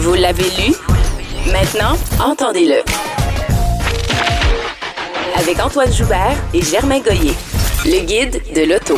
Vous 0.00 0.14
l'avez 0.14 0.44
lu? 0.44 0.74
Maintenant, 1.52 1.94
entendez-le. 2.24 2.82
Avec 5.38 5.60
Antoine 5.60 5.92
Joubert 5.92 6.38
et 6.54 6.62
Germain 6.62 7.00
Goyer. 7.00 7.34
Le 7.84 8.00
guide 8.06 8.40
de 8.54 8.62
l'auto. 8.62 8.96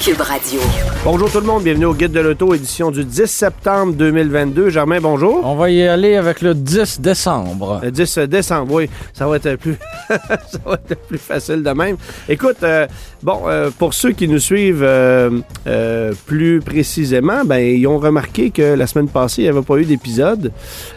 Cube 0.00 0.20
Radio. 0.22 0.60
Bonjour 1.04 1.30
tout 1.30 1.40
le 1.40 1.46
monde, 1.46 1.62
bienvenue 1.62 1.84
au 1.84 1.92
Guide 1.94 2.12
de 2.12 2.20
l'Auto, 2.20 2.54
édition 2.54 2.90
du 2.90 3.04
10 3.04 3.26
septembre 3.26 3.92
2022. 3.92 4.70
Germain, 4.70 4.98
bonjour. 4.98 5.42
On 5.44 5.56
va 5.56 5.70
y 5.70 5.86
aller 5.86 6.16
avec 6.16 6.40
le 6.40 6.54
10 6.54 7.00
décembre. 7.02 7.80
Le 7.82 7.90
10 7.90 8.18
décembre, 8.20 8.72
oui, 8.72 8.88
ça 9.12 9.26
va 9.26 9.36
être 9.36 9.56
plus, 9.56 9.76
ça 10.08 10.58
va 10.64 10.78
être 10.88 11.06
plus 11.06 11.18
facile 11.18 11.62
de 11.62 11.70
même. 11.70 11.96
Écoute, 12.30 12.56
euh, 12.62 12.86
bon, 13.22 13.42
euh, 13.46 13.68
pour 13.78 13.92
ceux 13.92 14.12
qui 14.12 14.26
nous 14.26 14.38
suivent 14.38 14.82
euh, 14.82 15.30
euh, 15.66 16.12
plus 16.26 16.60
précisément, 16.60 17.44
ben 17.44 17.58
ils 17.58 17.86
ont 17.86 17.98
remarqué 17.98 18.50
que 18.50 18.74
la 18.74 18.86
semaine 18.86 19.08
passée, 19.08 19.42
il 19.42 19.44
n'y 19.44 19.50
avait 19.50 19.62
pas 19.62 19.76
eu 19.76 19.84
d'épisode. 19.84 20.50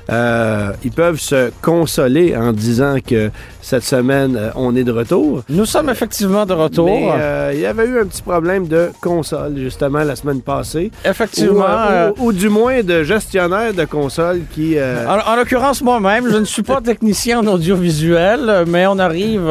Euh, 0.10 0.72
ils 0.84 0.92
peuvent 0.92 1.20
se 1.20 1.52
consoler 1.62 2.38
en 2.38 2.54
disant 2.54 2.96
que 3.06 3.32
cette 3.62 3.84
semaine, 3.84 4.52
on 4.56 4.76
est 4.76 4.84
de 4.84 4.92
retour. 4.92 5.44
Nous 5.50 5.66
sommes 5.66 5.90
effectivement 5.90 6.46
de 6.46 6.54
retour. 6.54 6.86
Mais 6.86 7.10
euh, 7.14 7.52
il 7.54 7.60
y 7.60 7.66
avait 7.66 7.86
eu 7.86 8.00
un 8.00 8.06
petit 8.06 8.22
problème 8.22 8.68
de 8.68 8.92
console, 9.02 9.58
justement, 9.58 10.04
la 10.04 10.16
semaine 10.16 10.42
passée. 10.42 10.92
effectivement. 11.06 11.60
Ou, 11.60 11.64
euh, 11.64 11.90
euh, 11.92 12.12
ou- 12.20 12.26
ou 12.28 12.34
du 12.34 12.50
moins 12.50 12.82
de 12.84 13.04
gestionnaire 13.04 13.74
de 13.74 13.86
console 13.86 14.42
qui... 14.54 14.78
euh, 14.78 15.06
en, 15.08 15.32
en 15.32 15.36
l'occurrence, 15.36 15.82
moi-même, 15.82 16.30
je 16.32 16.38
ne 16.38 16.46
suis 16.46 16.64
pas 16.64 16.82
technicien 16.86 17.40
en 17.40 17.48
audiovisuel, 17.48 18.64
mais 18.68 18.88
on 18.88 19.00
arrive 19.00 19.50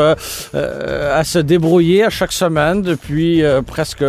à 0.55 1.25
se 1.25 1.39
débrouiller 1.39 2.05
à 2.05 2.11
chaque 2.11 2.33
semaine 2.33 2.83
depuis 2.83 3.43
presque 3.67 4.05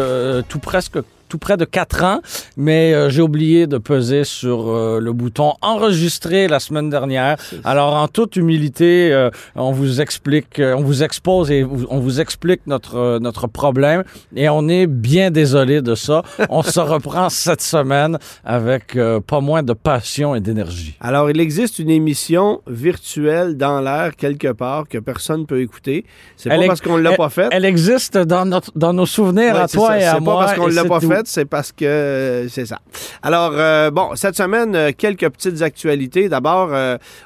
tout 0.50 0.60
presque 0.60 0.98
tout 1.34 1.40
près 1.40 1.58
de 1.58 1.66
quatre 1.66 2.04
ans, 2.04 2.20
mais 2.58 2.94
euh, 2.94 3.10
j'ai 3.10 3.24
oublié 3.24 3.66
de 3.66 3.80
peser 3.80 4.24
sur 4.24 4.70
euh, 4.70 5.00
le 5.00 5.14
bouton 5.14 5.54
enregistrer 5.62 6.48
la 6.48 6.60
semaine 6.60 6.92
dernière. 6.92 7.38
Alors, 7.64 7.96
en 7.96 8.08
toute 8.08 8.36
humilité, 8.36 9.12
euh, 9.12 9.32
on 9.56 9.72
vous 9.72 10.00
explique, 10.00 10.62
on 10.62 10.84
vous 10.84 11.02
expose 11.02 11.50
et 11.50 11.66
on 11.90 12.00
vous 12.00 12.22
explique 12.22 12.62
notre 12.68 13.18
notre 13.20 13.48
problème 13.48 14.04
et 14.36 14.48
on 14.50 14.68
est 14.70 14.86
bien 14.86 15.32
désolé 15.32 15.82
de 15.82 15.96
ça. 15.96 16.22
On 16.50 16.62
se 16.62 16.80
reprend 16.94 17.30
cette 17.30 17.62
semaine 17.62 18.20
avec 18.46 18.96
pas 19.26 19.40
moins 19.42 19.64
de 19.64 19.74
passion 19.74 20.36
et 20.36 20.40
d'énergie. 20.40 20.96
Alors, 21.02 21.32
il 21.32 21.40
existe 21.40 21.80
une 21.80 21.90
émission 21.90 22.62
virtuelle 22.68 23.58
dans 23.58 23.82
l'air 23.82 24.16
quelque 24.16 24.52
part 24.52 24.88
que 24.88 25.00
personne 25.00 25.48
peut 25.48 25.62
écouter. 25.62 26.06
C'est 26.38 26.50
pas 26.50 26.58
est- 26.58 26.68
parce 26.68 26.82
qu'on 26.82 26.98
l'a 26.98 27.14
pas 27.14 27.30
faite. 27.30 27.48
Elle 27.52 27.66
existe 27.66 28.20
dans 28.20 28.46
notre 28.46 28.72
dans 28.76 28.94
nos 28.94 29.08
souvenirs 29.08 29.56
Ouais, 29.56 29.62
à 29.62 29.68
c'est 29.68 29.78
toi 29.78 29.88
ça. 29.88 30.00
et 30.00 30.04
à 30.06 30.14
C'est 30.14 30.20
moi. 30.20 30.34
pas 30.38 30.46
parce 30.46 30.58
qu'on 30.60 30.68
l'a 30.68 30.82
c'est 30.84 30.88
pas 30.88 31.00
tout. 31.00 31.08
C'est 31.26 31.46
parce 31.46 31.72
que 31.72 31.86
euh, 31.86 32.50
c'est 32.50 32.66
ça. 32.66 32.80
Alors, 33.22 33.54
euh, 33.56 33.92
bon, 33.92 34.10
cette 34.16 34.36
semaine, 34.36 34.76
euh, 34.76 34.92
quelques 34.98 35.30
petites 35.30 35.62
actualités. 35.62 36.30
D'abord, 36.30 36.72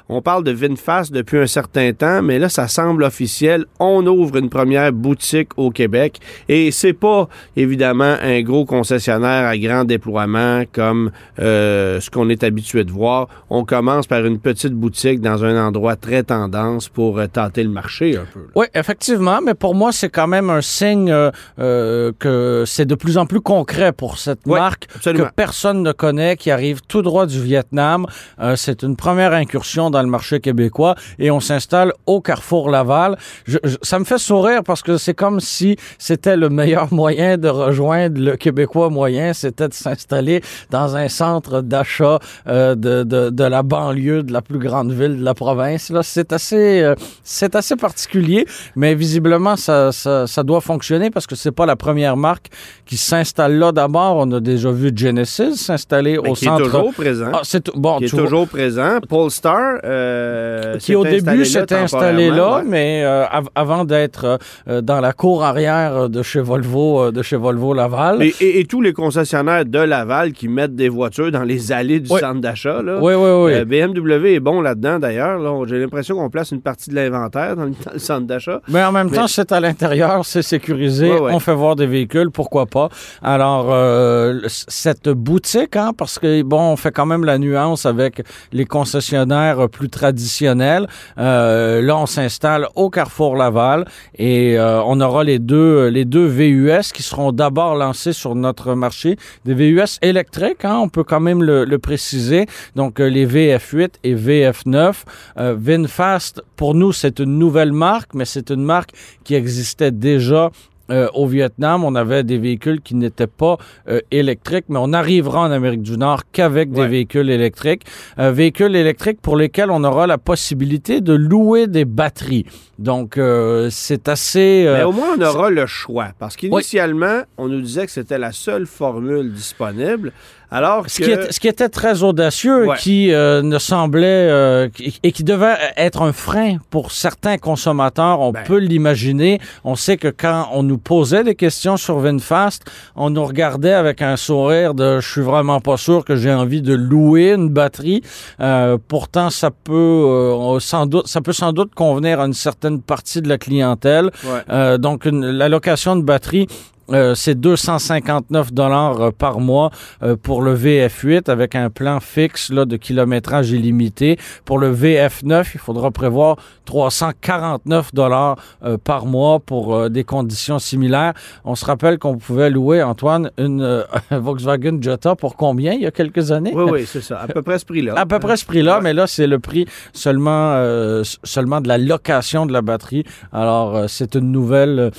on 0.08 0.22
parle 0.22 0.44
de 0.44 0.50
VinFast 0.50 1.12
depuis 1.12 1.38
un 1.38 1.46
certain 1.46 1.92
temps, 1.92 2.22
mais 2.22 2.38
là, 2.38 2.48
ça 2.48 2.68
semble 2.68 3.02
officiel. 3.02 3.64
On 3.78 4.06
ouvre 4.06 4.36
une 4.36 4.48
première 4.48 4.92
boutique 4.92 5.50
au 5.56 5.70
Québec 5.70 6.18
et 6.48 6.70
c'est 6.70 6.92
pas, 6.92 7.28
évidemment, 7.56 8.16
un 8.22 8.42
gros 8.42 8.64
concessionnaire 8.64 9.46
à 9.46 9.56
grand 9.56 9.84
déploiement 9.84 10.62
comme 10.72 11.10
ce 11.38 12.10
qu'on 12.10 12.28
est 12.28 12.42
habitué 12.44 12.84
de 12.84 12.90
voir. 12.90 13.28
On 13.50 13.64
commence 13.64 14.06
par 14.06 14.24
une 14.24 14.38
petite 14.38 14.74
boutique 14.74 15.20
dans 15.20 15.44
un 15.44 15.66
endroit 15.66 15.96
très 15.96 16.22
tendance 16.22 16.88
pour 16.88 17.20
tâter 17.28 17.62
le 17.62 17.70
marché 17.70 18.16
un 18.16 18.26
peu. 18.32 18.46
Oui, 18.54 18.66
effectivement, 18.74 19.40
mais 19.44 19.54
pour 19.54 19.74
moi, 19.74 19.92
c'est 19.92 20.10
quand 20.10 20.28
même 20.28 20.50
un 20.50 20.62
signe 20.62 21.12
que 21.56 22.64
c'est 22.66 22.86
de 22.86 22.94
plus 22.94 23.18
en 23.18 23.26
plus 23.26 23.40
concret 23.40 23.87
pour 23.92 24.18
cette 24.18 24.46
marque 24.46 24.86
absolument. 24.94 25.26
que 25.28 25.34
personne 25.34 25.82
ne 25.82 25.92
connaît, 25.92 26.36
qui 26.36 26.50
arrive 26.50 26.80
tout 26.88 27.02
droit 27.02 27.26
du 27.26 27.40
Vietnam. 27.42 28.06
Euh, 28.40 28.56
c'est 28.56 28.82
une 28.82 28.96
première 28.96 29.32
incursion 29.32 29.90
dans 29.90 30.02
le 30.02 30.08
marché 30.08 30.40
québécois 30.40 30.94
et 31.18 31.30
on 31.30 31.40
s'installe 31.40 31.92
au 32.06 32.20
Carrefour 32.20 32.70
Laval. 32.70 33.16
Je- 33.46 33.58
je- 33.64 33.76
ça 33.82 33.98
me 33.98 34.04
fait 34.04 34.18
sourire 34.18 34.62
parce 34.64 34.82
que 34.82 34.96
c'est 34.98 35.14
comme 35.14 35.40
si 35.40 35.76
c'était 35.98 36.36
le 36.36 36.48
meilleur 36.48 36.92
moyen 36.92 37.36
de 37.38 37.48
rejoindre 37.48 38.20
le 38.20 38.36
Québécois 38.36 38.90
moyen, 38.90 39.32
c'était 39.32 39.68
de 39.68 39.74
s'installer 39.74 40.42
dans 40.70 40.96
un 40.96 41.08
centre 41.08 41.60
d'achat 41.62 42.18
euh, 42.46 42.74
de, 42.74 43.02
de, 43.02 43.30
de 43.30 43.44
la 43.44 43.62
banlieue 43.62 44.22
de 44.22 44.32
la 44.32 44.42
plus 44.42 44.58
grande 44.58 44.92
ville 44.92 45.18
de 45.18 45.24
la 45.24 45.34
province. 45.34 45.90
Là, 45.90 46.02
c'est 46.02 46.32
assez, 46.32 46.82
euh, 46.82 46.94
c'est 47.24 47.54
assez 47.54 47.76
particulier, 47.76 48.46
mais 48.76 48.94
visiblement 48.94 49.56
ça, 49.56 49.92
ça, 49.92 50.26
ça 50.26 50.42
doit 50.42 50.60
fonctionner 50.60 51.10
parce 51.10 51.26
que 51.26 51.34
c'est 51.36 51.52
pas 51.52 51.66
la 51.66 51.76
première 51.76 52.16
marque 52.16 52.48
qui 52.86 52.96
s'installe 52.96 53.54
là. 53.58 53.67
D'abord, 53.72 54.16
on 54.16 54.30
a 54.32 54.40
déjà 54.40 54.70
vu 54.70 54.90
Genesis 54.94 55.56
s'installer 55.56 56.18
Mais 56.22 56.30
au 56.30 56.32
qui 56.34 56.44
centre. 56.46 56.62
est 56.62 56.64
toujours 56.64 56.92
présent. 56.94 57.30
Ah, 57.32 57.40
c'est 57.44 57.70
bon, 57.74 57.98
qui 57.98 58.04
est 58.04 58.08
vois- 58.08 58.22
toujours 58.24 58.48
présent. 58.48 58.98
Polestar, 59.08 59.78
euh, 59.84 60.76
qui 60.78 60.94
au 60.94 61.04
s'est 61.04 61.20
début 61.20 61.42
là 61.44 61.64
installé 61.82 62.30
là, 62.30 62.56
ouais. 62.56 62.62
mais 62.66 63.02
euh, 63.04 63.24
av- 63.30 63.48
avant 63.54 63.84
d'être 63.84 64.38
euh, 64.68 64.80
dans 64.80 65.00
la 65.00 65.12
cour 65.12 65.44
arrière 65.44 66.08
de 66.08 66.22
chez 66.22 66.40
Volvo, 66.40 67.00
euh, 67.04 67.12
de 67.12 67.22
chez 67.22 67.36
Volvo 67.36 67.74
Laval. 67.74 68.22
Et, 68.22 68.34
et- 68.40 68.60
et 68.60 68.64
tous 68.64 68.80
les 68.80 68.92
concessionnaires 68.92 69.64
de 69.64 69.78
Laval 69.78 70.32
qui 70.32 70.48
mettent 70.48 70.74
des 70.74 70.88
voitures 70.88 71.30
dans 71.32 71.42
les 71.42 71.72
allées 71.72 72.00
du 72.00 72.12
Oui. 72.12 72.20
centre 72.20 72.40
d'achat. 72.40 72.80
Oui, 72.82 73.14
oui, 73.14 73.30
oui. 73.44 73.52
Euh, 73.54 73.64
BMW 73.64 74.34
est 74.34 74.40
bon 74.40 74.60
là-dedans 74.60 74.98
d'ailleurs. 74.98 75.38
Là. 75.38 75.52
J'ai 75.66 75.78
l'impression 75.78 76.16
qu'on 76.16 76.30
place 76.30 76.50
une 76.52 76.60
partie 76.62 76.90
de 76.90 76.94
l'inventaire 76.94 77.56
dans, 77.56 77.64
le 77.64 77.70
dans 77.70 77.92
le 77.92 77.98
centre 77.98 78.26
d'achat. 78.26 78.60
Mais 78.68 78.82
en 78.84 78.92
même 78.92 79.08
Mais- 79.10 79.16
temps, 79.16 79.26
c'est 79.26 79.50
à 79.52 79.60
l'intérieur, 79.60 80.24
c'est 80.24 80.42
sécurisé, 80.42 81.10
Ouais, 81.10 81.20
ouais. 81.20 81.32
on 81.34 81.38
fait 81.40 81.54
voir 81.54 81.76
des 81.76 81.86
véhicules, 81.86 82.30
pourquoi 82.30 82.66
pas. 82.66 82.88
Alors, 83.22 83.57
euh, 83.68 84.40
cette 84.48 85.08
boutique, 85.08 85.76
hein, 85.76 85.92
parce 85.96 86.18
que, 86.18 86.42
bon, 86.42 86.72
on 86.72 86.76
fait 86.76 86.92
quand 86.92 87.06
même 87.06 87.24
la 87.24 87.38
nuance 87.38 87.86
avec 87.86 88.22
les 88.52 88.64
concessionnaires 88.64 89.64
euh, 89.64 89.68
plus 89.68 89.88
traditionnels. 89.88 90.86
Euh, 91.18 91.82
là, 91.82 91.96
on 91.96 92.06
s'installe 92.06 92.68
au 92.74 92.90
Carrefour 92.90 93.36
Laval 93.36 93.86
et 94.16 94.56
on 94.58 95.00
aura 95.00 95.24
les 95.24 95.38
deux, 95.38 95.88
les 95.88 96.04
deux 96.04 96.26
VUS 96.26 96.92
qui 96.92 97.02
seront 97.02 97.32
d'abord 97.32 97.74
lancés 97.74 98.12
sur 98.12 98.34
notre 98.34 98.74
marché. 98.74 99.16
Des 99.44 99.54
VUS 99.54 99.98
électriques, 100.02 100.64
hein, 100.64 100.78
on 100.82 100.88
peut 100.88 101.04
quand 101.04 101.20
même 101.20 101.42
le, 101.42 101.64
le 101.64 101.78
préciser. 101.78 102.46
Donc, 102.76 102.98
les 102.98 103.26
VF8 103.26 103.90
et 104.04 104.14
VF9. 104.14 104.94
Euh, 105.38 105.54
VinFast, 105.58 106.42
pour 106.56 106.74
nous, 106.74 106.92
c'est 106.92 107.20
une 107.20 107.38
nouvelle 107.38 107.72
marque, 107.72 108.14
mais 108.14 108.24
c'est 108.24 108.50
une 108.50 108.62
marque 108.62 108.90
qui 109.24 109.34
existait 109.34 109.90
déjà 109.90 110.50
euh, 110.90 111.08
au 111.14 111.26
Vietnam, 111.26 111.84
on 111.84 111.94
avait 111.94 112.24
des 112.24 112.38
véhicules 112.38 112.80
qui 112.80 112.94
n'étaient 112.94 113.26
pas 113.26 113.56
euh, 113.88 114.00
électriques, 114.10 114.66
mais 114.68 114.78
on 114.80 114.92
arrivera 114.92 115.40
en 115.40 115.50
Amérique 115.50 115.82
du 115.82 115.96
Nord 115.96 116.22
qu'avec 116.32 116.70
des 116.72 116.86
véhicules 116.86 117.30
électriques. 117.30 117.82
Euh, 118.18 118.32
véhicules 118.32 118.74
électriques 118.74 119.20
pour 119.20 119.36
lesquels 119.36 119.70
on 119.70 119.84
aura 119.84 120.06
la 120.06 120.18
possibilité 120.18 121.00
de 121.00 121.12
louer 121.14 121.66
des 121.66 121.84
batteries. 121.84 122.46
Donc, 122.78 123.18
euh, 123.18 123.68
c'est 123.70 124.08
assez... 124.08 124.64
euh, 124.66 124.78
Mais 124.78 124.84
au 124.84 124.92
moins, 124.92 125.16
on 125.18 125.22
aura 125.22 125.50
le 125.50 125.66
choix. 125.66 126.08
Parce 126.18 126.36
qu'initialement, 126.36 127.22
on 127.36 127.48
nous 127.48 127.60
disait 127.60 127.86
que 127.86 127.92
c'était 127.92 128.18
la 128.18 128.32
seule 128.32 128.66
formule 128.66 129.32
disponible. 129.32 130.12
Alors 130.50 130.84
Ce 130.88 131.02
qui, 131.02 131.10
est- 131.10 131.30
ce 131.30 131.38
qui 131.40 131.48
était 131.48 131.68
très 131.68 132.02
audacieux, 132.02 132.68
Ouais. 132.68 132.76
qui 132.78 133.12
euh, 133.12 133.42
ne 133.42 133.58
semblait 133.58 134.06
euh, 134.30 134.68
et 135.02 135.12
qui 135.12 135.22
devait 135.22 135.56
être 135.76 136.00
un 136.02 136.12
frein 136.12 136.56
pour 136.70 136.90
certains 136.90 137.36
consommateurs, 137.36 138.20
on 138.20 138.32
Ben. 138.32 138.44
peut 138.44 138.56
l'imaginer. 138.58 139.40
On 139.64 139.74
sait 139.74 139.98
que 139.98 140.08
quand 140.08 140.48
on 140.52 140.62
nous 140.62 140.78
posait 140.78 141.22
des 141.22 141.34
questions 141.34 141.76
sur 141.76 141.98
VinFast, 141.98 142.62
on 142.96 143.10
nous 143.10 143.24
regardait 143.24 143.74
avec 143.74 144.00
un 144.00 144.16
sourire 144.16 144.72
de 144.74 145.00
"je 145.00 145.08
suis 145.10 145.20
vraiment 145.20 145.60
pas 145.60 145.76
sûr 145.76 146.04
que 146.04 146.16
j'ai 146.16 146.32
envie 146.32 146.62
de 146.62 146.74
louer 146.74 147.32
une 147.34 147.50
batterie". 147.50 148.02
Euh, 148.40 148.78
pourtant, 148.88 149.28
ça 149.30 149.50
peut 149.50 149.72
euh, 149.74 150.60
sans 150.60 150.86
doute, 150.86 151.08
ça 151.08 151.20
peut 151.20 151.34
sans 151.34 151.52
doute 151.52 151.74
convenir 151.74 152.20
à 152.20 152.26
une 152.26 152.32
certaine 152.32 152.80
partie 152.80 153.20
de 153.20 153.28
la 153.28 153.36
clientèle. 153.36 154.06
Ouais. 154.24 154.40
Euh, 154.50 154.78
donc, 154.78 155.04
une- 155.04 155.26
la 155.26 155.48
location 155.50 155.94
de 155.96 156.02
batterie 156.02 156.46
euh, 156.90 157.14
c'est 157.14 157.34
259 157.34 158.52
dollars 158.52 159.00
euh, 159.00 159.10
par 159.10 159.40
mois 159.40 159.70
euh, 160.02 160.16
pour 160.16 160.40
le 160.40 160.56
VF8 160.56 161.30
avec 161.30 161.54
un 161.54 161.68
plan 161.68 162.00
fixe 162.00 162.50
là, 162.50 162.64
de 162.64 162.76
kilométrage 162.76 163.50
illimité. 163.50 164.18
Pour 164.46 164.58
le 164.58 164.74
VF9, 164.74 165.50
il 165.54 165.60
faudra 165.60 165.90
prévoir 165.90 166.36
349 166.64 167.94
dollars 167.94 168.36
par 168.84 169.06
mois 169.06 169.40
pour 169.40 169.88
des 169.90 170.04
conditions 170.04 170.58
similaires. 170.58 171.14
On 171.44 171.54
se 171.54 171.64
rappelle 171.64 171.98
qu'on 171.98 172.16
pouvait 172.16 172.50
louer, 172.50 172.82
Antoine, 172.82 173.30
une 173.38 173.84
Volkswagen 174.10 174.78
Jetta 174.80 175.16
pour 175.16 175.36
combien 175.36 175.72
il 175.72 175.82
y 175.82 175.86
a 175.86 175.90
quelques 175.90 176.30
années? 176.32 176.52
Oui, 176.54 176.64
oui, 176.70 176.86
c'est 176.86 177.00
ça. 177.00 177.20
À 177.20 177.26
peu 177.26 177.42
près 177.42 177.58
ce 177.58 177.64
prix-là. 177.64 177.94
À 177.96 178.06
peu 178.06 178.18
près 178.18 178.36
ce 178.36 178.44
prix-là, 178.44 178.80
mais 178.82 178.92
là, 178.92 179.06
c'est 179.06 179.26
le 179.26 179.38
prix 179.38 179.66
seulement, 179.92 181.02
seulement 181.24 181.60
de 181.60 181.68
la 181.68 181.78
location 181.78 182.46
de 182.46 182.52
la 182.52 182.62
batterie. 182.62 183.04
Alors, 183.32 183.88
c'est 183.88 184.14
une 184.14 184.30
nouvelle 184.30 184.90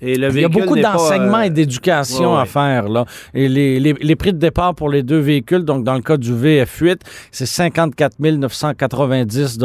il 0.00 0.20
y 0.20 0.44
a 0.44 0.48
beaucoup 0.48 0.76
d'enseignement 0.76 1.40
et 1.40 1.48
euh, 1.48 1.50
d'éducation 1.50 2.36
à 2.36 2.44
faire. 2.44 2.88
Là. 2.88 3.04
Et 3.34 3.48
les, 3.48 3.80
les, 3.80 3.94
les, 3.94 4.16
prix 4.16 4.32
de 4.32 4.38
départ 4.38 4.74
pour 4.74 4.88
les 4.88 5.02
deux 5.02 5.18
véhicules, 5.18 5.64
donc 5.64 5.84
dans 5.84 5.94
le 5.94 6.02
cas 6.02 6.16
du 6.16 6.32
VF8, 6.32 7.00
c'est 7.30 7.46
54 7.46 8.16
990 8.18 9.58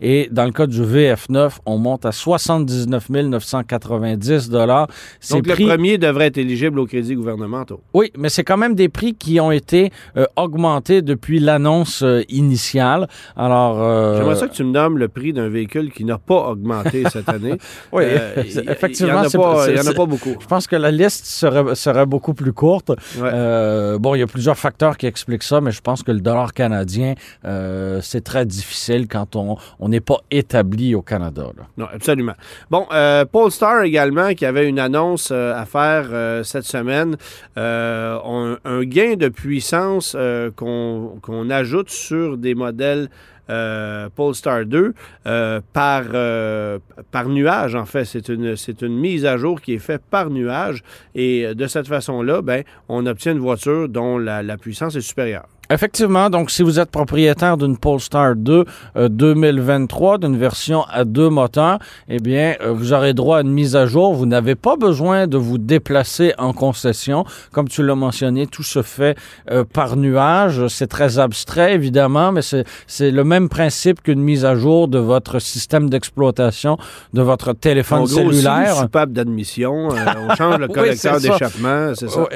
et 0.00 0.28
dans 0.30 0.44
le 0.44 0.52
cas 0.52 0.66
du 0.66 0.82
VF9, 0.82 1.52
on 1.66 1.78
monte 1.78 2.04
à 2.04 2.12
79 2.12 3.10
990 3.10 4.50
Donc 4.50 5.46
le 5.46 5.66
premier 5.66 5.98
devrait 5.98 6.26
être 6.26 6.38
éligible 6.38 6.78
au 6.78 6.86
crédit 6.86 7.14
gouvernemental. 7.14 7.78
Oui, 7.94 8.12
mais 8.16 8.28
c'est 8.28 8.44
quand 8.44 8.56
même 8.56 8.74
des 8.74 8.88
prix 8.88 9.14
qui 9.14 9.40
ont 9.40 9.52
été 9.52 9.90
euh, 10.16 10.26
augmentés 10.36 11.02
depuis 11.02 11.38
l'annonce 11.38 12.02
euh, 12.02 12.22
initiale. 12.28 13.08
Alors, 13.36 13.76
J'aimerais 14.16 14.36
ça 14.36 14.48
que 14.48 14.54
tu 14.54 14.64
me 14.64 14.72
nommes 14.72 14.98
le 14.98 15.08
prix 15.08 15.32
d'un 15.32 15.48
véhicule 15.48 15.90
qui 15.92 16.04
n'a 16.04 16.18
pas 16.18 16.50
augmenté 16.50 17.04
cette 17.10 17.28
année. 17.28 17.54
oui, 17.92 18.04
effectivement, 18.68 19.24
c'est 19.28 19.38
pas 19.38 19.61
il 19.68 19.74
n'y 19.74 19.80
en 19.80 19.86
a 19.86 19.94
pas 19.94 20.06
beaucoup. 20.06 20.36
Je 20.40 20.46
pense 20.46 20.66
que 20.66 20.76
la 20.76 20.90
liste 20.90 21.26
serait, 21.26 21.74
serait 21.74 22.06
beaucoup 22.06 22.34
plus 22.34 22.52
courte. 22.52 22.92
Euh, 23.20 23.98
bon, 23.98 24.14
il 24.14 24.20
y 24.20 24.22
a 24.22 24.26
plusieurs 24.26 24.58
facteurs 24.58 24.96
qui 24.96 25.06
expliquent 25.06 25.42
ça, 25.42 25.60
mais 25.60 25.70
je 25.70 25.80
pense 25.80 26.02
que 26.02 26.12
le 26.12 26.20
dollar 26.20 26.52
canadien, 26.52 27.14
euh, 27.44 28.00
c'est 28.02 28.22
très 28.22 28.46
difficile 28.46 29.08
quand 29.08 29.36
on 29.36 29.88
n'est 29.88 30.00
pas 30.00 30.18
établi 30.30 30.94
au 30.94 31.02
Canada. 31.02 31.46
Non, 31.76 31.86
absolument. 31.92 32.34
Bon, 32.70 32.86
euh, 32.92 33.24
Polestar 33.24 33.82
également, 33.82 34.34
qui 34.34 34.46
avait 34.46 34.68
une 34.68 34.78
annonce 34.78 35.30
à 35.30 35.64
faire 35.66 36.44
cette 36.44 36.64
semaine, 36.64 37.16
un, 37.56 38.82
gain 38.82 39.14
de 39.16 39.28
puissance 39.28 40.16
qu'on 40.56 41.50
ajoute 41.50 41.90
sur 41.90 42.36
des 42.36 42.54
modèles 42.54 43.08
euh, 43.50 44.08
Polestar 44.14 44.64
2 44.66 44.94
euh, 45.26 45.60
par, 45.72 46.04
euh, 46.14 46.78
par 47.10 47.28
nuage, 47.28 47.74
en 47.74 47.84
fait. 47.84 48.04
C'est 48.04 48.28
une, 48.28 48.56
c'est 48.56 48.82
une 48.82 48.96
mise 48.98 49.24
à 49.24 49.36
jour 49.36 49.60
qui 49.60 49.74
est 49.74 49.78
faite 49.78 50.02
par 50.10 50.30
nuage. 50.30 50.82
Et 51.14 51.54
de 51.54 51.66
cette 51.66 51.88
façon-là, 51.88 52.42
ben, 52.42 52.62
on 52.88 53.06
obtient 53.06 53.32
une 53.32 53.38
voiture 53.38 53.88
dont 53.88 54.18
la 54.18 54.56
puissance 54.56 54.96
est 54.96 55.00
supérieure. 55.00 55.46
Effectivement, 55.72 56.28
donc 56.28 56.50
si 56.50 56.62
vous 56.62 56.78
êtes 56.78 56.90
propriétaire 56.90 57.56
d'une 57.56 57.78
Polestar 57.78 58.36
2 58.36 58.64
2023, 59.08 60.14
euh, 60.14 60.18
d'une 60.18 60.36
version 60.36 60.84
à 60.92 61.04
deux 61.04 61.30
moteurs, 61.30 61.78
eh 62.08 62.18
bien, 62.18 62.56
euh, 62.60 62.72
vous 62.72 62.92
aurez 62.92 63.14
droit 63.14 63.38
à 63.38 63.40
une 63.40 63.52
mise 63.52 63.74
à 63.74 63.86
jour. 63.86 64.12
Vous 64.12 64.26
n'avez 64.26 64.54
pas 64.54 64.76
besoin 64.76 65.26
de 65.26 65.38
vous 65.38 65.56
déplacer 65.56 66.34
en 66.36 66.52
concession. 66.52 67.24
Comme 67.52 67.68
tu 67.68 67.82
l'as 67.82 67.94
mentionné, 67.94 68.46
tout 68.46 68.62
se 68.62 68.82
fait 68.82 69.16
euh, 69.50 69.64
par 69.64 69.96
nuage. 69.96 70.66
C'est 70.66 70.88
très 70.88 71.18
abstrait, 71.18 71.74
évidemment, 71.74 72.32
mais 72.32 72.42
c'est 72.42 73.10
le 73.10 73.24
même 73.24 73.48
principe 73.48 74.02
qu'une 74.02 74.20
mise 74.20 74.44
à 74.44 74.54
jour 74.54 74.88
de 74.88 74.98
votre 74.98 75.38
système 75.38 75.88
d'exploitation 75.88 76.76
de 77.14 77.22
votre 77.22 77.54
téléphone 77.54 78.00
en 78.00 78.04
gros, 78.04 78.08
cellulaire. 78.08 78.76
Si 78.76 78.82
vous 78.82 79.06
d'admission, 79.06 79.88
on 79.88 80.34
change 80.34 80.58
le 80.58 80.68
collecteur 80.68 81.18
d'échappement, 81.18 81.92
c'est 81.94 82.10
ça? 82.10 82.26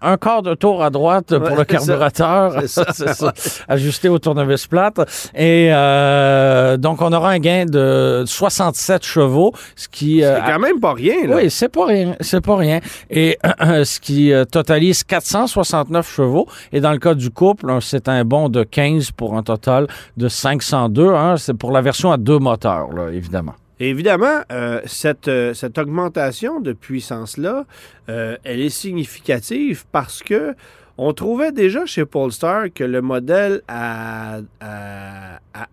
un, 0.00 0.16
quart 0.16 0.42
de 0.42 0.54
tour 0.54 0.82
à 0.82 0.88
droite 0.88 1.38
pour 1.38 1.56
le 1.56 1.64
carburateur. 1.64 2.45
C'est 2.66 3.14
ça. 3.14 3.32
ajusté 3.68 4.08
au 4.08 4.18
tournevis 4.18 4.66
plate. 4.66 4.98
Et 5.34 5.68
euh, 5.70 6.76
donc, 6.76 7.00
on 7.02 7.12
aura 7.12 7.30
un 7.30 7.38
gain 7.38 7.64
de 7.66 8.24
67 8.26 9.04
chevaux, 9.04 9.52
ce 9.74 9.88
qui... 9.88 10.22
Euh, 10.22 10.36
c'est 10.36 10.52
quand 10.52 10.58
même 10.58 10.80
pas 10.80 10.94
rien, 10.94 11.26
là. 11.26 11.36
Oui, 11.36 11.50
c'est 11.50 11.68
pas 11.68 11.86
rien. 11.86 12.16
C'est 12.20 12.40
pas 12.40 12.56
rien. 12.56 12.80
Et 13.10 13.38
ce 13.60 14.00
qui 14.00 14.32
euh, 14.32 14.44
totalise 14.44 15.04
469 15.04 16.08
chevaux. 16.08 16.46
Et 16.72 16.80
dans 16.80 16.92
le 16.92 16.98
cas 16.98 17.14
du 17.14 17.30
couple, 17.30 17.72
c'est 17.80 18.08
un 18.08 18.24
bond 18.24 18.48
de 18.48 18.62
15 18.62 19.12
pour 19.12 19.36
un 19.36 19.42
total 19.42 19.86
de 20.16 20.28
502. 20.28 21.08
Hein. 21.08 21.36
C'est 21.36 21.54
pour 21.54 21.72
la 21.72 21.80
version 21.80 22.12
à 22.12 22.16
deux 22.16 22.38
moteurs, 22.38 22.92
là, 22.92 23.10
évidemment. 23.12 23.54
évidemment, 23.78 24.40
cette, 24.86 25.30
cette, 25.54 25.78
augmentation 25.78 26.60
de 26.60 26.72
puissance-là, 26.72 27.64
elle 28.08 28.60
est 28.60 28.70
significative 28.70 29.84
parce 29.92 30.22
que 30.22 30.54
on 30.98 31.12
trouvait 31.12 31.52
déjà 31.52 31.84
chez 31.86 32.04
Polestar 32.04 32.66
que 32.74 32.84
le 32.84 33.02
modèle 33.02 33.62
à, 33.68 34.38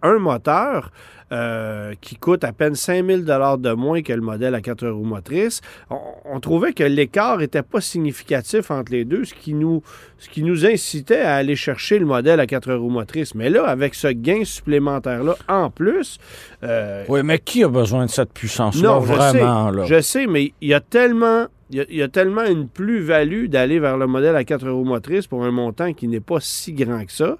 un 0.02 0.20
moteur 0.20 0.92
euh, 1.31 1.94
qui 2.00 2.16
coûte 2.16 2.44
à 2.44 2.52
peine 2.52 2.75
5000 2.75 3.25
dollars 3.25 3.58
de 3.58 3.72
moins 3.72 4.02
que 4.02 4.14
le 4.14 4.22
modèle 4.22 4.54
à 4.54 4.62
quatre 4.62 4.88
roues 4.88 5.06
motrices, 5.06 5.62
on, 5.90 6.40
trouvait 6.40 6.74
que 6.74 6.84
l'écart 6.84 7.38
n'était 7.38 7.64
pas 7.64 7.81
significatif 7.81 8.70
entre 8.70 8.92
les 8.92 9.04
deux, 9.04 9.25
ce 9.25 9.34
qui, 9.34 9.54
nous, 9.54 9.81
ce 10.20 10.30
qui 10.30 10.44
nous 10.44 10.66
incitait 10.66 11.22
à 11.22 11.36
aller 11.36 11.56
chercher 11.56 11.98
le 11.98 12.06
modèle 12.06 12.40
à 12.40 12.46
quatre 12.46 12.74
roues 12.74 12.90
motrices. 12.90 13.34
Mais 13.34 13.50
là, 13.50 13.66
avec 13.66 13.96
ce 13.96 14.10
gain 14.10 14.44
supplémentaire-là 14.44 15.36
en 15.48 15.72
plus... 15.72 16.20
Euh, 16.64 17.04
oui, 17.08 17.22
mais 17.24 17.40
qui 17.40 17.64
a 17.64 17.68
besoin 17.68 18.06
de 18.06 18.12
cette 18.12 18.34
puissance-là, 18.34 19.00
vraiment? 19.00 19.86
Je 19.86 20.02
sais, 20.02 20.28
mais 20.28 20.54
il 20.62 20.68
y 20.68 20.74
a 20.74 20.81
tellement 20.81 21.48
il 21.74 21.96
y, 21.96 22.04
a, 22.04 22.08
tellement 22.08 22.44
une 22.44 22.68
plus-value 22.68 23.48
d'aller 23.48 23.80
vers 23.80 23.98
le 23.98 24.06
modèle 24.06 24.36
à 24.36 24.44
quatre 24.44 24.70
roues 24.70 24.84
motrices 24.84 25.25
pour 25.25 25.44
un 25.44 25.50
montant 25.52 25.94
qui 25.94 26.08
n'est 26.08 26.20
pas 26.20 26.38
si 26.40 26.74
grand 26.74 27.04
que 27.04 27.12
ça, 27.12 27.38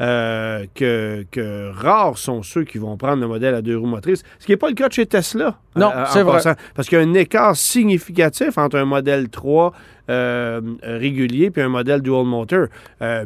euh, 0.00 0.64
que, 0.74 1.70
rares 1.72 2.16
sont 2.16 2.42
ceux 2.42 2.64
qui 2.64 2.78
vont 2.78 2.96
prendre 2.96 3.20
le 3.20 3.28
modèle 3.28 3.54
à 3.54 3.60
deux 3.60 3.76
roues 3.76 3.86
motrices, 3.86 4.22
ce 4.38 4.46
qui 4.46 4.52
n'est 4.52 4.56
pas 4.56 4.68
le 4.68 4.74
cas 4.74 4.88
de 4.88 4.94
chez 4.94 5.06
Tesla. 5.06 5.58
Non, 5.76 5.90
euh, 5.94 6.04
c'est 6.08 6.22
vrai. 6.22 6.40
parce 6.74 6.88
qu'il 6.88 6.98
y 6.98 7.00
a 7.00 7.04
un 7.04 7.14
écart 7.14 7.56
significatif 7.56 8.56
entre 8.56 8.78
un 8.78 8.86
modèle 8.86 9.28
3 9.28 9.72
euh, 10.10 10.60
régulier 10.82 11.50
puis 11.50 11.62
un 11.62 11.68
modèle 11.68 12.00
dual 12.00 12.24
motor. 12.24 12.66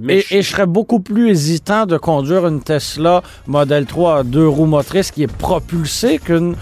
mais 0.01 0.25
et, 0.31 0.43
je... 0.43 0.49
serais 0.49 0.67
beaucoup 0.67 1.01
plus 1.01 1.31
hésitant 1.31 1.87
de 1.87 1.97
conduire 1.97 2.47
une 2.47 2.61
Tesla 2.61 3.23
Model 3.47 3.87
3 3.87 4.19
à 4.19 4.23
deux 4.23 4.47
roues 4.47 4.67
motrices 4.67 5.11
qui 5.11 5.23
est 5.23 5.33
propulsée 5.33 6.19
qu'une 6.19 6.55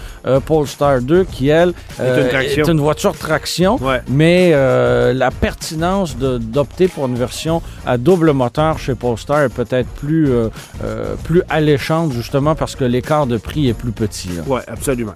Polestar 0.45 1.01
2 1.01 1.23
qui, 1.25 1.49
elle, 1.49 1.73
est, 1.99 2.67
une, 2.67 2.79
voiture 2.79 3.17
traction. 3.17 3.79
Mais 4.09 4.51
la 4.51 5.31
pertinence 5.31 6.17
d'opter 6.17 6.87
pour 6.87 7.07
une 7.07 7.15
version 7.15 7.61
à 7.85 7.97
double 7.97 8.31
moteur 8.33 8.79
chez 8.79 8.95
Polestar 8.95 9.43
est 9.43 9.53
peut-être 9.53 9.89
plus, 9.89 10.29
euh, 10.29 10.49
euh, 10.83 11.15
plus 11.23 11.41
alléchante, 11.49 12.11
justement, 12.11 12.55
parce 12.55 12.75
que 12.75 12.83
l'écart 12.83 13.27
de 13.27 13.37
prix 13.37 13.69
est 13.69 13.73
plus 13.73 13.91
petit. 13.91 14.29
Oui, 14.45 14.61
absolument. 14.67 15.15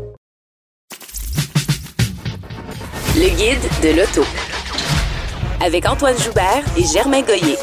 Guide 3.41 3.69
de 3.81 3.97
l'auto. 3.97 4.21
Avec 5.65 5.87
Antoine 5.87 6.15
Joubert 6.15 6.63
et 6.77 6.83
Germain 6.83 7.23
Goyer. 7.23 7.57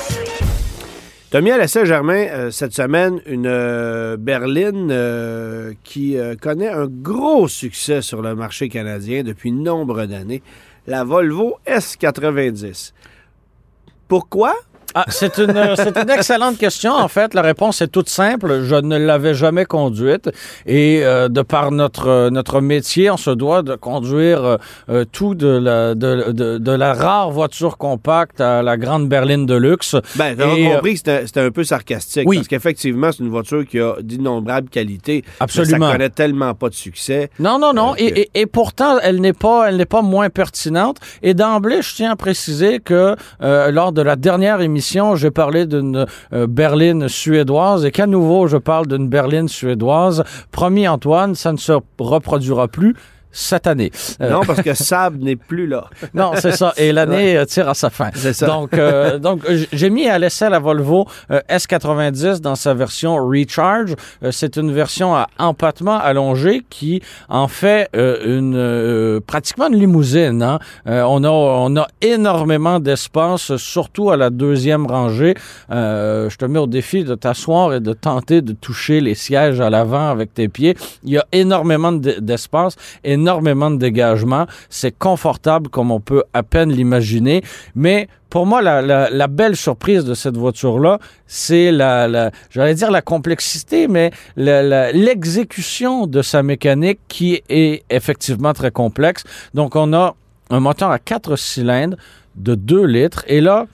Mis 1.41 1.53
à 1.53 1.59
l'essai, 1.59 1.87
Germain, 1.87 2.27
euh, 2.31 2.51
cette 2.51 2.73
semaine, 2.73 3.21
une 3.27 3.47
euh, 3.47 4.17
berline 4.17 4.89
euh, 4.91 5.73
qui 5.85 6.17
connaît 6.43 6.69
un 6.69 6.89
gros 6.89 7.47
succès 7.47 8.03
sur 8.03 8.23
le 8.23 8.35
marché 8.35 8.69
canadien 8.69 9.23
depuis 9.23 9.53
nombre 9.53 10.05
d'années, 10.07 10.43
la 10.89 11.05
Volvo 11.05 11.59
S90. 11.65 12.93
Pourquoi? 14.09 14.57
Ah, 14.95 15.05
c'est 15.09 15.37
une, 15.39 15.57
euh, 15.57 15.75
c'est 15.77 15.97
une 15.97 16.09
excellente 16.11 16.57
question. 16.57 16.93
En 16.93 17.09
fait, 17.09 17.35
la 17.35 17.43
réponse 17.43 17.83
est 17.83 17.89
toute 17.89 18.09
simple. 18.09 18.63
Je 18.65 18.75
ne 18.75 18.97
l'avais 18.97 19.35
jamais 19.35 19.67
conduite. 19.67 20.31
Et 20.67 21.01
euh, 21.05 21.29
de 21.29 21.43
par 21.43 21.71
notre, 21.71 22.09
euh, 22.09 22.31
notre 22.31 22.61
métier, 22.63 23.11
on 23.11 23.19
se 23.19 23.31
doit 23.31 23.63
de 23.63 23.75
conduire 23.75 24.57
euh, 24.89 25.05
tout 25.13 25.35
de 25.35 25.47
la, 25.47 25.95
de, 25.95 26.33
de, 26.33 26.59
de 26.59 26.73
la 26.73 26.95
rare 26.95 27.31
voiture 27.31 27.77
compacte 27.77 28.41
à 28.41 28.63
la 28.63 28.77
grande 28.79 29.09
berline 29.09 29.45
de 29.45 29.55
luxe. 29.55 29.95
Ben, 30.17 30.35
t'as 30.37 30.55
Et, 30.57 30.69
euh, 30.71 30.75
compris 30.77 30.95
que 30.95 30.99
c'était 31.27 31.41
un 31.41 31.51
peu 31.51 31.65
sarcastique. 31.65 32.25
Oui. 32.27 32.37
Parce 32.37 32.49
qu'effectivement, 32.49 33.13
c'est 33.13 33.23
une 33.23 33.29
voiture 33.31 33.67
qui 33.67 33.79
a 33.79 33.95
d'innombrables 34.01 34.71
qualités. 34.71 35.23
mais 35.27 35.33
Absolument. 35.41 35.87
ça 35.89 35.93
connaît 35.93 36.11
tellement 36.11 36.55
pas 36.55 36.71
de 36.71 36.75
succès. 36.75 37.31
Non, 37.39 37.59
non, 37.59 37.73
non. 37.75 37.95
Et, 37.99 38.07
et- 38.23 38.31
et 38.35 38.47
pourtant, 38.47 38.99
elle 39.03 39.21
n'est 39.21 39.33
pas, 39.35 39.69
elle 39.69 39.77
n'est 39.77 39.85
pas 39.85 40.03
moins 40.03 40.31
pertinente. 40.31 40.97
Et 41.23 41.35
d'emblée, 41.35 41.83
je 41.83 41.95
tiens 41.95 42.13
à 42.13 42.17
préciser 42.17 42.81
que 42.81 43.15
lors 43.41 43.93
de 43.93 44.01
la 44.03 44.17
dernière 44.17 44.61
émission, 44.63 44.78
j'ai 45.15 45.31
parlé 45.31 45.67
d'une 45.67 46.07
euh, 46.33 46.47
berline 46.47 47.09
suédoise 47.09 47.85
et 47.85 47.91
qu'à 47.91 48.07
nouveau, 48.07 48.47
je 48.47 48.57
parle 48.57 48.87
d'une 48.87 49.09
berline 49.09 49.49
suédoise. 49.49 50.25
Promis, 50.51 50.89
Antoine, 50.89 51.35
ça 51.35 51.53
ne 51.53 51.59
se 51.59 51.73
reproduira 51.99 52.69
plus 52.69 52.95
cette 53.31 53.67
année. 53.67 53.91
Euh, 54.21 54.31
Non, 54.31 54.41
parce 54.47 54.63
que 54.63 54.75
Saab 54.89 55.21
n'est 55.23 55.37
plus 55.37 55.67
là. 55.67 55.85
non, 56.15 56.33
c'est 56.37 56.53
ça. 56.53 56.73
Et 56.77 56.93
l'année 56.93 57.37
euh, 57.37 57.45
tire 57.45 57.69
à 57.69 57.75
sa 57.75 57.91
fin. 57.91 58.11
C'est 58.15 58.33
ça. 58.33 58.47
Donc, 58.47 58.75
euh, 58.75 59.19
donc 59.27 59.43
j'ai 59.73 59.91
mis 59.91 60.09
à 60.09 60.19
l'essai 60.19 60.49
la 60.49 60.59
Volvo 60.59 61.07
euh, 61.31 61.41
S90 61.51 62.41
dans 62.41 62.55
sa 62.55 62.75
version 62.75 63.17
Recharge. 63.17 63.95
C'est 64.31 64.57
une 64.57 64.73
version 64.73 65.15
à 65.15 65.27
empattement 65.39 65.99
allongé 65.99 66.63
qui 66.69 67.03
en 67.29 67.49
fait 67.49 67.89
une 67.95 69.21
pratiquement 69.27 69.69
une 69.69 69.77
limousine. 69.79 70.43
hein. 70.43 70.59
On 70.87 71.25
a 71.25 71.29
on 71.31 71.77
a 71.77 71.87
énormément 72.01 72.81
d'espace, 72.81 73.57
surtout 73.57 74.11
à 74.11 74.17
la 74.17 74.31
deuxième 74.31 74.87
rangée. 74.87 75.35
Je 75.71 76.37
te 76.37 76.45
mets 76.45 76.59
au 76.59 76.67
défi 76.67 77.05
de 77.05 77.15
t'asseoir 77.15 77.75
et 77.75 77.81
de 77.81 77.93
tenter 77.93 78.43
de 78.43 78.53
toucher 78.53 79.01
les 79.01 79.15
sièges 79.15 79.61
à 79.61 79.71
l'avant 79.71 80.09
avec 80.11 80.35
tes 80.35 80.49
pieds. 80.49 80.77
Il 81.05 81.11
y 81.13 81.19
a 81.19 81.25
énormément 81.33 81.93
de- 81.93 82.17
d'espace, 82.21 82.77
énormément 83.19 83.71
de 83.71 83.77
dégagement. 83.77 84.47
C'est 84.69 84.97
confortable 84.97 85.69
comme 85.69 85.91
on 85.91 86.01
peut 86.01 86.25
à 86.33 86.43
peine 86.43 86.71
l'imaginer. 86.71 87.43
Mais 87.75 88.09
pour 88.31 88.47
moi, 88.47 88.61
la, 88.63 89.27
belle 89.27 89.57
surprise 89.57 90.05
de 90.05 90.15
cette 90.15 90.37
voiture-là, 90.37 90.99
c'est 91.27 91.73
la, 91.73 92.09
la 92.09 92.31
j'allais 92.51 92.75
dire 92.75 92.91
la 92.91 93.03
complexité, 93.03 93.89
mais 93.89 94.11
l'exécution 94.37 96.07
de 96.07 96.23
sa 96.23 96.43
mécanique 96.43 97.01
qui 97.09 97.43
est 97.49 97.83
effectivement 97.91 98.53
très 98.53 98.71
complexe. 98.71 99.25
Donc, 99.55 99.77
on 99.77 99.93
a 99.93 100.15
un 100.51 100.61
moteur 100.61 100.91
à 100.91 100.99
quatre 100.99 101.37
cylindres 101.37 101.97
de 102.37 102.55
2 102.55 102.85
litres. 102.85 103.25
Et 103.29 103.41
là, 103.41 103.67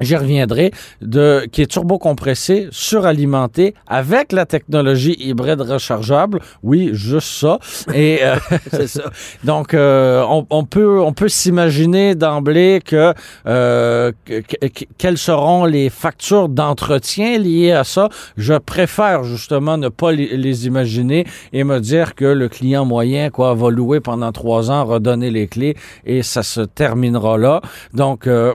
J'y 0.00 0.16
reviendrai, 0.16 0.70
de, 1.02 1.46
qui 1.50 1.62
est 1.62 1.66
turbocompressé, 1.66 2.68
suralimenté, 2.70 3.74
avec 3.86 4.32
la 4.32 4.46
technologie 4.46 5.16
hybride 5.18 5.60
rechargeable. 5.60 6.40
Oui, 6.62 6.90
juste 6.92 7.28
ça. 7.28 7.58
Et 7.94 8.20
euh, 8.22 8.36
ça. 8.86 9.10
donc, 9.44 9.74
euh, 9.74 10.24
on, 10.50 10.64
peut, 10.64 11.00
on 11.00 11.12
peut 11.12 11.28
s'imaginer 11.28 12.14
d'emblée 12.14 12.80
que, 12.84 13.12
euh, 13.46 14.12
que- 14.24 14.40
que- 14.40 14.84
quelles 14.98 15.18
seront 15.18 15.64
les 15.64 15.90
factures 15.90 16.48
d'entretien 16.48 17.38
liées 17.38 17.72
à 17.72 17.84
ça. 17.84 18.08
Je 18.36 18.54
préfère 18.54 19.24
justement 19.24 19.76
ne 19.78 19.88
pas 19.88 20.12
les, 20.12 20.36
les 20.36 20.66
imaginer 20.66 21.26
et 21.52 21.64
me 21.64 21.80
dire 21.80 22.14
que 22.14 22.24
le 22.24 22.48
client 22.48 22.84
moyen 22.84 23.30
quoi 23.30 23.54
va 23.54 23.70
louer 23.70 24.00
pendant 24.00 24.32
trois 24.32 24.70
ans, 24.70 24.84
redonner 24.84 25.30
les 25.30 25.46
clés 25.46 25.76
et 26.04 26.22
ça 26.22 26.42
se 26.42 26.60
terminera 26.60 27.38
là. 27.38 27.60
Donc, 27.94 28.26
euh, 28.26 28.54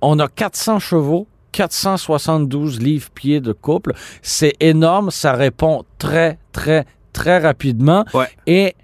on 0.00 0.18
a 0.18 0.28
400 0.28 0.78
chevaux. 0.78 1.26
472 1.52 2.78
livres-pieds 2.80 3.40
de 3.40 3.52
couple. 3.52 3.92
C'est 4.22 4.54
énorme. 4.60 5.10
Ça 5.10 5.32
répond 5.32 5.84
très, 5.98 6.38
très, 6.52 6.84
très 7.12 7.38
rapidement. 7.38 8.04
Ouais. 8.14 8.28
Et 8.46 8.74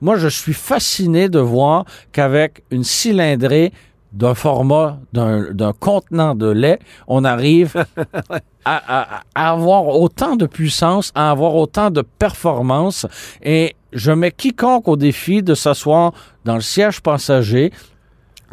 moi, 0.00 0.16
je 0.16 0.28
suis 0.28 0.52
fasciné 0.54 1.28
de 1.28 1.38
voir 1.38 1.84
qu'avec 2.12 2.64
une 2.70 2.82
cylindrée 2.84 3.72
d'un 4.12 4.34
format, 4.34 4.98
d'un 5.12 5.52
d'un 5.52 5.72
contenant 5.72 6.34
de 6.34 6.48
lait, 6.48 6.78
on 7.08 7.24
arrive 7.24 7.84
à, 8.64 9.00
à- 9.00 9.20
à 9.34 9.50
avoir 9.50 9.88
autant 9.88 10.36
de 10.36 10.46
puissance, 10.46 11.10
à 11.14 11.30
avoir 11.30 11.54
autant 11.56 11.90
de 11.90 12.02
performance. 12.02 13.06
Et 13.42 13.74
je 13.92 14.12
mets 14.12 14.30
quiconque 14.32 14.88
au 14.88 14.96
défi 14.96 15.42
de 15.42 15.54
s'asseoir 15.54 16.12
dans 16.44 16.54
le 16.54 16.60
siège 16.60 17.00
passager 17.00 17.72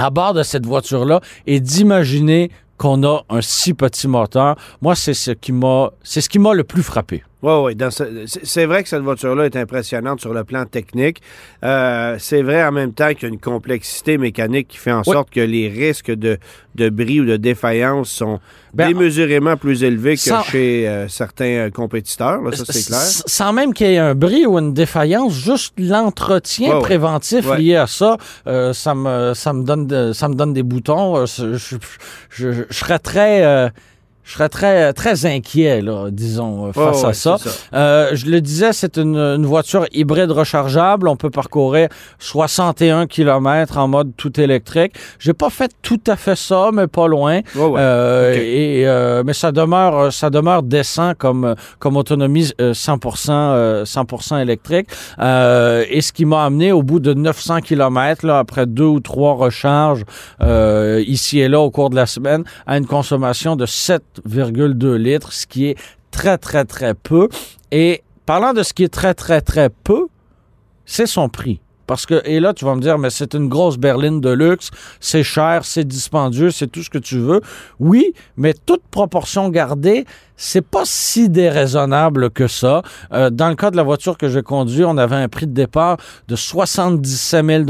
à 0.02 0.10
bord 0.10 0.34
de 0.34 0.44
cette 0.44 0.66
voiture-là 0.66 1.22
et 1.48 1.60
d'imaginer 1.60 2.52
qu'on 2.78 3.04
a 3.04 3.24
un 3.30 3.42
si 3.42 3.74
petit 3.74 4.08
moteur. 4.08 4.56
Moi, 4.82 4.96
c'est 4.96 5.14
ce 5.14 5.32
qui 5.32 5.52
m'a, 5.52 5.92
c'est 6.04 6.22
ce 6.22 6.30
qui 6.30 6.40
m'a 6.40 6.54
le 6.54 6.64
plus 6.64 6.84
frappé. 6.84 7.24
Oui, 7.44 7.54
oui. 7.76 7.78
C'est 8.44 8.66
vrai 8.66 8.84
que 8.84 8.90
cette 8.90 9.02
voiture-là 9.02 9.46
est 9.46 9.56
impressionnante 9.56 10.20
sur 10.22 10.34
le 10.34 10.44
plan 10.44 10.66
technique. 10.66 11.22
Euh, 11.64 12.16
c'est 12.20 12.42
vrai 12.44 12.64
en 12.64 12.72
même 12.72 12.94
temps 12.94 13.10
qu'il 13.14 13.24
y 13.24 13.26
a 13.26 13.30
une 13.30 13.40
complexité 13.40 14.18
mécanique 14.18 14.68
qui 14.68 14.78
fait 14.78 14.92
en 14.92 15.02
Oui. 15.06 15.14
sorte 15.14 15.30
que 15.32 15.40
les 15.40 15.68
risques 15.68 16.12
de, 16.12 16.38
de 16.76 16.90
bris 16.90 17.20
ou 17.22 17.26
de 17.26 17.38
défaillance 17.38 18.10
sont 18.10 18.40
Ben, 18.74 18.88
démesurément 18.90 19.58
plus 19.58 19.84
élevés 19.84 20.16
que 20.16 20.22
sans- 20.22 20.44
chez 20.44 20.88
euh, 20.88 21.08
certains 21.08 21.46
euh, 21.46 21.70
compétiteurs. 21.72 22.42
là, 22.42 22.52
ça, 22.56 22.64
c'est 22.70 22.86
clair. 22.86 23.00
Sans 23.02 23.54
même 23.54 23.74
qu'il 23.74 23.88
y 23.88 23.94
ait 23.94 23.98
un 23.98 24.14
bris 24.16 24.46
ou 24.46 24.60
une 24.60 24.74
défaillance, 24.74 25.34
juste 25.34 25.74
l'entretien 25.78 26.80
préventif 26.80 27.46
lié 27.58 27.76
à 27.76 27.88
ça, 27.88 28.18
euh, 28.48 28.72
ça 28.74 28.94
me 28.96 29.34
ça 29.34 29.52
me 29.54 29.64
donne 29.64 29.88
de- 29.88 30.14
ça 30.14 30.28
me 30.30 30.36
donne 30.36 30.54
des 30.54 30.64
boutons. 30.64 31.26
Je, 31.26 31.56
je, 31.58 31.76
je- 32.30 32.52
je 32.70 32.74
serais 32.74 33.00
très 33.00 33.44
euh, 33.44 33.70
je 34.24 34.34
serais 34.34 34.50
très 34.50 34.94
très 34.94 35.26
inquiet 35.26 35.82
là, 35.82 36.10
disons 36.12 36.68
euh, 36.68 36.74
face 36.74 37.04
à 37.04 37.08
ouais, 37.08 37.14
ça. 37.14 37.38
Euh, 37.74 38.10
je 38.14 38.26
le 38.28 38.42
disais, 38.42 38.74
c'est 38.74 38.98
une, 38.98 39.18
une 39.18 39.46
voiture 39.46 39.86
hybride 39.92 40.32
rechargeable. 40.32 41.08
On 41.08 41.16
peut 41.16 41.30
parcourir 41.30 41.90
61 42.20 43.08
km 43.08 43.78
en 43.78 43.88
mode 43.88 44.12
tout 44.18 44.40
électrique. 44.40 44.94
J'ai 45.20 45.34
pas 45.34 45.50
fait 45.50 45.72
tout 45.82 46.00
à 46.08 46.16
fait 46.16 46.36
ça, 46.36 46.70
mais 46.74 46.88
pas 46.88 47.08
loin. 47.08 47.42
Ouais, 47.56 47.64
ouais. 47.66 47.80
Euh, 47.80 48.34
et, 48.36 48.88
euh, 48.88 49.24
mais 49.26 49.34
ça 49.34 49.52
demeure, 49.52 50.12
ça 50.14 50.30
demeure 50.30 50.64
décent 50.64 51.14
comme, 51.18 51.56
comme 51.80 51.98
autonomie 51.98 52.52
euh, 52.62 52.74
100%, 52.74 53.30
euh, 53.32 53.86
100% 53.86 54.42
électrique. 54.42 54.88
Euh, 55.20 55.84
et 55.90 56.02
ce 56.02 56.12
qui 56.12 56.26
m'a 56.26 56.46
amené 56.46 56.72
au 56.72 56.84
bout 56.84 57.00
de 57.00 57.14
900 57.14 57.62
km, 57.62 58.26
là, 58.26 58.40
après 58.40 58.66
deux 58.66 58.86
ou 58.86 59.00
trois 59.00 59.34
recharges 59.34 60.04
euh, 60.42 61.04
ici 61.08 61.40
et 61.40 61.48
là 61.48 61.60
au 61.60 61.72
cours 61.72 61.90
de 61.90 61.96
la 61.96 62.06
semaine, 62.06 62.44
à 62.68 62.78
une 62.78 62.86
consommation 62.86 63.56
de 63.56 63.66
7,2 64.28 64.96
litres, 64.96 65.34
ce 65.34 65.48
qui 65.48 65.68
est 65.68 65.78
très, 66.12 66.38
très, 66.38 66.66
très 66.66 66.94
peu. 66.94 67.30
Et 67.72 68.04
parlant 68.26 68.54
de 68.54 68.64
ce 68.64 68.74
qui 68.74 68.84
est 68.84 68.94
très, 68.94 69.14
très, 69.14 69.42
très 69.42 69.70
peu, 69.70 70.08
c'est 70.86 71.08
son 71.08 71.30
prix. 71.30 71.62
Parce 71.92 72.06
que, 72.06 72.22
et 72.24 72.40
là, 72.40 72.54
tu 72.54 72.64
vas 72.64 72.74
me 72.76 72.80
dire, 72.80 72.98
mais 72.98 73.10
c'est 73.10 73.34
une 73.34 73.50
grosse 73.50 73.78
berline 73.78 74.22
de 74.22 74.30
luxe, 74.30 74.70
c'est 75.02 75.24
cher, 75.24 75.66
c'est 75.66 75.84
dispendieux, 75.84 76.50
c'est 76.50 76.68
tout 76.68 76.84
ce 76.84 76.90
que 76.90 76.98
tu 76.98 77.18
veux. 77.18 77.42
Oui, 77.82 78.14
mais 78.38 78.54
toute 78.54 78.82
proportion 78.92 79.50
gardée, 79.50 80.06
c'est 80.38 80.66
pas 80.66 80.84
si 80.86 81.28
déraisonnable 81.28 82.30
que 82.30 82.48
ça. 82.48 82.82
Euh, 83.12 83.30
dans 83.30 83.50
le 83.50 83.56
cas 83.56 83.72
de 83.72 83.76
la 83.76 83.84
voiture 83.84 84.18
que 84.18 84.30
j'ai 84.30 84.42
conduite, 84.42 84.86
on 84.86 84.98
avait 84.98 85.18
un 85.18 85.28
prix 85.28 85.48
de 85.48 85.54
départ 85.54 85.98
de 86.30 86.38
77 86.38 87.46
000 87.46 87.64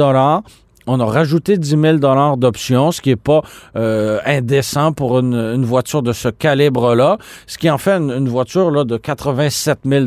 on 0.87 0.99
a 0.99 1.05
rajouté 1.05 1.57
10 1.57 1.77
000 1.99 2.35
d'options, 2.37 2.91
ce 2.91 3.01
qui 3.01 3.09
n'est 3.09 3.15
pas 3.15 3.41
euh, 3.75 4.19
indécent 4.25 4.93
pour 4.93 5.19
une, 5.19 5.35
une 5.35 5.65
voiture 5.65 6.01
de 6.01 6.13
ce 6.13 6.29
calibre-là, 6.29 7.17
ce 7.47 7.57
qui 7.57 7.69
en 7.69 7.77
fait 7.77 7.91
une, 7.91 8.11
une 8.11 8.29
voiture 8.29 8.71
là, 8.71 8.83
de 8.83 8.97
87 8.97 9.79
000 9.85 10.05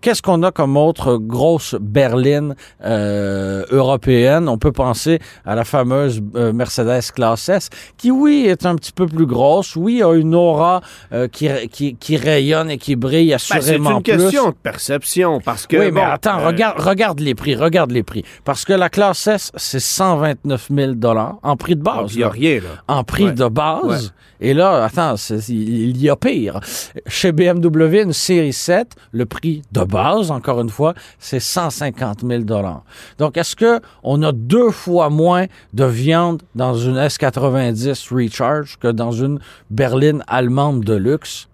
Qu'est-ce 0.00 0.22
qu'on 0.22 0.42
a 0.44 0.52
comme 0.52 0.76
autre 0.76 1.16
grosse 1.16 1.74
berline 1.80 2.54
euh, 2.84 3.64
européenne? 3.70 4.48
On 4.48 4.56
peut 4.58 4.70
penser 4.72 5.18
à 5.44 5.54
la 5.54 5.64
fameuse 5.64 6.20
euh, 6.36 6.52
Mercedes 6.52 7.10
Classe 7.14 7.48
S, 7.48 7.68
qui, 7.96 8.10
oui, 8.10 8.44
est 8.46 8.64
un 8.64 8.76
petit 8.76 8.92
peu 8.92 9.06
plus 9.06 9.26
grosse. 9.26 9.74
Oui, 9.76 10.02
a 10.02 10.12
une 10.14 10.34
aura 10.34 10.82
euh, 11.12 11.26
qui, 11.28 11.48
qui, 11.70 11.96
qui 11.96 12.16
rayonne 12.16 12.70
et 12.70 12.78
qui 12.78 12.94
brille 12.96 13.30
Ben, 13.30 13.38
c'est 13.38 13.54
assurément 13.58 13.96
une 13.98 14.02
plus. 14.02 14.12
question 14.16 14.50
de 14.50 14.54
perception 14.62 15.40
parce 15.40 15.66
que. 15.66 15.76
oui, 15.76 15.90
mais 15.92 16.02
attends, 16.02 16.38
euh, 16.40 16.46
regarde, 16.46 16.78
regarde 16.80 17.20
les 17.20 17.34
prix, 17.34 17.56
regarde 17.56 17.90
les 17.90 18.02
prix. 18.04 18.24
Parce 18.44 18.64
que 18.64 18.72
la 18.72 18.88
classe 18.88 19.26
S, 19.26 19.50
c'est 19.56 19.80
129 19.80 20.68
000 20.74 20.92
en 21.42 21.56
prix 21.56 21.74
de 21.76 21.82
base. 21.82 22.14
Il 22.14 22.18
n'y 22.18 22.22
a 22.24 22.28
rien, 22.28 22.56
là. 22.60 22.82
En 22.86 23.04
prix 23.04 23.24
Ouais. 23.24 23.32
de 23.32 23.48
base. 23.48 23.82
Ouais. 23.84 23.98
Et 24.40 24.54
là, 24.54 24.84
attends, 24.84 25.16
il 25.48 26.00
y 26.00 26.08
a 26.08 26.14
pire. 26.14 26.60
Chez 27.08 27.32
BMW, 27.32 28.02
une 28.04 28.12
série 28.12 28.52
7, 28.52 28.92
le 29.10 29.26
prix 29.26 29.62
de 29.72 29.82
base, 29.88 30.30
encore 30.30 30.60
une 30.60 30.68
fois, 30.68 30.94
c'est 31.18 31.40
150 31.40 32.20
000 32.26 32.44
Donc, 33.18 33.36
est-ce 33.36 33.56
que 33.56 33.80
on 34.02 34.22
a 34.22 34.32
deux 34.32 34.70
fois 34.70 35.10
moins 35.10 35.46
de 35.72 35.84
viande 35.84 36.42
dans 36.54 36.74
une 36.74 36.96
S90 36.96 38.14
Recharge 38.14 38.78
que 38.78 38.88
dans 38.88 39.12
une 39.12 39.40
berline 39.70 40.22
allemande 40.26 40.84
de 40.84 40.94
luxe? 40.94 41.48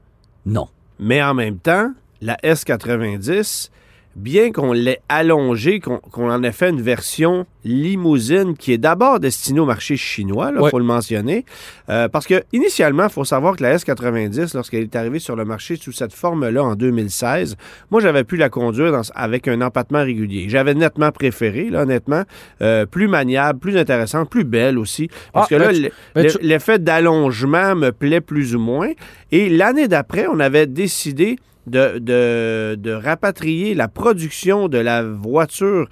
Non. 0.44 0.68
Mais 0.98 1.22
en 1.22 1.34
même 1.34 1.58
temps, 1.58 1.92
la 2.20 2.36
S90, 2.36 3.70
bien 4.16 4.52
qu'on 4.52 4.72
l'ait 4.72 5.00
allongé, 5.08 5.80
qu'on 5.80 6.00
en 6.30 6.42
ait 6.42 6.52
fait 6.52 6.70
une 6.70 6.80
version 6.82 7.46
limousine 7.64 8.56
qui 8.56 8.72
est 8.72 8.78
d'abord 8.78 9.20
destinée 9.20 9.60
au 9.60 9.64
marché 9.66 9.96
chinois, 9.96 10.50
il 10.54 10.60
Ouais. 10.60 10.70
faut 10.70 10.78
le 10.78 10.84
mentionner, 10.84 11.44
euh, 11.88 12.08
parce 12.08 12.26
que 12.26 12.42
initialement, 12.52 13.04
il 13.04 13.10
faut 13.10 13.24
savoir 13.24 13.56
que 13.56 13.62
la 13.62 13.74
S90, 13.76 14.54
lorsqu'elle 14.54 14.82
est 14.82 14.96
arrivée 14.96 15.18
sur 15.18 15.34
le 15.36 15.44
marché 15.44 15.76
sous 15.76 15.92
cette 15.92 16.12
forme-là 16.12 16.62
en 16.62 16.74
2016, 16.74 17.56
moi, 17.90 18.00
j'avais 18.00 18.24
pu 18.24 18.36
la 18.36 18.48
conduire 18.48 18.92
dans- 18.92 19.02
avec 19.14 19.48
un 19.48 19.60
empattement 19.60 20.02
régulier. 20.02 20.46
J'avais 20.48 20.74
nettement 20.74 21.10
préféré, 21.10 21.70
là, 21.70 21.82
honnêtement, 21.82 22.22
euh, 22.62 22.86
plus 22.86 23.08
maniable, 23.08 23.58
plus 23.58 23.76
intéressante, 23.76 24.30
plus 24.30 24.44
belle 24.44 24.78
aussi, 24.78 25.08
parce 25.32 25.46
Ah, 25.50 25.54
que 25.56 25.60
là, 25.60 25.72
tu- 25.72 25.90
mais 26.14 26.22
le- 26.24 26.30
tu- 26.30 26.38
l'effet 26.42 26.78
d'allongement 26.78 27.74
me 27.74 27.90
plaît 27.90 28.20
plus 28.20 28.54
ou 28.54 28.58
moins. 28.60 28.90
Et 29.32 29.48
l'année 29.48 29.88
d'après, 29.88 30.26
on 30.26 30.38
avait 30.40 30.66
décidé 30.66 31.36
de, 31.66 31.98
de- 31.98 32.76
de 32.78 32.92
rapatrier 32.92 33.74
la 33.74 33.88
production 33.88 34.68
de 34.68 34.78
la 34.78 35.02
voiture 35.02 35.88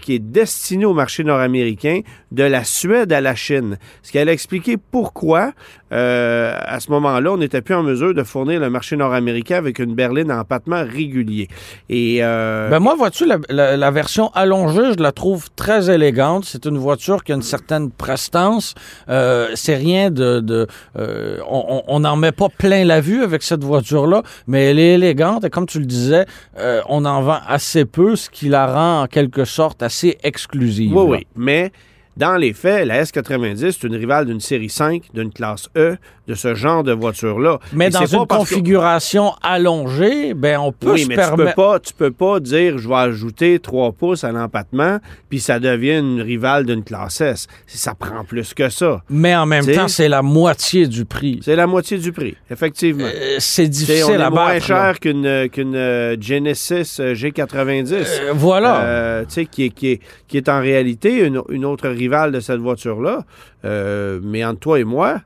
qui 0.00 0.14
est 0.14 0.18
destinée 0.18 0.84
au 0.84 0.94
marché 0.94 1.24
nord-américain 1.24 2.00
de 2.32 2.42
la 2.42 2.64
Suède 2.64 3.12
à 3.12 3.20
la 3.20 3.34
Chine. 3.34 3.78
Ce 4.02 4.10
qui 4.10 4.18
allait 4.18 4.32
expliquer 4.32 4.76
pourquoi, 4.76 5.52
euh, 5.92 6.54
à 6.58 6.80
ce 6.80 6.90
moment-là, 6.90 7.32
on 7.32 7.36
n'était 7.36 7.62
plus 7.62 7.74
en 7.74 7.82
mesure 7.82 8.14
de 8.14 8.22
fournir 8.22 8.60
le 8.60 8.70
marché 8.70 8.96
nord-américain 8.96 9.56
avec 9.56 9.78
une 9.78 9.94
berline 9.94 10.32
en 10.32 10.38
empattement 10.40 10.84
régulier. 10.84 11.48
Et 11.88 12.18
euh, 12.22 12.68
Ben 12.70 12.80
moi, 12.80 12.94
vois-tu, 12.96 13.26
la, 13.48 13.90
version 13.90 14.30
allongée, 14.34 14.94
je 14.96 15.02
la 15.02 15.12
trouve 15.12 15.48
très 15.54 15.90
élégante. 15.90 16.44
C'est 16.44 16.64
une 16.66 16.78
voiture 16.78 17.22
qui 17.22 17.32
a 17.32 17.34
une 17.34 17.42
certaine 17.42 17.90
prestance. 17.90 18.74
Euh, 19.08 19.48
c'est 19.54 19.76
rien 19.76 20.10
de... 20.10 20.40
de 20.40 20.66
euh, 20.98 21.38
on- 21.48 22.00
n'en 22.04 22.16
met 22.16 22.32
pas 22.32 22.48
plein 22.48 22.84
la 22.84 23.00
vue 23.00 23.22
avec 23.22 23.42
cette 23.42 23.64
voiture-là, 23.64 24.22
mais 24.46 24.70
elle 24.70 24.78
est 24.78 24.94
élégante. 24.94 25.44
Et 25.44 25.50
comme 25.50 25.64
tu 25.66 25.78
le 25.78 25.86
disais, 25.86 26.26
euh, 26.58 26.82
on 26.88 27.04
en 27.06 27.22
vend 27.22 27.38
assez 27.48 27.86
peu, 27.86 28.14
ce 28.16 28.28
qui 28.28 28.48
la 28.48 28.66
rend 28.66 29.02
en 29.02 29.06
quelque 29.06 29.44
sorte 29.46 29.73
assez 29.82 30.18
exclusive. 30.22 30.94
Oui, 30.94 31.04
là. 31.04 31.10
oui. 31.10 31.26
Mais 31.36 31.72
dans 32.16 32.36
les 32.36 32.52
faits, 32.52 32.86
la 32.86 33.02
S90, 33.02 33.72
c'est 33.80 33.86
une 33.86 33.96
rivale 33.96 34.26
d'une 34.26 34.40
série 34.40 34.68
5, 34.68 35.02
d'une 35.14 35.32
classe 35.32 35.68
E, 35.76 35.96
de 36.26 36.34
ce 36.34 36.54
genre 36.54 36.82
de 36.82 36.92
voiture-là. 36.92 37.58
Mais 37.74 37.88
Et 37.88 37.90
dans 37.90 38.06
une 38.06 38.20
que- 38.26 38.34
configuration 38.36 39.32
allongée, 39.42 40.32
ben 40.34 40.58
on 40.58 40.72
peut 40.72 40.92
Oui, 40.92 41.02
se 41.02 41.08
mais 41.08 41.16
tu 41.16 41.36
peux, 41.36 41.50
pas, 41.54 41.78
tu 41.80 41.92
peux 41.92 42.10
pas 42.10 42.40
dire 42.40 42.78
je 42.78 42.88
vais 42.88 42.94
ajouter 42.94 43.58
3 43.58 43.92
pouces 43.92 44.24
à 44.24 44.32
l'empattement, 44.32 44.98
puis 45.28 45.38
ça 45.40 45.58
devient 45.58 45.98
une 45.98 46.22
rivale 46.22 46.64
d'une 46.64 46.82
classe 46.82 47.20
S. 47.20 47.46
Ça 47.66 47.94
prend 47.94 48.24
plus 48.24 48.54
que 48.54 48.68
ça. 48.70 49.02
Mais 49.10 49.34
en 49.36 49.44
même 49.44 49.64
T'sais- 49.64 49.74
temps, 49.74 49.88
c'est 49.88 50.08
la 50.08 50.22
moitié 50.22 50.86
du 50.86 51.04
prix. 51.04 51.40
C'est 51.42 51.56
la 51.56 51.66
moitié 51.66 51.98
du 51.98 52.12
prix, 52.12 52.36
effectivement. 52.50 53.04
Euh, 53.04 53.36
c'est 53.38 53.66
on 53.66 53.68
difficile 53.68 54.14
est 54.14 54.22
à 54.22 54.30
moins 54.30 54.54
battre. 54.54 54.70
là. 54.70 54.92
cher 54.92 55.00
qu'une 55.00 55.26
euh, 55.26 55.46
euh, 55.58 56.16
Genesis 56.20 56.96
euh, 57.00 57.14
G90. 57.14 57.92
Euh, 57.92 58.32
voilà. 58.34 58.82
Euh, 58.82 59.24
tu 59.24 59.34
sais, 59.34 59.46
qui 59.46 59.64
est, 59.64 59.70
qui, 59.70 59.88
est, 59.92 60.00
qui 60.34 60.38
est 60.38 60.48
en 60.48 60.58
réalité 60.60 61.24
une, 61.24 61.42
une 61.48 61.64
autre 61.64 61.88
rivale 61.88 62.32
de 62.32 62.40
cette 62.40 62.58
voiture-là. 62.58 63.24
Euh, 63.64 64.18
mais 64.20 64.44
entre 64.44 64.58
toi 64.58 64.80
et 64.80 64.84
moi, 64.84 65.20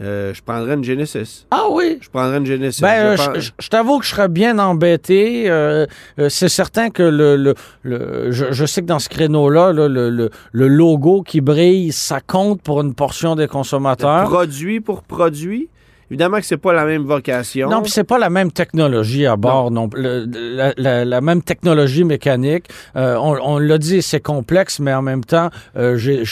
euh, 0.00 0.32
je 0.32 0.42
prendrais 0.42 0.74
une 0.76 0.82
Genesis. 0.84 1.46
Ah 1.50 1.64
oui? 1.70 1.98
Je 2.00 2.08
prendrais 2.08 2.38
une 2.38 2.46
Genesis. 2.46 2.80
Ben, 2.80 3.18
euh, 3.18 3.34
Je 3.38 3.50
je 3.58 3.68
t'avoue 3.68 3.98
que 3.98 4.06
je 4.06 4.10
serais 4.12 4.28
bien 4.28 4.58
embêté. 4.58 5.50
Euh, 5.50 5.84
euh, 6.18 6.30
c'est 6.30 6.48
certain 6.48 6.88
que 6.88 7.02
le, 7.02 7.36
le, 7.36 7.54
le- 7.82 8.30
je, 8.30 8.46
je 8.50 8.64
sais 8.64 8.80
que 8.80 8.86
dans 8.86 8.98
ce 8.98 9.10
créneau-là, 9.10 9.74
là, 9.74 9.88
le, 9.88 10.08
le, 10.08 10.30
le 10.52 10.68
logo 10.68 11.20
qui 11.22 11.42
brille, 11.42 11.92
ça 11.92 12.20
compte 12.20 12.62
pour 12.62 12.80
une 12.80 12.94
portion 12.94 13.36
des 13.36 13.46
consommateurs. 13.46 14.24
Produit 14.24 14.80
pour 14.80 15.02
produit. 15.02 15.68
Évidemment 16.10 16.38
que 16.38 16.46
c'est 16.46 16.56
pas 16.56 16.72
la 16.72 16.84
même 16.84 17.02
vocation. 17.02 17.68
Non, 17.68 17.82
puis 17.82 17.90
c'est 17.90 18.04
pas 18.04 18.18
la 18.18 18.30
même 18.30 18.52
technologie 18.52 19.26
à 19.26 19.36
bord, 19.36 19.70
non. 19.72 19.90
Le- 19.92 20.24
la, 20.56 20.72
la- 20.76 21.04
la 21.04 21.20
même 21.20 21.42
technologie 21.42 22.04
mécanique. 22.04 22.66
Euh, 22.94 23.16
on 23.16 23.36
on 23.42 23.58
l'a 23.58 23.78
dit, 23.78 24.02
c'est 24.02 24.20
complexe, 24.20 24.78
mais 24.78 24.94
en 24.94 25.02
même 25.02 25.24
temps, 25.24 25.50
euh, 25.76 25.96
j'ai- 25.96 26.22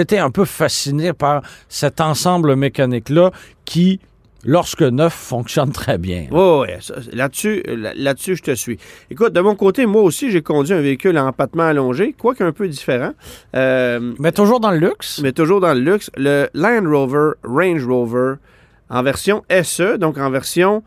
été 0.00 0.18
un 0.18 0.30
peu 0.30 0.44
fasciné 0.46 1.12
par 1.12 1.42
cet 1.68 2.00
ensemble 2.00 2.56
mécanique-là 2.56 3.30
qui, 3.66 4.00
lorsque 4.44 4.82
neuf, 4.82 5.12
fonctionne 5.12 5.72
très 5.72 5.98
bien. 5.98 6.26
Oui, 6.30 6.40
oui, 6.62 6.94
là-dessus, 7.12 7.62
là- 7.68 7.92
là-dessus, 7.94 8.36
je 8.36 8.42
te 8.42 8.54
suis. 8.54 8.78
Écoute, 9.10 9.32
de 9.34 9.40
mon 9.40 9.54
côté, 9.56 9.84
moi 9.86 10.02
aussi, 10.02 10.30
j'ai 10.30 10.40
conduit 10.42 10.72
un 10.74 10.80
véhicule 10.80 11.16
à 11.18 11.24
empattement 11.26 11.64
allongé, 11.64 12.14
quoique 12.18 12.42
un 12.42 12.52
peu 12.52 12.66
différent, 12.66 13.12
euh, 13.56 14.12
Mais 14.18 14.32
toujours 14.32 14.58
dans 14.60 14.70
le 14.70 14.78
luxe? 14.78 15.20
mais 15.22 15.32
toujours 15.32 15.60
dans 15.60 15.74
le 15.74 15.80
luxe. 15.80 16.10
Le 16.16 16.48
Land 16.54 16.84
Rover 16.90 17.32
Range 17.44 17.84
Rover 17.86 18.34
en 18.92 19.02
version 19.02 19.42
SE, 19.62 19.96
donc 19.96 20.18
en 20.18 20.30
version, 20.30 20.82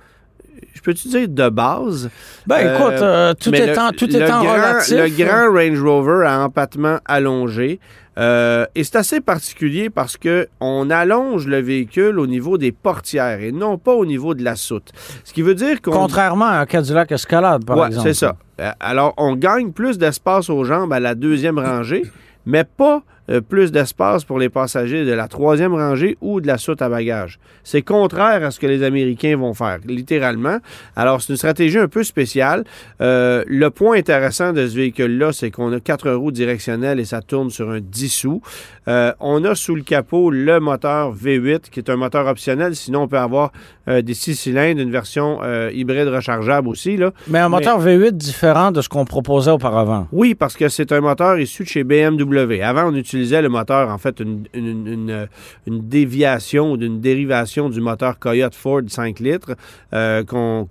je 0.73 0.81
peux-tu 0.81 1.07
dire 1.09 1.27
de 1.27 1.49
base? 1.49 2.09
Ben 2.47 2.57
Euh, 2.67 2.75
écoute, 2.77 3.01
euh, 3.01 3.33
tout 3.33 3.51
Mais 3.51 3.65
le- 3.65 3.71
étant, 3.73 3.89
tout 3.91 4.09
étant 4.15 4.43
grand, 4.43 4.53
relatif. 4.53 4.95
Le 4.97 5.09
grand 5.25 5.51
Range 5.53 5.81
Rover 5.81 6.25
à 6.27 6.39
empattement 6.45 6.99
allongé. 7.05 7.79
euh, 8.17 8.65
et 8.75 8.85
c'est 8.85 8.95
assez 8.95 9.19
particulier 9.19 9.89
parce 9.89 10.15
que 10.15 10.47
on 10.61 10.89
allonge 10.89 11.47
le 11.47 11.59
véhicule 11.59 12.17
au 12.17 12.27
niveau 12.27 12.57
des 12.57 12.71
portières 12.71 13.41
et 13.41 13.51
non 13.51 13.77
pas 13.77 13.91
au 13.91 14.05
niveau 14.05 14.33
de 14.33 14.41
la 14.41 14.55
soute. 14.55 14.91
Ce 15.25 15.33
qui 15.33 15.41
veut 15.41 15.53
dire 15.55 15.81
qu'on 15.81 15.91
Contrairement 15.91 16.45
à 16.45 16.59
un 16.59 16.65
Cadillac 16.65 17.11
Escalade, 17.11 17.65
par 17.65 17.77
Ouais, 17.77 17.87
exemple. 17.87 18.07
c'est 18.07 18.13
ça. 18.13 18.37
Alors, 18.79 19.13
on 19.17 19.35
gagne 19.35 19.71
plus 19.73 19.97
d'espace 19.97 20.49
aux 20.49 20.63
jambes 20.63 20.93
à 20.93 21.01
la 21.01 21.13
deuxième 21.13 21.59
rangée, 21.59 22.03
mais 22.45 22.63
pas 22.63 23.01
euh, 23.29 23.41
plus 23.41 23.71
d'espace 23.71 24.23
pour 24.23 24.37
les 24.37 24.49
passagers 24.49 25.03
de 25.03 25.11
la 25.11 25.27
troisième 25.27 25.73
rangée 25.73 26.15
ou 26.21 26.41
de 26.41 26.47
la 26.47 26.59
soute 26.59 26.81
à 26.83 26.89
bagages. 26.89 27.39
C'est 27.63 27.81
contraire 27.81 28.43
à 28.43 28.51
ce 28.51 28.59
que 28.59 28.67
les 28.67 28.83
Américains 28.83 29.35
vont 29.35 29.55
faire, 29.55 29.79
littéralement. 29.85 30.59
Alors, 30.95 31.21
c'est 31.21 31.33
une 31.33 31.37
stratégie 31.37 31.79
un 31.79 31.87
peu 31.87 32.03
spéciale. 32.03 32.65
Euh, 33.01 33.43
le 33.47 33.71
point 33.71 33.97
intéressant 33.97 34.53
de 34.53 34.67
ce 34.67 34.75
véhicule-là, 34.75 35.33
c'est 35.33 35.49
qu'on 35.49 35.73
a 35.73 35.79
quatre 35.79 36.11
roues 36.11 36.31
directionnelles 36.31 36.99
et 36.99 37.05
ça 37.05 37.21
tourne 37.21 37.49
sur 37.49 37.71
un 37.71 37.79
10 37.79 38.09
sous. 38.09 38.41
Euh, 38.87 39.11
on 39.19 39.43
a 39.43 39.55
sous 39.55 39.75
le 39.75 39.81
capot 39.81 40.29
le 40.29 40.59
moteur 40.59 41.15
V8, 41.15 41.71
qui 41.71 41.79
est 41.79 41.89
un 41.89 41.95
moteur 41.95 42.27
optionnel. 42.27 42.75
Sinon, 42.75 43.03
on 43.03 43.07
peut 43.07 43.17
avoir 43.17 43.51
des 43.87 44.15
six 44.15 44.35
cylindres, 44.35 44.81
une 44.81 44.89
version 44.89 45.41
hybride 45.69 46.07
rechargeable 46.07 46.67
aussi. 46.67 46.97
Là. 46.97 47.11
Mais 47.27 47.37
un 47.37 47.49
moteur 47.49 47.79
V8 47.79 48.13
différent 48.13 48.71
de 48.71 48.81
ce 48.81 48.89
qu'on 48.89 49.05
proposait 49.05 49.51
auparavant. 49.51 50.07
Oui, 50.11 50.33
parce 50.33 50.55
que 50.55 50.69
c'est 50.69 50.91
un 50.91 51.01
moteur 51.01 51.37
issu 51.37 51.63
de 51.63 51.67
chez 51.67 51.83
BMW. 51.83 52.63
Avant, 52.63 52.89
on 52.89 52.95
utilisait 52.95 53.14
le 53.15 53.47
moteur, 53.47 53.89
en 53.89 53.97
fait, 53.97 54.19
une, 54.19 54.45
une, 54.53 54.87
une, 54.87 55.09
euh, 55.09 55.25
une 55.67 55.87
déviation 55.87 56.71
ou 56.71 56.77
d'une 56.77 56.99
dérivation 56.99 57.69
du 57.69 57.81
moteur 57.81 58.19
Coyote 58.19 58.55
Ford 58.55 58.81
5 58.87 59.19
litres 59.19 59.55
euh, 59.93 60.23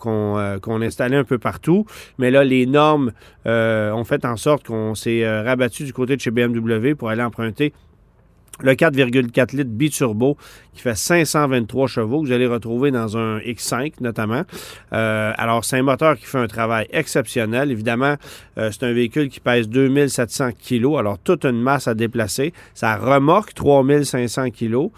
euh, 0.07 0.59
qu'on 0.59 0.83
installait 0.83 1.16
un 1.16 1.24
peu 1.24 1.38
partout. 1.38 1.87
Mais 2.18 2.30
là, 2.30 2.44
les 2.44 2.66
normes 2.66 3.12
euh, 3.46 3.92
ont 3.92 4.04
fait 4.04 4.24
en 4.24 4.37
sorte 4.37 4.66
qu'on 4.66 4.94
s'est 4.94 5.24
euh, 5.24 5.42
rabattu 5.42 5.85
du 5.85 5.92
côté 5.92 6.16
de 6.16 6.20
chez 6.20 6.30
BMW 6.30 6.94
pour 6.94 7.09
aller 7.09 7.22
emprunter 7.22 7.72
le 8.61 8.73
4,4 8.73 9.57
litres 9.57 9.71
biturbo 9.71 10.37
qui 10.73 10.83
fait 10.83 10.95
523 10.95 11.87
chevaux 11.87 12.23
que 12.23 12.27
vous 12.27 12.33
allez 12.33 12.47
retrouver 12.47 12.90
dans 12.90 13.17
un 13.17 13.38
X5 13.38 13.95
notamment. 14.01 14.43
Euh, 14.93 15.33
alors, 15.37 15.64
c'est 15.64 15.79
un 15.79 15.83
moteur 15.83 16.17
qui 16.17 16.25
fait 16.27 16.38
un 16.38 16.47
travail 16.47 16.87
exceptionnel. 16.90 17.71
Évidemment, 17.71 18.17
euh, 18.59 18.71
c'est 18.73 18.85
un 18.85 18.93
véhicule 18.93 19.29
qui 19.29 19.40
pèse 19.40 19.69
2700 19.69 20.51
kilos, 20.59 20.99
alors 20.99 21.19
toute 21.19 21.45
une 21.45 21.61
masse 21.61 21.88
à 21.88 21.95
déplacer. 21.95 22.53
Ça 22.75 22.97
remorque 22.97 23.55
3500 23.55 24.51
kilos. 24.51 24.90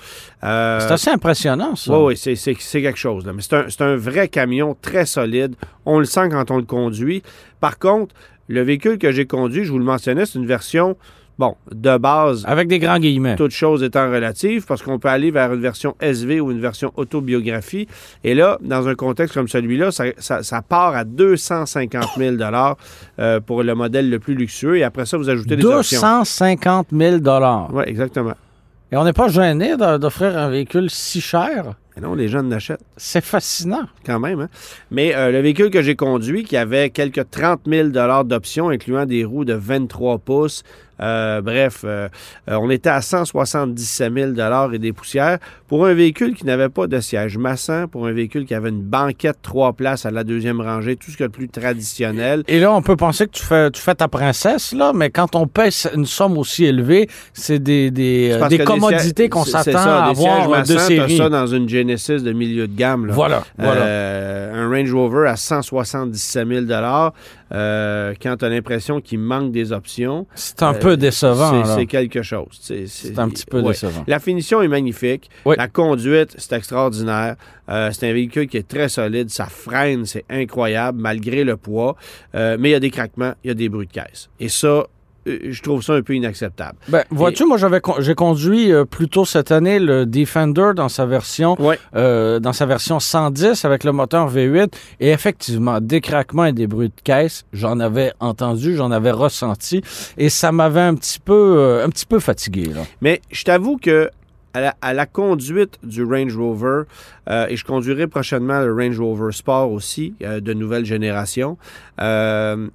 Euh, 0.44 0.80
C'est 0.80 0.92
assez 0.92 1.10
impressionnant, 1.10 1.76
ça. 1.76 1.98
oui, 1.98 2.16
oui, 2.26 2.36
c'est, 2.36 2.54
quelque 2.54 2.98
chose. 2.98 3.26
Là. 3.26 3.32
Mais 3.32 3.42
c'est 3.42 3.54
un, 3.54 3.64
c'est 3.68 3.82
un 3.82 3.96
vrai 3.96 4.28
camion 4.28 4.76
très 4.80 5.06
solide. 5.06 5.54
On 5.84 5.98
le 5.98 6.04
sent 6.04 6.28
quand 6.30 6.50
on 6.50 6.56
le 6.56 6.64
conduit. 6.64 7.22
Par 7.60 7.78
contre, 7.78 8.14
le 8.48 8.62
véhicule 8.62 8.98
que 8.98 9.10
j'ai 9.10 9.26
conduit, 9.26 9.64
je 9.64 9.72
vous 9.72 9.78
le 9.78 9.84
mentionnais, 9.84 10.26
c'est 10.26 10.38
une 10.38 10.46
version, 10.46 10.96
bon, 11.38 11.54
de 11.72 11.96
base, 11.98 12.44
Avec 12.46 12.68
des 12.68 12.78
grands 12.78 12.98
guillemets. 12.98 13.36
toutes 13.36 13.50
choses 13.52 13.82
étant 13.82 14.10
relatives, 14.10 14.64
parce 14.66 14.82
qu'on 14.82 14.98
peut 14.98 15.08
aller 15.08 15.30
vers 15.30 15.52
une 15.52 15.60
version 15.60 15.94
SV 16.00 16.40
ou 16.40 16.50
une 16.50 16.60
version 16.60 16.92
autobiographie. 16.96 17.86
Et 18.24 18.34
là, 18.34 18.58
dans 18.62 18.88
un 18.88 18.94
contexte 18.94 19.34
comme 19.34 19.48
celui-là, 19.48 19.90
ça, 19.90 20.04
ça- 20.18 20.42
ça 20.42 20.62
part 20.62 20.94
à 20.96 21.04
250 21.04 22.04
000 22.16 22.36
euh, 23.18 23.40
pour 23.40 23.62
le 23.62 23.74
modèle 23.74 24.10
le 24.10 24.18
plus 24.18 24.34
luxueux. 24.34 24.78
Et 24.78 24.82
après 24.84 25.06
ça, 25.06 25.16
vous 25.16 25.28
ajoutez 25.28 25.56
des 25.56 25.64
options. 25.64 26.00
250 26.00 26.88
000 26.92 27.16
Oui, 27.72 27.82
exactement. 27.86 28.34
Et 28.92 28.96
on 28.96 29.04
n'est 29.04 29.12
pas 29.12 29.28
gêné 29.28 29.76
d'offrir 29.76 30.38
un 30.38 30.48
véhicule 30.48 30.90
si 30.90 31.20
cher? 31.20 31.74
Non, 32.00 32.14
les 32.14 32.28
jeunes 32.28 32.50
l'achètent. 32.50 32.84
C'est 32.96 33.24
fascinant. 33.24 33.86
quand 34.04 34.20
même. 34.20 34.40
hein. 34.40 34.48
Mais 34.90 35.14
euh, 35.16 35.32
le 35.32 35.40
véhicule 35.40 35.70
que 35.70 35.80
j'ai 35.82 35.96
conduit, 35.96 36.44
qui 36.44 36.56
avait 36.56 36.90
quelques 36.90 37.28
30 37.30 37.60
000 37.66 37.88
d'options, 38.24 38.68
incluant 38.68 39.06
des 39.06 39.24
roues 39.24 39.46
de 39.46 39.54
23 39.54 40.18
pouces, 40.18 40.62
Euh, 41.00 41.42
bref, 41.42 41.82
euh, 41.84 42.08
euh, 42.48 42.58
on 42.60 42.70
était 42.70 42.90
à 42.90 43.02
177 43.02 44.12
000 44.12 44.72
et 44.72 44.78
des 44.78 44.92
poussières 44.92 45.38
pour 45.68 45.86
un 45.86 45.94
véhicule 45.94 46.34
qui 46.34 46.46
n'avait 46.46 46.68
pas 46.68 46.86
de 46.86 47.00
siège 47.00 47.36
massant, 47.36 47.88
pour 47.88 48.06
un 48.06 48.12
véhicule 48.12 48.46
qui 48.46 48.54
avait 48.54 48.68
une 48.68 48.82
banquette 48.82 49.38
trois 49.42 49.72
places 49.72 50.06
à 50.06 50.10
la 50.10 50.24
deuxième 50.24 50.60
rangée, 50.60 50.96
tout 50.96 51.10
ce 51.10 51.22
a 51.22 51.26
de 51.26 51.32
plus 51.32 51.48
traditionnel. 51.48 52.44
Et 52.48 52.60
là, 52.60 52.72
on 52.72 52.82
peut 52.82 52.96
penser 52.96 53.26
que 53.26 53.32
tu 53.32 53.42
fais, 53.42 53.70
tu 53.70 53.80
fais 53.80 53.94
ta 53.94 54.08
princesse, 54.08 54.72
là, 54.72 54.92
mais 54.94 55.10
quand 55.10 55.34
on 55.34 55.46
paie 55.46 55.70
une 55.94 56.06
somme 56.06 56.38
aussi 56.38 56.64
élevée, 56.64 57.08
c'est 57.32 57.58
des, 57.58 57.90
des, 57.90 58.36
que 58.40 58.64
commodités 58.64 59.28
qu'on 59.28 59.44
s'attend 59.44 59.78
à 59.78 60.14
des 60.14 60.26
avoir 60.26 60.46
de 60.48 60.50
massants, 60.50 60.74
t'as 60.74 60.86
série. 60.86 61.16
ça 61.16 61.28
dans 61.28 61.46
une 61.46 61.68
Genesis 61.68 62.22
de 62.22 62.32
milieu 62.32 62.68
de 62.68 62.76
gamme. 62.76 63.06
là. 63.06 63.12
Voilà, 63.12 63.44
voilà. 63.58 63.80
Euh, 63.82 64.64
un 64.64 64.70
Range 64.70 64.92
Rover 64.92 65.28
à 65.28 65.36
177 65.36 66.48
000 66.48 66.64
euh, 67.52 68.14
quand 68.20 68.36
tu 68.36 68.44
as 68.44 68.48
l'impression 68.48 69.00
qu'il 69.00 69.18
manque 69.18 69.52
des 69.52 69.72
options. 69.72 70.26
C'est 70.34 70.62
un 70.62 70.74
euh, 70.74 70.78
peu 70.78 70.96
décevant. 70.96 71.64
C'est 71.64 71.86
quelque 71.86 72.22
chose. 72.22 72.48
C'est 72.60 73.18
un 73.18 73.28
petit 73.28 73.46
peu 73.46 73.60
ouais. 73.60 73.68
décevant. 73.68 74.04
La 74.06 74.18
finition 74.18 74.62
est 74.62 74.68
magnifique. 74.68 75.30
Oui. 75.44 75.54
La 75.58 75.68
conduite, 75.68 76.34
c'est 76.38 76.54
extraordinaire. 76.54 77.36
Euh, 77.68 77.90
c'est 77.92 78.08
un 78.08 78.12
véhicule 78.12 78.46
qui 78.48 78.56
est 78.56 78.68
très 78.68 78.88
solide. 78.88 79.30
Ça 79.30 79.46
freine, 79.46 80.06
c'est 80.06 80.24
incroyable, 80.30 81.00
malgré 81.00 81.44
le 81.44 81.56
poids. 81.56 81.96
Euh, 82.34 82.56
mais 82.58 82.70
il 82.70 82.72
y 82.72 82.76
a 82.76 82.80
des 82.80 82.90
craquements, 82.90 83.34
il 83.44 83.48
y 83.48 83.50
a 83.50 83.54
des 83.54 83.68
bruits 83.68 83.86
de 83.86 83.92
caisse. 83.92 84.28
Et 84.40 84.48
ça, 84.48 84.66
euh, 84.66 84.84
je 85.26 85.62
trouve 85.62 85.82
ça 85.82 85.94
un 85.94 86.02
peu 86.02 86.14
inacceptable. 86.14 86.78
Ben, 86.88 87.04
vois-tu, 87.10 87.44
moi, 87.44 87.56
j'avais 87.58 87.80
con- 87.80 87.96
j'ai 87.98 88.14
conduit 88.14 88.72
euh, 88.72 88.84
plus 88.84 89.08
tôt 89.08 89.24
cette 89.24 89.50
année 89.50 89.78
le 89.78 90.06
Defender 90.06 90.70
dans 90.76 90.88
sa 90.88 91.04
version 91.06 91.60
Ouais. 91.60 91.78
euh, 91.96 92.38
dans 92.38 92.52
sa 92.52 92.64
version 92.66 93.00
110 93.00 93.64
avec 93.64 93.82
le 93.84 93.92
moteur 93.92 94.32
V8 94.32 94.68
et 95.00 95.10
effectivement 95.10 95.80
des 95.80 96.00
craquements 96.00 96.44
et 96.44 96.52
des 96.52 96.66
bruits 96.66 96.88
de 96.90 97.00
caisse, 97.02 97.44
j'en 97.52 97.80
avais 97.80 98.12
entendu, 98.20 98.76
j'en 98.76 98.90
avais 98.90 99.10
ressenti 99.10 99.82
et 100.16 100.28
ça 100.28 100.52
m'avait 100.52 100.80
un 100.80 100.94
petit 100.94 101.18
peu 101.18 101.56
euh, 101.58 101.84
un 101.84 101.88
petit 101.90 102.06
peu 102.06 102.20
fatigué 102.20 102.66
là. 102.66 102.82
Mais 103.00 103.20
je 103.30 103.42
t'avoue 103.44 103.78
que 103.78 104.10
à 104.54 104.60
la, 104.60 104.74
à 104.80 104.94
la 104.94 105.04
conduite 105.04 105.78
du 105.82 106.02
Range 106.02 106.34
Rover, 106.34 106.84
euh, 107.28 107.46
et 107.50 107.56
je 107.56 107.64
conduirai 107.66 108.06
prochainement 108.06 108.60
le 108.60 108.72
Range 108.72 108.98
Rover 108.98 109.32
Sport 109.32 109.70
aussi, 109.70 110.14
euh, 110.22 110.40
de 110.40 110.54
nouvelle 110.54 110.86
génération, 110.86 111.58
euh, 112.00 112.68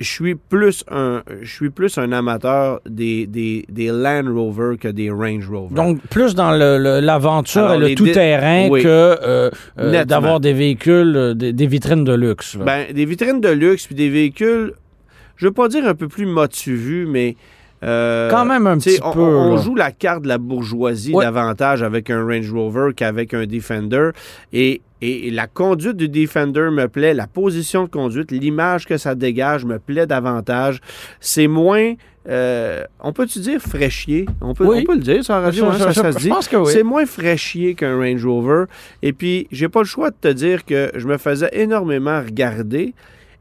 je 0.00 0.08
suis 0.08 0.34
plus 0.36 0.84
un 0.90 1.22
je 1.42 1.52
suis 1.52 1.70
plus 1.70 1.98
un 1.98 2.12
amateur 2.12 2.80
des, 2.88 3.26
des, 3.26 3.64
des 3.68 3.88
Land 3.88 4.24
Rover 4.32 4.76
que 4.78 4.88
des 4.88 5.10
Range 5.10 5.48
Rover. 5.48 5.74
Donc 5.74 6.00
plus 6.08 6.34
dans 6.34 6.52
l'aventure 6.52 7.72
et 7.74 7.78
le 7.78 7.94
tout 7.94 8.06
terrain 8.06 8.68
oui. 8.70 8.82
que 8.82 8.88
euh, 8.88 9.50
euh, 9.78 10.04
d'avoir 10.04 10.40
des 10.40 10.52
véhicules 10.52 11.16
euh, 11.16 11.34
des, 11.34 11.52
des 11.52 11.66
vitrines 11.66 12.04
de 12.04 12.14
luxe. 12.14 12.56
là. 12.56 12.64
Ben, 12.64 12.92
des 12.94 13.04
vitrines 13.04 13.40
de 13.40 13.48
luxe 13.48 13.86
puis 13.86 13.94
des 13.94 14.08
véhicules, 14.08 14.72
je 15.36 15.46
veux 15.46 15.52
pas 15.52 15.68
dire 15.68 15.86
un 15.86 15.94
peu 15.94 16.08
plus 16.08 16.26
motu 16.26 16.74
vu, 16.76 17.06
mais 17.06 17.36
euh, 17.84 18.28
Quand 18.30 18.44
même 18.44 18.66
un 18.66 18.76
petit 18.78 18.98
on, 19.04 19.12
peu, 19.12 19.20
on 19.20 19.54
là. 19.54 19.62
joue 19.62 19.74
la 19.76 19.92
carte 19.92 20.22
de 20.22 20.28
la 20.28 20.38
bourgeoisie 20.38 21.14
Ouais. 21.14 21.24
davantage 21.24 21.82
avec 21.82 22.10
un 22.10 22.24
Range 22.24 22.52
Rover 22.52 22.90
qu'avec 22.96 23.34
un 23.34 23.46
Defender. 23.46 24.10
Et, 24.52 24.80
et 25.00 25.30
la 25.30 25.46
conduite 25.46 25.96
du 25.96 26.08
Defender 26.08 26.68
me 26.72 26.86
plaît, 26.88 27.14
la 27.14 27.26
position 27.26 27.84
de 27.84 27.88
conduite, 27.88 28.30
l'image 28.32 28.86
que 28.86 28.96
ça 28.96 29.14
dégage 29.14 29.64
me 29.64 29.78
plaît 29.78 30.06
davantage. 30.06 30.80
C'est 31.20 31.46
moins, 31.46 31.94
euh, 32.28 32.82
on 33.00 33.12
peut-tu 33.12 33.38
dire 33.38 33.60
fraîchier? 33.60 34.26
On 34.40 34.54
peut, 34.54 34.66
Oui. 34.66 34.78
on 34.80 34.84
peut 34.84 34.94
le 34.96 35.02
dire, 35.02 35.24
ça, 35.24 35.38
en 35.38 35.42
radio, 35.42 35.66
Je- 35.66 35.70
hein, 35.70 35.72
je- 35.74 35.78
ça, 35.84 35.90
je- 35.90 36.00
ça 36.00 36.12
se 36.12 36.18
dit. 36.18 36.30
oui. 36.32 36.70
C'est 36.72 36.82
moins 36.82 37.06
fraîchier 37.06 37.74
qu'un 37.74 37.96
Range 37.96 38.24
Rover. 38.26 38.64
Et 39.02 39.12
puis, 39.12 39.46
j'ai 39.52 39.68
pas 39.68 39.80
le 39.80 39.86
choix 39.86 40.10
de 40.10 40.16
te 40.20 40.28
dire 40.28 40.64
que 40.64 40.90
je 40.94 41.06
me 41.06 41.16
faisais 41.16 41.48
énormément 41.52 42.20
regarder 42.20 42.92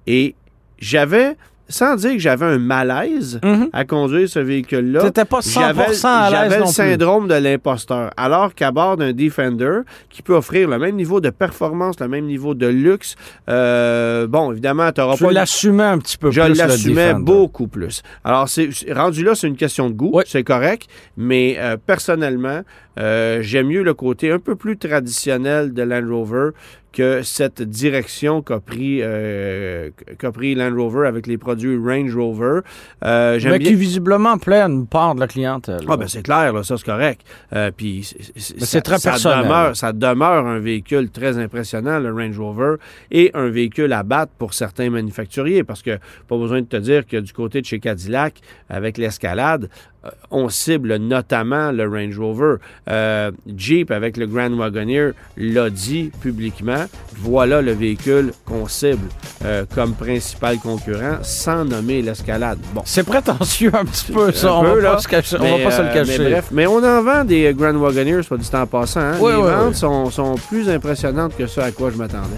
et 0.06 0.36
j'avais, 0.80 1.36
sans 1.70 1.96
dire 1.96 2.14
que 2.14 2.20
j'avais 2.20 2.46
un 2.46 2.58
malaise 2.60 3.40
Mhm. 3.44 3.70
à 3.74 3.84
conduire 3.86 4.30
ce 4.30 4.40
véhicule-là, 4.40 5.02
T'étais 5.02 5.26
pas 5.26 5.40
j'avais 5.42 5.84
100% 5.94 6.08
à 6.08 6.30
l'aise 6.30 6.40
j'avais 6.52 6.60
le 6.60 6.66
syndrome 6.68 7.28
de 7.28 7.34
l'imposteur. 7.36 8.12
Alors 8.18 8.54
qu'à 8.56 8.72
bord 8.72 8.98
d'un 8.98 9.12
Defender, 9.14 9.80
qui 10.10 10.22
peut 10.22 10.36
offrir 10.36 10.70
le 10.70 10.78
même 10.80 10.96
niveau 10.96 11.20
de 11.22 11.30
performance, 11.30 12.00
le 12.00 12.08
même 12.08 12.26
niveau 12.26 12.54
de 12.54 12.68
luxe, 12.68 13.16
euh, 13.50 14.28
bon, 14.28 14.52
évidemment, 14.52 14.92
tu 14.92 15.02
n'auras 15.02 15.18
pas... 15.18 15.32
l'assumais 15.32 15.84
un 15.84 15.98
petit 16.00 16.18
peu 16.18 16.32
Je 16.32 16.42
plus. 16.42 16.50
le 16.52 16.56
l'assumais 16.58 17.14
beaucoup 17.14 17.68
plus. 17.68 18.02
Alors, 18.24 18.48
c'est- 18.50 18.70
rendu 18.94 19.24
là, 19.24 19.36
c'est 19.36 19.48
une 19.48 19.56
question 19.58 19.90
de 19.90 19.94
goût, 19.94 20.12
Oui. 20.14 20.24
c'est 20.28 20.44
correct, 20.44 20.88
mais 21.16 21.56
euh, 21.60 21.78
personnellement, 21.86 22.62
euh, 23.00 23.40
j'aime 23.42 23.68
mieux 23.68 23.84
le 23.84 23.94
côté 23.94 24.32
un 24.32 24.40
peu 24.40 24.56
plus 24.56 24.78
traditionnel 24.78 25.74
de 25.74 25.82
Land 25.84 26.08
Rover 26.10 26.50
que 26.98 27.22
cette 27.22 27.62
direction 27.62 28.42
qu'a 28.42 28.60
pris, 28.60 29.02
euh, 29.04 29.92
qu'a 30.18 30.32
pris 30.32 30.56
Land 30.56 30.76
Rover 30.76 31.08
avec 31.08 31.28
les 31.28 31.38
produits 31.38 31.78
Range 31.78 32.16
Rover. 32.16 32.62
Euh, 33.06 33.40
Mais 33.44 33.60
bien... 33.60 33.68
qui 33.70 33.76
visiblement 33.76 34.40
plaît 34.40 34.62
à 34.62 34.66
une 34.68 34.88
part 34.88 35.14
de 35.14 35.20
la 35.20 35.28
clientèle. 35.28 35.82
Ah 35.88 35.96
ben 35.96 36.08
c'est 36.08 36.24
clair, 36.24 36.52
là, 36.54 36.64
ça 36.64 36.76
c'est 36.76 36.86
correct. 36.86 37.22
Euh, 37.54 37.70
Puis 37.78 38.04
c'est- 38.04 38.24
c'est 38.36 38.54
Mais 38.56 38.60
c'est 38.62 38.66
ça- 38.78 38.82
très 38.82 38.98
ça 38.98 39.12
personnel. 39.12 39.44
Demeure, 39.44 39.76
ça 39.76 39.94
demeure 39.94 40.48
un 40.48 40.58
véhicule 40.58 41.12
très 41.12 41.38
impressionnant, 41.38 42.00
le 42.00 42.12
Range 42.12 42.40
Rover, 42.40 42.76
et 43.12 43.30
un 43.36 43.50
véhicule 43.50 43.94
à 43.94 44.02
battre 44.02 44.32
pour 44.40 44.56
certains 44.56 44.90
manufacturiers, 44.90 45.64
parce 45.64 45.84
que 45.84 46.00
pas 46.28 46.38
besoin 46.38 46.62
de 46.62 46.66
te 46.66 46.78
dire 46.78 47.06
que 47.06 47.18
du 47.18 47.32
côté 47.32 47.62
de 47.62 47.66
chez 47.68 47.80
Cadillac, 47.80 48.42
avec 48.70 48.98
l'escalade, 48.98 49.70
euh, 50.04 50.10
on 50.32 50.50
cible 50.50 50.96
notamment 50.96 51.72
le 51.72 51.88
Range 51.88 52.18
Rover. 52.18 52.56
Euh, 52.90 53.30
Jeep, 53.56 53.92
avec 53.92 54.18
le 54.18 54.26
Grand 54.26 54.50
Wagoneer, 54.52 55.12
l'a 55.38 55.70
dit 55.70 56.12
publiquement. 56.22 56.86
Voilà 57.20 57.62
le 57.62 57.72
véhicule 57.74 58.32
qu'on 58.46 58.68
cible 58.68 59.08
euh, 59.44 59.66
comme 59.74 59.94
principal 59.94 60.58
concurrent, 60.60 61.18
sans 61.24 61.66
nommer 61.66 62.02
l'escalade. 62.02 62.60
Bon. 62.76 62.82
C'est 62.86 63.04
prétentieux 63.04 63.72
un 63.74 63.86
petit 63.86 64.12
peu, 64.12 64.32
ça. 64.32 64.50
Un 64.52 64.58
on 64.58 64.62
peu, 64.64 64.80
va 64.82 64.92
pas, 64.96 65.00
se 65.02 65.08
cacher, 65.08 65.38
on 65.40 65.44
Mais, 65.44 65.58
va 65.64 65.70
pas 65.70 65.76
se 65.76 65.82
le 65.82 65.88
euh, 65.88 65.94
cacher. 65.94 66.18
Mais 66.20 66.30
bref, 66.30 66.46
mais 66.52 66.68
on 66.68 66.78
en 66.84 67.02
vend 67.04 67.24
des 67.24 67.46
euh, 67.48 67.54
Grand 67.54 67.74
Wagoneers, 67.74 68.22
soit 68.24 68.38
dit 68.38 68.50
en 68.54 68.68
passant. 68.68 69.00
hein. 69.00 69.14
Oui, 69.20 69.32
Les 69.32 69.38
oui, 69.38 69.44
ventes 69.50 69.70
oui. 69.70 69.76
Sont, 69.76 70.12
sont 70.12 70.36
plus 70.48 70.70
impressionnantes 70.70 71.36
que 71.36 71.48
ce 71.48 71.60
à 71.60 71.72
quoi 71.72 71.90
je 71.92 71.98
m'attendais. 71.98 72.38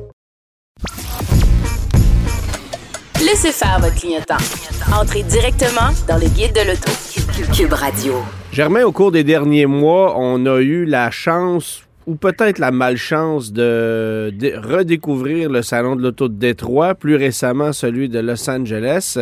Laissez 3.31 3.53
faire 3.53 3.79
votre 3.79 3.95
clientèle. 3.95 4.35
Entrez 4.93 5.23
directement 5.23 5.89
dans 6.05 6.17
le 6.17 6.27
guide 6.27 6.53
de 6.53 6.67
l'auto. 6.67 6.91
Cube 7.55 7.71
Radio. 7.71 8.15
Germain, 8.51 8.83
au 8.83 8.91
cours 8.91 9.13
des 9.13 9.23
derniers 9.23 9.67
mois, 9.67 10.15
on 10.17 10.45
a 10.45 10.59
eu 10.59 10.83
la 10.83 11.11
chance 11.11 11.83
ou 12.07 12.15
peut-être 12.15 12.59
la 12.59 12.71
malchance 12.71 13.51
de, 13.53 14.33
de 14.37 14.53
redécouvrir 14.57 15.49
le 15.49 15.61
salon 15.61 15.95
de 15.95 16.01
l'auto 16.01 16.27
de 16.27 16.33
Détroit, 16.33 16.95
plus 16.95 17.15
récemment 17.15 17.73
celui 17.73 18.09
de 18.09 18.19
Los 18.19 18.49
Angeles. 18.49 19.17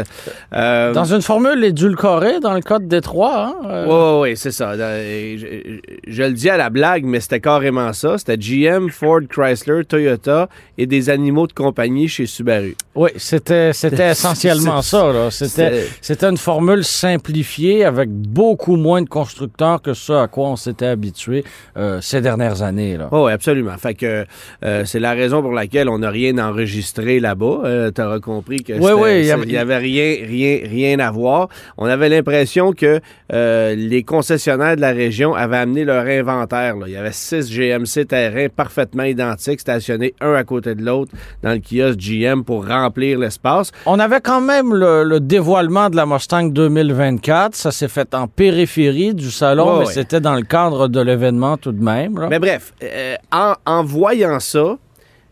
Euh, 0.54 0.94
Dans 0.94 1.04
une 1.14 1.22
formule 1.22 1.64
édulcorée, 1.64 2.40
dans 2.40 2.54
le 2.54 2.62
cas 2.62 2.80
de 2.80 2.86
Détroit, 2.86 3.48
hein, 3.64 3.68
euh, 3.70 3.86
Oui, 3.86 3.94
oui, 3.94 4.32
oui, 4.32 4.38
c'est 4.38 4.52
ça. 4.52 4.76
Je, 4.76 5.38
je- 5.38 5.80
je 6.08 6.24
le 6.24 6.34
dis 6.34 6.50
à 6.50 6.58
la 6.58 6.70
blague, 6.70 7.04
mais 7.06 7.20
c'était 7.20 7.40
carrément 7.42 7.92
ça. 7.94 8.18
C'était 8.18 8.38
GM, 8.38 8.90
Ford, 8.90 9.20
Chrysler, 9.30 9.84
Toyota 9.86 10.48
et 10.78 10.86
des 10.86 11.10
animaux 11.10 11.48
de 11.48 11.54
compagnie 11.54 12.08
chez 12.08 12.26
Subaru. 12.26 12.76
oui, 12.96 13.10
c'était, 13.18 13.70
essentiellement 14.12 14.82
ça. 14.82 15.30
c'était 15.32 16.26
une 16.30 16.38
formule 16.38 16.84
simplifiée 16.84 17.84
avec 17.86 18.10
beaucoup 18.10 18.76
moins 18.76 19.02
de 19.02 19.10
constructeurs 19.10 19.82
que 19.82 19.94
ce 19.94 20.14
à 20.14 20.28
quoi 20.28 20.50
on 20.50 20.56
s'était 20.56 20.86
habitué 20.88 21.44
euh, 21.78 22.00
ces 22.02 22.22
dernières 22.22 22.62
années. 22.62 22.69
Là. 22.72 23.10
Oui, 23.12 23.32
absolument. 23.32 23.78
Fait 23.78 23.94
que 23.94 24.26
euh, 24.66 24.84
c'est 24.86 25.00
la 25.00 25.12
raison 25.14 25.42
pour 25.42 25.52
laquelle 25.54 25.90
on 25.90 26.00
n'a 26.00 26.10
rien 26.10 26.38
enregistré 26.38 27.20
là-bas. 27.20 27.90
tu 27.96 28.02
auras 28.02 28.20
compris 28.20 28.64
que 28.64 28.74
Oui, 28.74 28.92
oui, 28.98 29.10
il 29.20 29.26
y 29.26 29.28
ça- 29.28 29.62
avait- 29.62 29.78
rien, 29.78 30.16
rien, 30.28 30.60
rien 30.64 31.00
à 31.00 31.12
voir. 31.12 31.48
On 31.78 31.86
avait 31.86 32.10
l'impression 32.10 32.74
que 32.74 33.00
euh, 33.34 33.76
les 33.76 34.04
concessionnaires 34.04 34.76
de 34.76 34.82
la 34.82 34.92
région 34.92 35.34
avaient 35.36 35.58
amené 35.58 35.86
leur 35.86 36.06
inventaire. 36.06 36.76
là. 36.78 36.86
Il 36.88 36.94
y 36.94 36.98
avait 36.98 37.12
six 37.12 37.50
GMC 37.52 38.06
terrains 38.06 38.48
parfaitement 38.50 39.04
identiques, 39.04 39.60
stationnés 39.60 40.14
un 40.22 40.34
à 40.34 40.44
côté 40.44 40.76
de 40.76 40.84
l'autre 40.84 41.12
dans 41.44 41.52
le 41.52 41.60
kiosque 41.60 42.00
GM 42.00 42.44
pour 42.44 42.68
remplir 42.68 43.20
l'espace. 43.20 43.72
On 43.86 44.00
avait 44.00 44.22
quand 44.22 44.42
même 44.42 44.74
le, 44.74 45.04
le 45.04 45.20
dévoilement 45.20 45.90
de 45.90 45.96
la 45.96 46.06
Mustang 46.06 46.50
2024. 46.52 47.56
Ça 47.56 47.72
s'est 47.72 47.88
fait 47.88 48.14
en 48.16 48.28
périphérie 48.28 49.14
du 49.14 49.32
salon, 49.32 49.80
mais 49.80 49.86
c'était 49.86 50.20
dans 50.22 50.36
le 50.36 50.42
cadre 50.44 50.88
de 50.88 51.00
l'événement 51.02 51.58
tout 51.58 51.72
de 51.72 51.84
même. 51.84 52.18
là. 52.20 52.28
Mais 52.30 52.40
bref, 52.40 52.59
euh, 52.84 53.16
en, 53.32 53.54
en 53.66 53.84
voyant 53.84 54.40
ça, 54.40 54.78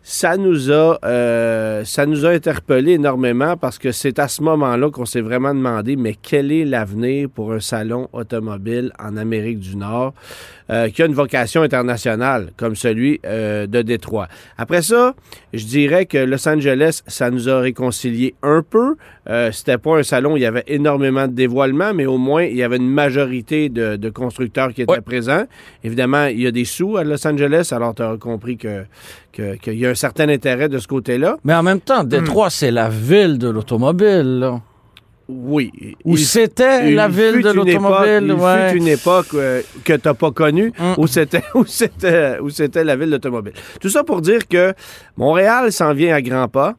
ça 0.10 0.38
nous 0.38 0.72
a 0.72 0.98
euh, 1.04 1.84
ça 1.84 2.06
nous 2.06 2.26
a 2.26 2.30
interpellé 2.30 2.94
énormément 2.94 3.58
parce 3.58 3.78
que 3.78 3.92
c'est 3.92 4.20
à 4.20 4.30
ce 4.30 4.42
moment-là 4.42 4.90
qu'on 4.90 5.04
s'est 5.06 5.20
vraiment 5.20 5.54
demandé 5.54 5.98
mais 5.98 6.16
quel 6.22 6.50
est 6.54 6.64
l'avenir 6.64 7.28
pour 7.30 7.52
un 7.52 7.60
salon 7.60 8.08
automobile 8.14 8.94
en 9.00 9.18
Amérique 9.18 9.60
du 9.60 9.76
Nord 9.76 10.14
euh, 10.70 10.88
qui 10.88 11.02
a 11.04 11.08
une 11.08 11.14
vocation 11.14 11.62
internationale 11.62 12.52
comme 12.56 12.78
celui 12.78 13.20
euh, 13.26 13.68
de 13.68 13.82
Détroit? 13.82 14.30
Après 14.58 14.82
ça, 14.82 15.14
je 15.54 15.66
dirais 15.66 16.06
que 16.06 16.18
Los 16.20 16.48
Angeles, 16.48 17.02
ça 17.08 17.30
nous 17.30 17.50
a 17.50 17.60
réconcilié 17.60 18.34
un 18.44 18.62
peu. 18.64 18.96
Euh, 19.30 19.52
C'était 19.52 19.78
pas 19.78 19.98
un 19.98 20.04
salon 20.04 20.34
où 20.34 20.38
il 20.38 20.44
y 20.44 20.46
avait 20.46 20.64
énormément 20.68 21.28
de 21.28 21.34
dévoilements, 21.34 21.94
mais 21.94 22.06
au 22.06 22.18
moins 22.18 22.44
il 22.44 22.56
y 22.56 22.64
avait 22.64 22.78
une 22.78 22.90
majorité 22.90 23.68
de, 23.68 23.98
de 23.98 24.10
constructeurs 24.10 24.74
qui 24.74 24.84
étaient 24.84 24.92
Ouais. 24.94 25.02
présents. 25.02 25.44
Évidemment, 25.84 26.28
il 26.28 26.40
y 26.42 26.48
a 26.48 26.52
des 26.52 26.64
sous 26.64 26.96
à 26.96 27.04
Los 27.04 27.28
Angeles, 27.28 27.70
alors 27.74 27.94
tu 27.94 28.04
as 28.04 28.16
compris 28.18 28.56
que 28.56 28.86
que- 29.38 29.56
qu'il 29.56 29.78
y 29.78 29.86
a 29.86 29.90
un 29.92 29.96
certain 29.96 30.28
intérêt 30.30 30.68
de 30.68 30.80
ce 30.80 30.88
côté-là. 30.88 31.38
Mais 31.44 31.54
en 31.54 31.64
même 31.64 31.80
temps, 31.80 32.04
Hmm. 32.04 32.08
Détroit, 32.08 32.50
c'est 32.50 32.72
la 32.72 32.90
ville 32.90 33.38
de 33.38 33.50
l'automobile. 33.50 34.50
Oui. 35.30 35.72
Ou 36.06 36.16
c'était 36.16 36.90
la 36.92 37.08
ville 37.10 37.42
de 37.42 37.50
l'automobile. 37.52 38.32
ouais. 38.32 38.68
Il 38.68 38.72
fut 38.72 38.78
une 38.78 38.88
époque 38.88 39.28
euh, 39.34 39.62
que 39.84 39.94
tu 39.94 40.08
n'as 40.08 40.14
pas 40.14 40.32
connue 40.32 40.72
Mm. 40.80 40.94
où 40.98 41.06
c'était 41.08 41.44
où 41.56 41.66
c'était 41.66 42.40
où 42.40 42.50
c'était 42.50 42.84
la 42.86 42.96
ville 42.96 43.10
d'automobile. 43.10 43.52
Tout 43.82 43.90
ça 43.90 44.04
pour 44.06 44.22
dire 44.22 44.48
que 44.48 44.74
Montréal 45.18 45.72
s'en 45.74 45.94
vient 45.94 46.16
à 46.16 46.22
grands 46.22 46.48
pas. 46.48 46.76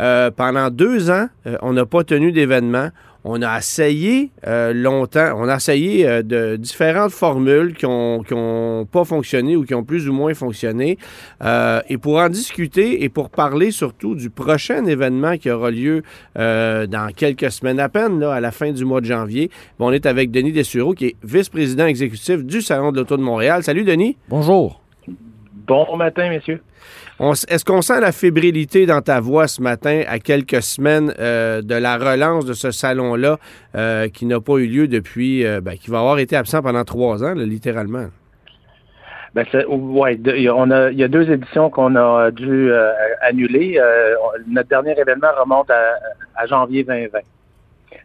Euh, 0.00 0.30
pendant 0.30 0.70
deux 0.70 1.10
ans, 1.10 1.26
euh, 1.48 1.56
on 1.60 1.72
n'a 1.72 1.84
pas 1.86 2.04
tenu 2.04 2.30
d'événement. 2.30 2.90
On 3.30 3.42
a 3.42 3.58
essayé 3.58 4.30
euh, 4.46 4.72
longtemps, 4.72 5.34
on 5.36 5.50
a 5.50 5.56
essayé 5.56 6.08
euh, 6.08 6.22
de 6.22 6.56
différentes 6.56 7.10
formules 7.10 7.74
qui 7.74 7.84
n'ont 7.84 8.86
pas 8.90 9.04
fonctionné 9.04 9.54
ou 9.54 9.66
qui 9.66 9.74
ont 9.74 9.84
plus 9.84 10.08
ou 10.08 10.14
moins 10.14 10.32
fonctionné. 10.32 10.96
Euh, 11.44 11.82
et 11.90 11.98
pour 11.98 12.16
en 12.16 12.30
discuter 12.30 13.04
et 13.04 13.10
pour 13.10 13.28
parler 13.28 13.70
surtout 13.70 14.14
du 14.14 14.30
prochain 14.30 14.86
événement 14.86 15.36
qui 15.36 15.50
aura 15.50 15.70
lieu 15.70 16.04
euh, 16.38 16.86
dans 16.86 17.12
quelques 17.14 17.52
semaines 17.52 17.80
à 17.80 17.90
peine, 17.90 18.18
là, 18.18 18.32
à 18.32 18.40
la 18.40 18.50
fin 18.50 18.72
du 18.72 18.86
mois 18.86 19.02
de 19.02 19.06
janvier, 19.06 19.50
bon, 19.78 19.88
on 19.88 19.92
est 19.92 20.06
avec 20.06 20.30
Denis 20.30 20.52
Dessureau, 20.52 20.94
qui 20.94 21.08
est 21.08 21.16
vice-président 21.22 21.84
exécutif 21.84 22.42
du 22.42 22.62
Salon 22.62 22.92
de 22.92 22.96
l'Auto 22.96 23.18
de 23.18 23.22
Montréal. 23.22 23.62
Salut, 23.62 23.84
Denis. 23.84 24.16
Bonjour. 24.30 24.80
Bon 25.66 25.98
matin, 25.98 26.30
messieurs. 26.30 26.62
Est-ce 27.20 27.64
qu'on 27.64 27.82
sent 27.82 28.00
la 28.00 28.12
fébrilité 28.12 28.86
dans 28.86 29.00
ta 29.02 29.20
voix 29.20 29.48
ce 29.48 29.60
matin 29.60 30.02
à 30.08 30.18
quelques 30.18 30.62
semaines 30.62 31.12
euh, 31.18 31.62
de 31.62 31.74
la 31.74 31.96
relance 31.96 32.44
de 32.44 32.52
ce 32.52 32.70
salon-là 32.70 33.38
euh, 33.74 34.08
qui 34.08 34.24
n'a 34.26 34.40
pas 34.40 34.54
eu 34.58 34.66
lieu 34.66 34.88
depuis, 34.88 35.44
euh, 35.44 35.60
ben, 35.60 35.76
qui 35.76 35.90
va 35.90 35.98
avoir 36.00 36.18
été 36.18 36.36
absent 36.36 36.62
pendant 36.62 36.84
trois 36.84 37.24
ans, 37.24 37.34
littéralement? 37.34 38.06
Ben, 39.34 39.44
il 39.52 40.28
a- 40.30 40.90
il 40.90 40.98
y 40.98 41.02
a 41.04 41.08
deux 41.08 41.30
éditions 41.30 41.70
qu'on 41.70 41.96
a 41.96 42.30
dû 42.30 42.72
annuler. 43.20 43.78
Notre 44.48 44.68
dernier 44.68 44.98
événement 44.98 45.28
remonte 45.38 45.70
à, 45.70 45.94
à 46.34 46.46
janvier 46.46 46.82
2020. 46.84 47.18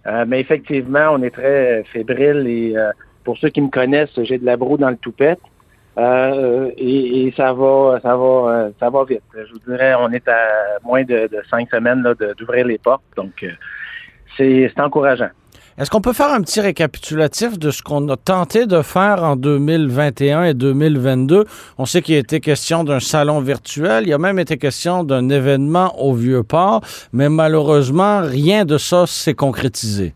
Euh, 0.06 0.26
mais 0.28 0.42
effectivement, 0.42 1.10
on 1.14 1.24
est 1.24 1.30
très 1.34 1.84
fébrile 1.94 2.46
et 2.48 2.76
pour 3.24 3.38
ceux 3.38 3.50
qui 3.50 3.62
me 3.62 3.70
connaissent, 3.70 4.20
j'ai 4.24 4.38
de 4.38 4.46
la 4.46 4.58
broue 4.58 4.78
dans 4.78 4.90
le 4.90 4.98
toupette. 4.98 5.40
Euh, 5.98 6.72
et, 6.78 7.28
et 7.28 7.34
ça 7.38 7.54
va, 7.54 8.00
ça 8.02 8.16
va, 8.16 8.24
euh, 8.24 8.70
ça 8.80 8.90
va 8.90 9.04
vite. 9.04 9.22
Je 9.34 9.52
vous 9.54 9.60
dirais, 9.72 9.94
on 10.00 10.10
est 10.12 10.28
à 10.28 10.80
moins 10.84 11.04
de, 11.04 11.28
de 11.28 11.42
cinq 11.50 11.70
semaines 11.70 12.04
d'ouvrir 12.38 12.66
les 12.66 12.80
portes, 12.80 13.04
donc 13.16 13.44
euh, 13.44 13.50
c'est 14.38 14.80
encourageant. 14.80 15.30
Est-ce 15.78 15.90
qu'on 15.90 16.02
peut 16.02 16.14
faire 16.14 16.32
un 16.32 16.42
petit 16.42 16.62
récapitulatif 16.62 17.58
de 17.58 17.72
ce 17.72 17.82
qu'on 17.82 18.08
a 18.10 18.16
tenté 18.16 18.68
de 18.68 18.84
faire 18.84 19.24
en 19.24 19.36
2021 19.36 20.44
et 20.44 20.54
2022? 20.54 21.46
On 21.80 21.86
sait 21.86 22.04
qu'il 22.04 22.14
a 22.14 22.20
été 22.20 22.40
question 22.40 22.84
d'un 22.84 23.00
salon 23.00 23.40
virtuel, 23.40 24.04
il 24.06 24.14
a 24.14 24.20
même 24.20 24.38
été 24.38 24.58
question 24.58 25.04
d'un 25.04 25.30
événement 25.30 26.00
au 26.00 26.14
Vieux-Port, 26.14 26.82
mais 27.12 27.28
malheureusement, 27.28 28.22
rien 28.22 28.66
de 28.66 28.78
ça 28.78 29.08
s'est 29.08 29.34
concrétisé. 29.34 30.14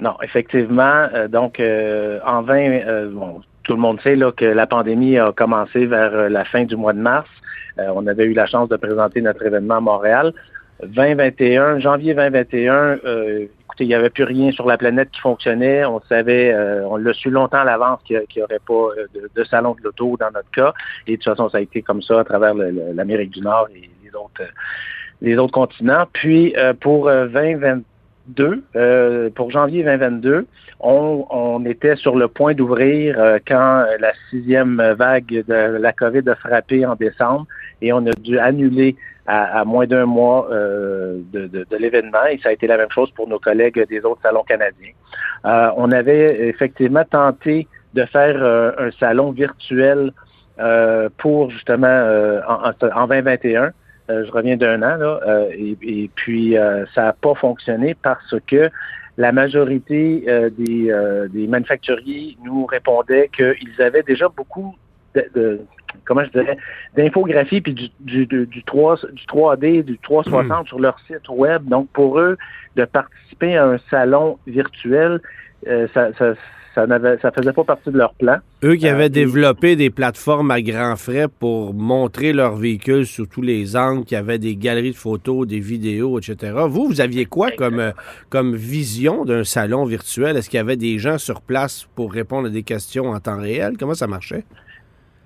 Non, 0.00 0.14
effectivement. 0.22 1.08
euh, 1.14 1.28
donc, 1.28 1.60
euh, 1.60 2.20
en 2.24 2.42
20, 2.42 2.54
euh, 2.54 3.10
bon, 3.12 3.40
tout 3.70 3.76
le 3.76 3.82
monde 3.82 4.00
sait 4.00 4.16
là, 4.16 4.32
que 4.32 4.44
la 4.44 4.66
pandémie 4.66 5.16
a 5.16 5.30
commencé 5.30 5.86
vers 5.86 6.12
euh, 6.12 6.28
la 6.28 6.44
fin 6.44 6.64
du 6.64 6.74
mois 6.74 6.92
de 6.92 6.98
mars. 6.98 7.28
Euh, 7.78 7.86
on 7.94 8.04
avait 8.08 8.24
eu 8.24 8.32
la 8.32 8.46
chance 8.46 8.68
de 8.68 8.74
présenter 8.74 9.20
notre 9.20 9.46
événement 9.46 9.76
à 9.76 9.80
Montréal. 9.80 10.32
2021, 10.84 11.78
janvier 11.78 12.14
2021, 12.14 12.98
euh, 13.04 13.44
écoutez, 13.44 13.84
il 13.84 13.86
n'y 13.86 13.94
avait 13.94 14.10
plus 14.10 14.24
rien 14.24 14.50
sur 14.50 14.66
la 14.66 14.76
planète 14.76 15.12
qui 15.12 15.20
fonctionnait. 15.20 15.84
On 15.84 16.00
savait, 16.08 16.52
on 16.84 16.96
l'a 16.96 17.12
su 17.12 17.30
longtemps 17.30 17.58
à 17.58 17.64
l'avance 17.64 18.00
qu'il 18.04 18.20
n'y 18.34 18.42
aurait 18.42 18.58
pas 18.66 18.88
de, 19.36 19.44
salon 19.44 19.76
de 19.78 19.84
l'auto 19.84 20.16
dans 20.18 20.32
notre 20.34 20.50
cas. 20.50 20.74
Et 21.06 21.12
de 21.12 21.16
toute 21.18 21.26
façon, 21.26 21.48
ça 21.48 21.58
a 21.58 21.60
été 21.60 21.80
comme 21.80 22.02
ça 22.02 22.18
à 22.18 22.24
travers 22.24 22.54
l'Amérique 22.54 23.30
du 23.30 23.40
Nord 23.40 23.68
et 23.72 23.88
les 25.22 25.36
autres, 25.38 25.52
continents. 25.52 26.06
Puis, 26.12 26.56
pour 26.80 27.08
euh, 27.08 27.28
2022, 28.34 28.62
euh, 28.76 29.30
pour 29.34 29.50
janvier 29.50 29.82
2022, 29.84 30.46
on, 30.80 31.26
on 31.30 31.64
était 31.66 31.96
sur 31.96 32.16
le 32.16 32.28
point 32.28 32.54
d'ouvrir 32.54 33.18
euh, 33.18 33.38
quand 33.46 33.84
la 33.98 34.12
sixième 34.30 34.80
vague 34.96 35.44
de 35.46 35.78
la 35.78 35.92
COVID 35.92 36.28
a 36.28 36.34
frappé 36.36 36.86
en 36.86 36.94
décembre 36.96 37.46
et 37.82 37.92
on 37.92 38.06
a 38.06 38.12
dû 38.12 38.38
annuler 38.38 38.96
à, 39.26 39.64
moins 39.64 39.86
d'un 39.86 40.06
mois 40.06 40.48
euh, 40.50 41.18
de, 41.32 41.46
de- 41.46 41.64
de 41.70 41.76
l'événement 41.76 42.24
et 42.30 42.38
ça 42.42 42.48
a 42.48 42.52
été 42.52 42.66
la 42.66 42.76
même 42.76 42.90
chose 42.90 43.10
pour 43.12 43.28
nos 43.28 43.38
collègues 43.38 43.86
des 43.88 44.00
autres 44.04 44.20
salons 44.22 44.42
canadiens. 44.42 44.92
On 45.76 45.92
avait 45.92 46.48
effectivement 46.48 47.04
tenté 47.04 47.68
de 47.94 48.04
faire 48.06 48.42
un 48.78 48.90
salon 48.98 49.30
virtuel 49.30 50.12
pour 51.18 51.50
justement 51.50 52.40
en, 52.48 52.70
en- 52.70 53.02
en 53.02 53.06
2021. 53.06 53.70
Euh, 54.10 54.24
je 54.26 54.30
reviens 54.32 54.56
d'un 54.56 54.82
an 54.82 54.96
là, 54.96 55.20
euh, 55.26 55.48
et, 55.52 55.76
et 55.82 56.10
puis 56.14 56.56
euh, 56.58 56.84
ça 56.94 57.02
n'a 57.04 57.12
pas 57.12 57.34
fonctionné 57.34 57.94
parce 58.02 58.34
que 58.46 58.68
la 59.16 59.32
majorité 59.32 60.24
des, 60.58 60.94
des 61.30 61.46
manufacturiers 61.46 62.36
nous 62.44 62.64
répondaient 62.66 63.28
qu'ils 63.36 63.80
avaient 63.82 64.02
déjà 64.02 64.28
beaucoup 64.28 64.74
de, 65.14 65.24
de- 65.34 65.60
comment 66.04 66.24
je 66.24 66.30
dirais, 66.30 66.56
d'infographie 66.96 67.60
puis 67.60 67.74
du, 67.74 67.88
du, 68.00 68.26
du, 68.26 68.46
du 68.46 68.62
3, 68.64 68.96
du 69.12 69.24
3D, 69.26 69.82
du 69.84 69.98
360 69.98 70.68
sur 70.68 70.78
leur 70.80 70.98
site 71.00 71.28
web. 71.28 71.64
Donc, 71.68 71.88
pour 71.90 72.18
eux, 72.18 72.36
de 72.76 72.84
participer 72.84 73.56
à 73.56 73.66
un 73.66 73.78
salon 73.90 74.38
virtuel, 74.46 75.20
euh, 75.66 75.86
ça, 75.92 76.12
ça, 76.18 76.34
ça 76.74 76.86
n'avait, 76.86 77.18
ça 77.20 77.30
faisait 77.32 77.52
pas 77.52 77.64
partie 77.64 77.90
de 77.90 77.98
leur 77.98 78.14
plan. 78.14 78.36
Eux 78.62 78.76
qui 78.76 78.86
Euh, 78.86 78.92
avaient 78.92 79.06
et- 79.06 79.10
développé 79.10 79.74
des 79.76 79.90
plateformes 79.90 80.50
à 80.50 80.60
grands 80.62 80.96
frais 80.96 81.26
pour 81.40 81.74
montrer 81.74 82.32
leurs 82.32 82.56
véhicules 82.56 83.06
sous 83.06 83.26
tous 83.26 83.42
les 83.42 83.76
angles, 83.76 84.04
qui 84.04 84.14
avaient 84.16 84.38
des 84.38 84.54
galeries 84.56 84.92
de 84.92 84.96
photos, 84.96 85.46
des 85.46 85.60
vidéos, 85.60 86.18
etc. 86.18 86.52
Vous, 86.68 86.86
vous 86.86 87.00
aviez 87.00 87.24
quoi 87.26 87.50
comme, 87.50 87.80
euh, 87.80 87.90
comme 88.28 88.54
vision 88.54 89.24
d'un 89.24 89.44
salon 89.44 89.84
virtuel? 89.84 90.36
Est-ce 90.36 90.48
qu'il 90.48 90.58
y 90.58 90.60
avait 90.60 90.76
des 90.76 90.98
gens 90.98 91.18
sur 91.18 91.40
place 91.40 91.86
pour 91.96 92.12
répondre 92.12 92.46
à 92.46 92.50
des 92.50 92.62
questions 92.62 93.10
en 93.10 93.18
temps 93.20 93.38
réel? 93.40 93.74
Comment 93.78 93.94
ça 93.94 94.06
marchait? 94.06 94.44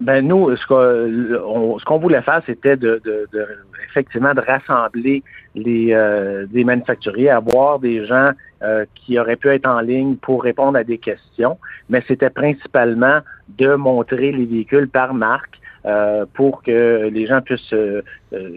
Ben 0.01 0.27
nous, 0.27 0.55
ce 0.57 1.85
qu'on 1.85 1.99
voulait 1.99 2.23
faire, 2.23 2.43
c'était 2.47 2.77
de, 2.77 3.01
de- 3.05 3.27
de- 3.33 3.47
effectivement 3.89 4.35
de 4.35 4.41
rassembler 4.41 5.23
les 5.55 5.93
euh, 5.93 6.47
des 6.47 6.65
manufacturiers, 6.65 7.31
avoir 7.31 7.79
des 7.79 8.05
gens 8.05 8.33
euh, 8.63 8.85
qui 8.97 9.19
auraient 9.21 9.37
pu 9.37 9.49
être 9.49 9.67
en 9.67 9.81
ligne 9.81 10.17
pour 10.17 10.43
répondre 10.43 10.77
à 10.77 10.85
des 10.85 10.99
questions, 10.99 11.59
mais 11.89 12.03
c'était 12.09 12.31
principalement 12.31 13.21
de 13.59 13.75
montrer 13.77 14.33
les 14.33 14.47
véhicules 14.47 14.89
par 14.89 15.15
marque. 15.15 15.61
Euh, 15.87 16.25
pour 16.35 16.63
que 16.63 17.09
les 17.13 17.27
gens 17.27 17.41
puissent... 17.41 17.73
euh, 17.73 18.03
euh, 18.33 18.49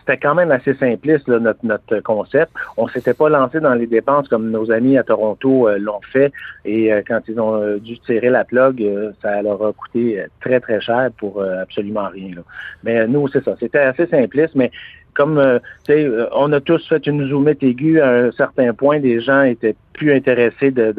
C'était 0.00 0.16
quand 0.16 0.34
même 0.34 0.50
assez 0.50 0.74
simpliste, 0.74 1.28
là, 1.28 1.38
notre, 1.38 1.64
notre 1.64 2.00
concept. 2.00 2.52
On 2.76 2.86
s'était 2.88 3.14
pas 3.14 3.28
lancé 3.28 3.60
dans 3.60 3.74
les 3.74 3.86
dépenses 3.86 4.28
comme 4.28 4.50
nos 4.50 4.70
amis 4.70 4.96
à 4.96 5.02
Toronto 5.02 5.68
euh, 5.68 5.78
l'ont 5.78 6.00
fait. 6.12 6.32
Et 6.64 6.92
euh, 6.92 7.02
quand 7.06 7.20
ils 7.28 7.38
ont 7.40 7.76
dû 7.78 7.98
tirer 8.00 8.30
la 8.30 8.44
plug, 8.44 8.84
ça 9.22 9.42
leur 9.42 9.64
a 9.64 9.72
coûté 9.72 10.24
très, 10.40 10.60
très 10.60 10.80
cher 10.80 11.10
pour 11.18 11.42
absolument 11.42 12.08
rien. 12.08 12.36
là. 12.36 12.42
Mais 12.84 13.06
nous, 13.06 13.28
c'est 13.28 13.44
ça. 13.44 13.54
C'était 13.58 13.78
assez 13.80 14.06
simpliste, 14.06 14.54
mais 14.54 14.70
comme 15.14 15.38
euh, 15.38 15.58
euh, 15.90 16.26
on 16.32 16.52
a 16.52 16.60
tous 16.60 16.86
fait 16.88 17.06
une 17.06 17.28
zoomette 17.28 17.62
aiguë 17.62 18.00
à 18.00 18.10
un 18.10 18.32
certain 18.32 18.72
point, 18.72 18.98
les 18.98 19.20
gens 19.20 19.42
étaient 19.42 19.76
plus 19.92 20.12
intéressés 20.12 20.70
de, 20.70 20.94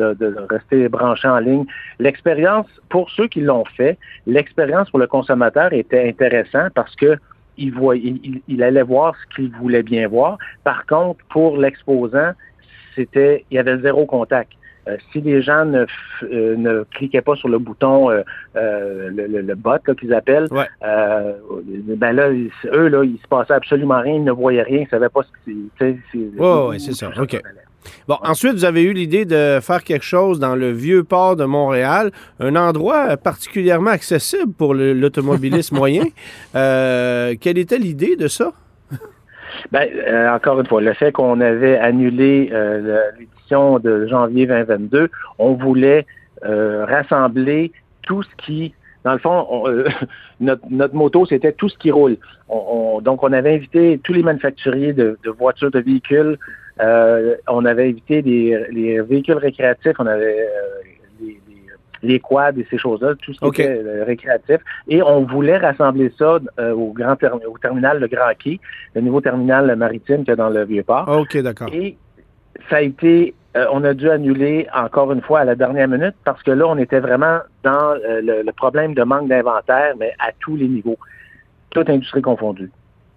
rester 0.50 0.90
branchés 0.90 1.28
en 1.28 1.40
ligne. 1.40 1.66
L'expérience, 2.00 2.68
pour 2.90 3.10
ceux 3.12 3.28
qui 3.28 3.42
l'ont 3.42 3.66
fait, 3.66 3.98
l'expérience 4.28 4.90
pour 4.90 5.00
le 5.00 5.08
consommateur 5.08 5.72
était 5.74 6.08
intéressant 6.08 6.68
parce 6.76 6.96
que 6.96 7.18
il, 7.58 7.74
voyait, 7.74 8.14
allait 8.62 8.84
voir 8.84 9.16
ce 9.16 9.36
qu'il 9.36 9.52
voulait 9.52 9.84
bien 9.84 10.08
voir. 10.08 10.38
Par 10.64 10.86
contre, 10.86 11.20
pour 11.30 11.58
l'exposant, 11.58 12.32
c'était 12.96 13.46
il 13.52 13.56
y 13.56 13.58
avait 13.58 13.78
zéro 13.80 14.06
contact. 14.06 14.52
Euh, 14.90 14.98
si 15.12 15.22
les 15.22 15.42
gens 15.42 15.66
ne, 15.66 15.84
f- 15.86 15.88
euh, 16.24 16.56
ne 16.58 16.84
cliquaient 16.96 17.22
pas 17.22 17.36
sur 17.36 17.48
le 17.50 17.60
bouton, 17.60 18.10
euh, 18.10 18.24
le, 18.56 19.28
le, 19.28 19.42
le 19.42 19.56
bot 19.56 19.78
qu'ils 20.00 20.14
appellent, 20.14 20.48
Ouais. 20.52 20.66
ben 21.98 22.12
là, 22.14 22.30
ils- 22.32 22.50
eux, 22.74 22.88
là, 22.88 23.04
il 23.04 23.18
se 23.22 23.28
passait 23.28 23.54
absolument 23.54 24.02
rien, 24.02 24.16
ils 24.16 24.24
ne 24.24 24.32
voyaient 24.32 24.64
rien, 24.64 24.80
ils 24.80 24.84
ne 24.84 24.88
savaient 24.90 25.10
pas 25.10 25.22
ce 25.24 25.28
que 25.32 25.38
c'est. 25.46 25.52
tu 25.52 25.70
sais, 25.94 26.00
c'est- 26.12 26.42
Ouais, 26.42 26.80
c'est 26.80 26.94
ça. 26.94 27.10
OK. 27.22 27.40
Bon, 28.08 28.18
ensuite, 28.24 28.54
vous 28.54 28.66
avez 28.66 28.84
eu 28.84 28.94
l'idée 28.94 29.26
de 29.26 29.60
faire 29.62 29.84
quelque 29.84 30.04
chose 30.06 30.40
dans 30.40 30.56
le 30.56 30.72
vieux 30.72 31.04
port 31.04 31.36
de 31.36 31.46
Montréal, 31.46 32.12
un 32.40 32.56
endroit 32.56 33.16
particulièrement 33.18 33.92
accessible 33.92 34.52
pour 34.54 34.74
l'automobiliste 34.74 35.72
moyen. 35.82 36.04
Quelle 36.54 37.58
était 37.58 37.78
l'idée 37.78 38.16
de 38.16 38.28
ça? 38.28 38.52
Ben, 39.72 39.88
euh, 40.08 40.30
encore 40.30 40.60
une 40.60 40.68
fois, 40.68 40.82
le 40.82 40.94
fait 40.94 41.12
qu'on 41.12 41.42
avait 41.42 41.78
annulé 41.78 42.50
euh, 42.54 43.00
de 43.50 44.08
janvier 44.08 44.46
2022, 44.46 45.10
on 45.38 45.54
voulait 45.54 46.06
rassembler 46.42 47.72
tout 48.04 48.24
ce 48.24 48.30
qui 48.38 48.74
dans 49.06 49.14
le 49.14 49.20
fond, 49.20 49.64
notre, 50.42 50.62
notre 50.70 50.94
moto, 50.94 51.26
c'était 51.26 51.54
tout 51.54 51.70
ce 51.70 51.78
qui 51.78 51.90
roule. 51.90 52.18
donc, 52.50 53.24
on 53.24 53.32
avait 53.32 53.56
invité 53.56 53.98
tous 54.04 54.12
les 54.12 54.24
manufacturiers 54.24 54.92
de, 54.92 55.18
de 55.24 55.30
voitures, 55.30 55.72
de 55.72 55.80
véhicules 55.80 56.38
euh, 56.82 57.36
on 57.48 57.66
avait 57.66 57.90
évité 57.90 58.22
les, 58.22 59.02
véhicules 59.02 59.38
récréatifs, 59.38 59.96
on 60.00 60.06
avait 60.06 60.48
euh, 60.48 61.28
les, 62.02 62.20
quads 62.20 62.54
et 62.58 62.66
ces 62.70 62.78
choses-là, 62.78 63.16
tout 63.22 63.34
ce 63.34 63.40
qui 63.40 63.62
était 63.62 63.82
euh, 63.86 64.04
récréatif. 64.06 64.58
Et 64.88 65.02
on 65.04 65.26
voulait 65.26 65.58
rassembler 65.58 66.14
ça 66.18 66.40
au 66.74 66.94
grand 66.94 67.18
au 67.24 67.58
terminal 67.58 68.00
Le 68.00 68.08
Grand 68.08 68.32
Quai, 68.38 68.60
le 68.96 69.02
nouveau 69.02 69.20
terminal 69.20 69.76
maritime 69.76 70.20
qu'il 70.20 70.30
y 70.30 70.32
a 70.32 70.36
dans 70.38 70.50
le 70.50 70.64
Vieux-Port. 70.64 71.10
OK, 71.10 71.38
d'accord. 71.38 71.70
Et 71.74 71.98
ça 72.70 72.78
a 72.78 72.82
été 72.82 73.34
on 73.56 73.84
a 73.84 73.94
dû 73.94 74.10
annuler 74.10 74.68
encore 74.76 75.12
une 75.12 75.22
fois 75.22 75.40
à 75.40 75.46
la 75.46 75.56
dernière 75.56 75.88
minute 75.88 76.16
parce 76.24 76.42
que 76.44 76.52
là, 76.52 76.68
on 76.68 76.78
était 76.78 77.00
vraiment 77.00 77.40
dans 77.64 77.96
le, 77.96 78.52
problème 78.52 78.94
de 78.94 79.04
manque 79.04 79.28
d'inventaire, 79.28 79.96
mais 80.00 80.14
à 80.20 80.32
tous 80.40 80.56
les 80.56 80.68
niveaux, 80.68 80.98
toute 81.72 81.90
industrie 81.90 82.22
confondue. 82.22 82.72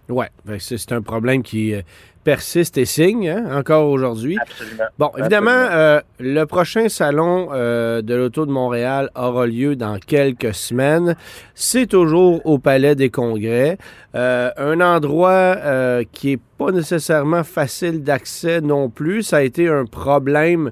Oui, 0.08 0.26
ben, 0.44 0.58
c'est 0.58 0.92
un 0.92 1.02
problème 1.02 1.42
qui, 1.42 1.74
persiste 2.24 2.78
et 2.78 2.84
signe 2.84 3.28
hein, 3.28 3.58
encore 3.58 3.88
aujourd'hui. 3.88 4.36
Absolument. 4.40 4.84
Bon, 4.98 5.10
évidemment, 5.18 5.50
euh, 5.50 6.00
le 6.18 6.44
prochain 6.44 6.88
salon 6.88 7.48
euh, 7.52 8.02
de 8.02 8.14
l'Auto 8.14 8.46
de 8.46 8.50
Montréal 8.50 9.10
aura 9.14 9.46
lieu 9.46 9.76
dans 9.76 9.98
quelques 9.98 10.54
semaines. 10.54 11.16
C'est 11.54 11.86
toujours 11.86 12.44
au 12.46 12.58
Palais 12.58 12.94
des 12.94 13.10
Congrès. 13.10 13.78
Euh, 14.14 14.50
un 14.56 14.80
endroit 14.80 15.56
qui 16.12 16.32
est 16.32 16.40
pas 16.58 16.70
nécessairement 16.70 17.44
facile 17.44 18.02
d'accès 18.02 18.60
non 18.60 18.88
plus. 18.88 19.22
Ça 19.22 19.38
a 19.38 19.42
été 19.42 19.68
un 19.68 19.84
problème 19.84 20.70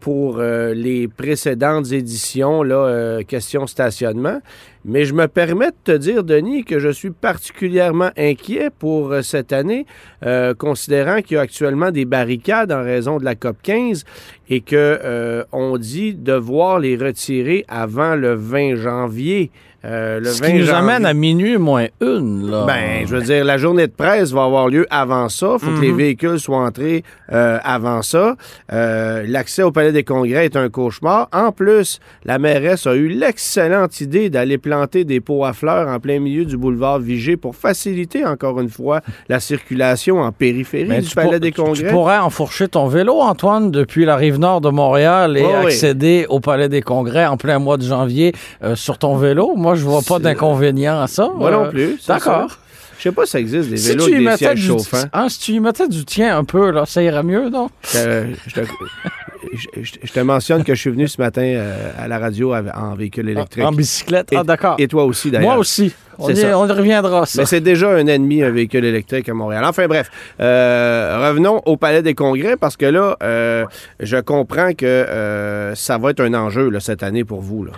pour 0.00 0.38
les 0.38 1.08
précédentes 1.08 1.92
éditions, 1.92 2.62
là, 2.62 3.18
question 3.26 3.66
stationnement. 3.66 4.40
Mais 4.88 5.04
je 5.04 5.14
me 5.14 5.26
permets 5.26 5.72
de 5.72 5.76
te 5.82 5.96
dire, 5.96 6.22
Denis, 6.22 6.64
que 6.64 6.78
je 6.78 6.88
suis 6.88 7.10
particulièrement 7.10 8.10
inquiet 8.16 8.70
pour 8.70 9.12
cette 9.22 9.52
année. 9.52 9.84
Euh, 10.24 10.54
considérant 10.54 11.22
qu'il 11.22 11.34
y 11.34 11.38
a 11.38 11.42
actuellement 11.42 11.90
des 11.90 12.04
barricades 12.04 12.70
en 12.70 12.82
raison 12.84 13.18
de 13.18 13.24
la 13.24 13.34
COP 13.34 13.56
15 13.62 14.04
et 14.48 14.60
que 14.60 14.76
euh, 14.76 15.42
on 15.50 15.76
dit 15.76 16.14
devoir 16.14 16.78
les 16.78 16.96
retirer 16.96 17.64
avant 17.66 18.14
le 18.14 18.34
20 18.34 18.76
janvier. 18.76 19.50
Euh, 19.86 20.20
le 20.20 20.26
Ce 20.26 20.42
qui 20.42 20.52
nous 20.54 20.70
amène 20.70 21.06
à 21.06 21.14
minuit 21.14 21.58
moins 21.58 21.86
une. 22.00 22.50
Là. 22.50 22.64
Ben, 22.66 23.06
je 23.06 23.14
veux 23.14 23.22
dire, 23.22 23.44
la 23.44 23.56
journée 23.56 23.86
de 23.86 23.92
presse 23.92 24.32
va 24.32 24.44
avoir 24.44 24.68
lieu 24.68 24.86
avant 24.90 25.28
ça. 25.28 25.54
Il 25.54 25.64
faut 25.64 25.70
que 25.76 25.80
les 25.80 25.92
mhm. 25.92 25.96
véhicules 25.96 26.40
soient 26.40 26.64
entrés 26.64 27.04
avant 27.28 28.02
ça. 28.02 28.36
L'accès 28.68 29.62
au 29.62 29.70
Palais 29.70 29.92
des 29.92 30.04
Congrès 30.04 30.46
est 30.46 30.56
un 30.56 30.68
cauchemar. 30.68 31.28
En 31.32 31.52
plus, 31.52 32.00
la 32.24 32.38
mairesse 32.38 32.86
a 32.86 32.94
eu 32.94 33.08
l'excellente 33.08 34.00
idée 34.00 34.30
d'aller 34.30 34.58
planter 34.58 35.04
des 35.04 35.20
pots 35.20 35.44
à 35.44 35.52
fleurs 35.52 35.88
en 35.88 36.00
plein 36.00 36.18
milieu 36.18 36.44
du 36.44 36.56
boulevard 36.56 36.98
Vigée 36.98 37.36
pour 37.36 37.54
faciliter 37.54 38.24
encore 38.24 38.60
une 38.60 38.68
fois 38.68 39.00
la 39.28 39.40
circulation 39.40 40.20
en 40.20 40.32
périphérie 40.32 41.00
du 41.00 41.14
Palais 41.14 41.40
des 41.40 41.52
Congrès. 41.52 41.84
Tu, 41.84 41.90
pourrais 41.90 42.18
enfourcher 42.18 42.68
ton 42.68 42.86
vélo, 42.86 43.20
Antoine, 43.20 43.70
depuis 43.70 44.04
la 44.04 44.16
rive 44.16 44.38
nord 44.38 44.60
de 44.60 44.70
Montréal 44.70 45.36
et 45.36 45.44
accéder 45.44 46.26
au 46.28 46.40
Palais 46.40 46.68
des 46.68 46.82
Congrès 46.82 47.26
en 47.26 47.36
plein 47.36 47.58
mois 47.58 47.76
de 47.76 47.84
janvier 47.84 48.32
euh, 48.62 48.74
sur 48.74 48.98
ton 48.98 49.16
vélo. 49.16 49.54
Moi, 49.56 49.75
je 49.76 49.84
vois 49.84 50.02
pas 50.02 50.18
d'inconvénient 50.18 51.00
à 51.00 51.06
ça. 51.06 51.28
Moi 51.34 51.50
non 51.50 51.64
euh, 51.64 51.70
plus. 51.70 52.06
D'accord. 52.06 52.58
Je 52.98 53.02
sais 53.02 53.12
pas 53.12 53.26
si 53.26 53.32
ça 53.32 53.40
existe 53.40 53.68
des 53.68 53.76
vélos 53.76 54.04
avec 54.04 54.26
des 54.26 54.36
sièges 54.36 54.66
chauffants. 54.66 55.04
Ah, 55.12 55.26
si 55.28 55.38
tu 55.38 55.52
y 55.52 55.60
mettais 55.60 55.86
du 55.86 56.04
tien 56.04 56.36
un 56.36 56.44
peu, 56.44 56.70
là, 56.70 56.86
ça 56.86 57.02
irait 57.02 57.22
mieux, 57.22 57.50
non? 57.50 57.68
Euh, 57.94 58.32
je, 58.46 60.08
te, 60.12 60.20
mentionne 60.20 60.64
que 60.64 60.74
je 60.74 60.80
suis 60.80 60.90
venu 60.90 61.06
ce 61.06 61.20
matin 61.20 61.62
à 61.98 62.08
la 62.08 62.18
radio 62.18 62.54
en 62.54 62.94
véhicule 62.94 63.28
électrique. 63.28 63.64
En, 63.64 63.72
bicyclette? 63.72 64.30
ah, 64.34 64.44
d'accord. 64.44 64.76
Et 64.78 64.88
toi 64.88 65.04
aussi, 65.04 65.30
d'ailleurs. 65.30 65.50
Moi 65.50 65.58
aussi. 65.58 65.92
On, 66.18 66.30
y, 66.30 66.44
on 66.54 66.60
reviendra 66.62 67.26
ça. 67.26 67.42
Mais 67.42 67.46
c'est 67.46 67.60
déjà 67.60 67.90
un 67.90 68.06
ennemi, 68.06 68.42
un 68.42 68.50
véhicule 68.50 68.84
électrique 68.84 69.28
à 69.28 69.34
Montréal. 69.34 69.64
Enfin 69.64 69.86
bref, 69.86 70.10
euh, 70.40 71.28
revenons 71.28 71.60
au 71.66 71.76
Palais 71.76 72.02
des 72.02 72.14
Congrès 72.14 72.56
parce 72.56 72.76
que 72.76 72.86
là, 72.86 73.16
euh, 73.22 73.64
je 74.00 74.16
comprends 74.16 74.72
que 74.72 74.86
euh, 74.86 75.74
ça 75.74 75.98
va 75.98 76.10
être 76.10 76.20
un 76.20 76.34
enjeu 76.34 76.70
cette 76.80 77.02
année 77.02 77.24
pour 77.24 77.40
vous. 77.40 77.64
Là. 77.64 77.72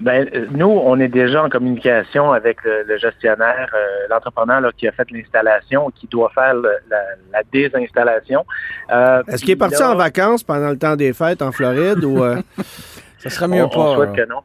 Ben, 0.00 0.28
nous, 0.52 0.68
on 0.68 0.98
est 0.98 1.08
déjà 1.08 1.44
en 1.44 1.48
communication 1.48 2.32
avec 2.32 2.58
le, 2.64 2.96
gestionnaire, 2.96 3.68
l'entrepreneur 4.08 4.72
qui 4.76 4.88
a 4.88 4.92
fait 4.92 5.10
l'installation, 5.10 5.90
qui 5.90 6.06
doit 6.06 6.30
faire 6.34 6.54
la, 6.54 7.42
désinstallation. 7.52 8.44
Est-ce 8.88 9.42
qu'il 9.42 9.50
est 9.50 9.56
parti 9.56 9.82
en 9.82 9.94
vacances 9.94 10.42
pendant 10.42 10.70
le 10.70 10.78
temps 10.78 10.96
des 10.96 11.12
fêtes 11.12 11.42
en 11.42 11.52
Floride 11.52 12.02
ou 12.04 12.24
Ça 13.20 13.28
serait 13.28 13.48
mieux 13.48 13.62
on, 13.62 13.68
pas. 13.68 13.80
On 13.80 13.94
souhaite 13.96 14.12
que 14.14 14.26
non. 14.26 14.40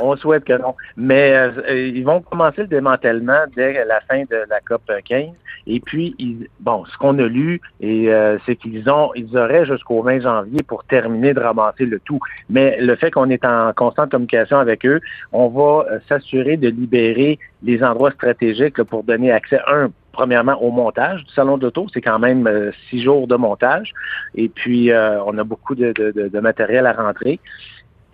on 0.00 0.16
souhaite 0.16 0.44
que 0.44 0.54
non. 0.54 0.74
Mais 0.96 1.34
euh, 1.34 1.88
ils 1.94 2.02
vont 2.02 2.22
commencer 2.22 2.62
le 2.62 2.66
démantèlement 2.66 3.44
dès 3.54 3.84
la 3.84 4.00
fin 4.00 4.22
de 4.22 4.36
la 4.48 4.60
COP 4.66 4.90
15. 5.04 5.26
Et 5.66 5.80
puis, 5.80 6.16
bon, 6.60 6.84
ce 6.86 6.96
qu'on 6.96 7.18
a 7.18 7.26
lu, 7.26 7.60
et 7.80 8.08
euh, 8.10 8.38
c'est 8.46 8.56
qu'ils 8.56 8.88
ont, 8.88 9.10
ils 9.14 9.36
auraient 9.36 9.66
jusqu'au 9.66 10.00
20 10.00 10.20
janvier 10.20 10.62
pour 10.62 10.84
terminer 10.84 11.34
de 11.34 11.40
ramasser 11.40 11.84
le 11.84 12.00
tout. 12.00 12.20
Mais 12.48 12.80
le 12.80 12.96
fait 12.96 13.10
qu'on 13.10 13.28
est 13.28 13.44
en 13.44 13.72
constante 13.74 14.12
communication 14.12 14.58
avec 14.58 14.86
eux, 14.86 15.00
on 15.32 15.48
va 15.48 15.86
euh, 15.90 15.98
s'assurer 16.08 16.56
de 16.56 16.68
libérer 16.68 17.38
les 17.62 17.82
endroits 17.82 18.12
stratégiques 18.12 18.82
pour 18.84 19.02
donner 19.02 19.30
accès, 19.30 19.60
un, 19.66 19.90
premièrement 20.12 20.54
au 20.62 20.70
montage 20.70 21.22
du 21.24 21.32
salon 21.34 21.58
d'auto. 21.58 21.86
C'est 21.92 22.00
quand 22.00 22.18
même 22.18 22.72
six 22.88 23.02
jours 23.02 23.26
de 23.26 23.34
montage. 23.36 23.92
Et 24.36 24.48
puis, 24.48 24.90
on 24.92 25.36
a 25.36 25.44
beaucoup 25.44 25.74
de, 25.74 25.92
de 25.92 26.40
matériel 26.40 26.86
à 26.86 26.92
rentrer. 26.92 27.40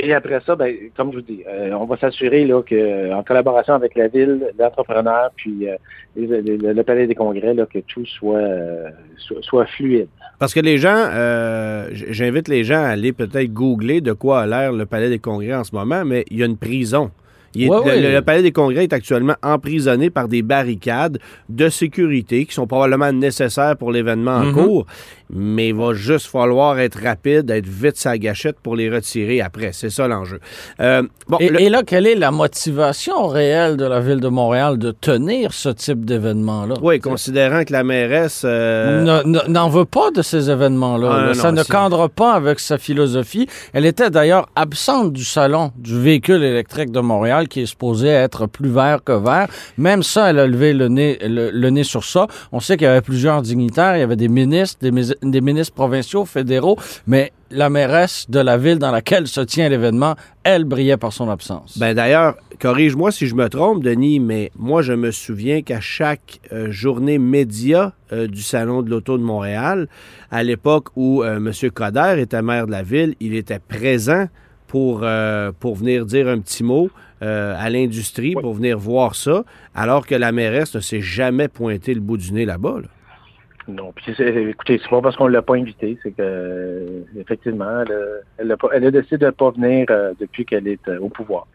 Et 0.04 0.12
après 0.12 0.40
ça, 0.44 0.56
ben, 0.56 0.74
comme 0.96 1.12
je 1.12 1.18
vous 1.18 1.22
dis, 1.22 1.44
euh, 1.46 1.70
on 1.74 1.84
va 1.84 1.96
s'assurer 1.96 2.44
là, 2.44 2.60
que, 2.62 3.14
en 3.14 3.22
collaboration 3.22 3.74
avec 3.74 3.94
la 3.94 4.08
ville, 4.08 4.48
l'entrepreneur, 4.58 5.30
puis 5.36 5.68
euh, 5.68 5.76
le, 6.16 6.82
palais 6.82 7.06
des 7.06 7.14
congrès, 7.14 7.54
là, 7.54 7.66
que 7.66 7.78
tout 7.78 8.04
soit, 8.04 8.36
euh, 8.36 8.90
soit, 9.16 9.64
fluide. 9.66 10.08
Parce 10.40 10.54
que 10.54 10.60
les 10.60 10.78
gens, 10.78 11.08
j'invite 11.92 12.48
les 12.48 12.64
gens 12.64 12.82
à 12.82 12.88
aller 12.88 13.12
peut-être 13.12 13.52
googler 13.52 14.00
de 14.00 14.12
quoi 14.12 14.40
a 14.40 14.46
l'air 14.46 14.72
le 14.72 14.86
palais 14.86 15.08
des 15.08 15.20
congrès 15.20 15.54
en 15.54 15.62
ce 15.62 15.72
moment, 15.72 16.04
mais 16.04 16.24
il 16.32 16.38
y 16.38 16.42
a 16.42 16.46
une 16.46 16.56
prison 16.56 17.12
le, 17.54 18.20
Palais 18.20 18.42
des 18.42 18.52
Congrès 18.52 18.84
est 18.84 18.92
actuellement 18.92 19.34
emprisonné 19.42 20.10
par 20.10 20.28
des 20.28 20.42
barricades 20.42 21.18
de 21.48 21.68
sécurité 21.68 22.46
qui 22.46 22.54
sont 22.54 22.66
probablement 22.66 23.12
nécessaires 23.12 23.76
pour 23.76 23.92
l'événement 23.92 24.36
en 24.36 24.44
mhm. 24.46 24.52
cours, 24.54 24.86
mais 25.32 25.68
il 25.68 25.74
va 25.74 25.94
juste 25.94 26.26
falloir 26.26 26.78
être 26.78 26.98
rapide, 27.02 27.50
être 27.50 27.66
vite 27.66 27.96
sa 27.96 28.18
gâchette 28.18 28.56
pour 28.62 28.76
les 28.76 28.90
retirer 28.90 29.40
après. 29.40 29.70
C'est 29.72 29.90
ça 29.90 30.06
l'enjeu. 30.06 30.40
Euh, 30.80 31.02
bon, 31.28 31.38
et, 31.38 31.68
là, 31.68 31.82
quelle 31.84 32.06
est 32.06 32.14
la 32.14 32.30
motivation 32.30 33.26
réelle 33.26 33.76
de 33.76 33.84
la 33.84 34.00
Ville 34.00 34.20
de 34.20 34.28
Montréal 34.28 34.78
de 34.78 34.90
tenir 34.90 35.52
ce 35.52 35.70
type 35.70 36.04
d'événement-là? 36.04 36.74
Oui, 36.82 37.00
considérant 37.00 37.64
que 37.64 37.72
la 37.72 37.82
mairesse... 37.82 38.42
Euh, 38.44 39.22
n'en 39.24 39.68
veut 39.68 39.84
pas 39.84 40.10
de 40.10 40.22
ces 40.22 40.50
événements-là. 40.50 41.28
Ah, 41.30 41.34
ça 41.34 41.52
ne 41.52 41.62
cadre 41.62 42.08
pas 42.08 42.34
avec 42.34 42.60
sa 42.60 42.78
philosophie. 42.78 43.48
Elle 43.72 43.86
était 43.86 44.10
d'ailleurs 44.10 44.48
absente 44.56 45.12
du 45.12 45.24
salon 45.24 45.72
du 45.76 45.98
véhicule 45.98 46.42
électrique 46.42 46.90
de 46.90 47.00
Montréal 47.00 47.48
qui 47.48 47.62
est 47.62 47.66
supposé 47.66 48.08
être 48.08 48.46
plus 48.46 48.68
vert 48.68 49.02
que 49.04 49.12
vert. 49.12 49.48
Même 49.78 50.02
ça, 50.02 50.30
elle 50.30 50.38
a 50.38 50.46
levé 50.46 50.72
le 50.72 50.88
nez, 50.88 51.18
le, 51.22 51.70
nez 51.70 51.84
sur 51.84 52.04
ça. 52.04 52.26
On 52.52 52.60
sait 52.60 52.76
qu'il 52.76 52.86
y 52.86 52.90
avait 52.90 53.00
plusieurs 53.00 53.42
dignitaires, 53.42 53.96
il 53.96 54.00
y 54.00 54.02
avait 54.02 54.16
des 54.16 54.28
ministres, 54.28 54.78
des, 54.82 54.90
des 55.30 55.40
ministres 55.40 55.74
provinciaux, 55.74 56.24
fédéraux, 56.24 56.78
mais 57.06 57.32
la 57.50 57.70
mairesse 57.70 58.26
de 58.28 58.40
la 58.40 58.56
ville 58.56 58.78
dans 58.78 58.90
laquelle 58.90 59.26
se 59.26 59.40
tient 59.40 59.68
l'événement, 59.68 60.16
elle 60.42 60.64
brillait 60.64 60.96
par 60.96 61.12
son 61.12 61.28
absence. 61.28 61.78
Ben 61.78 61.94
d'ailleurs, 61.94 62.36
corrige-moi 62.58 63.12
si 63.12 63.26
je 63.26 63.34
me 63.34 63.48
trompe, 63.48 63.82
Denis, 63.82 64.20
mais 64.20 64.50
moi 64.56 64.82
je 64.82 64.92
me 64.92 65.10
souviens 65.10 65.62
qu'à 65.62 65.80
chaque 65.80 66.40
euh, 66.52 66.70
journée 66.70 67.18
média 67.18 67.92
euh, 68.12 68.26
du 68.26 68.42
Salon 68.42 68.82
de 68.82 68.90
l'Auto 68.90 69.18
de 69.18 69.22
Montréal, 69.22 69.88
à 70.30 70.42
l'époque 70.42 70.88
où 70.96 71.22
euh, 71.22 71.36
M. 71.36 71.52
Coder 71.70 72.16
était 72.18 72.42
maire 72.42 72.66
de 72.66 72.72
la 72.72 72.82
ville, 72.82 73.14
il 73.20 73.34
était 73.34 73.60
présent 73.60 74.26
pour, 74.66 75.04
pour 75.60 75.74
venir 75.74 76.06
dire 76.06 76.28
un 76.28 76.38
petit 76.38 76.64
mot. 76.64 76.90
Euh, 77.22 77.54
à 77.56 77.70
l'industrie 77.70 78.32
pour 78.32 78.52
venir 78.52 78.76
voir 78.76 79.14
ça, 79.14 79.44
alors 79.76 80.08
que 80.08 80.14
la 80.16 80.32
mairesse 80.32 80.74
ne 80.74 80.80
s'est 80.80 81.02
jamais 81.02 81.46
pointé 81.46 81.94
le 81.94 82.00
bout 82.00 82.16
du 82.16 82.32
nez 82.32 82.44
là-bas. 82.44 82.78
Non, 83.68 83.92
puis 83.94 84.12
écoutez, 84.18 84.80
c'est 84.82 84.90
pas 84.90 85.00
parce 85.00 85.14
qu'on 85.16 85.28
ne 85.28 85.32
l'a 85.32 85.42
pas 85.42 85.54
invité, 85.54 85.96
c'est 86.02 86.10
que 86.10 87.04
effectivement, 87.18 87.84
elle, 88.38 88.52
a, 88.52 88.90
décidé 88.90 89.18
de 89.18 89.26
ne 89.26 89.30
pas 89.30 89.50
venir 89.50 89.86
euh, 89.90 90.12
depuis 90.20 90.44
qu'elle 90.44 90.66
est 90.66 90.80
euh, 90.88 90.98
au 91.00 91.08
pouvoir. 91.08 91.46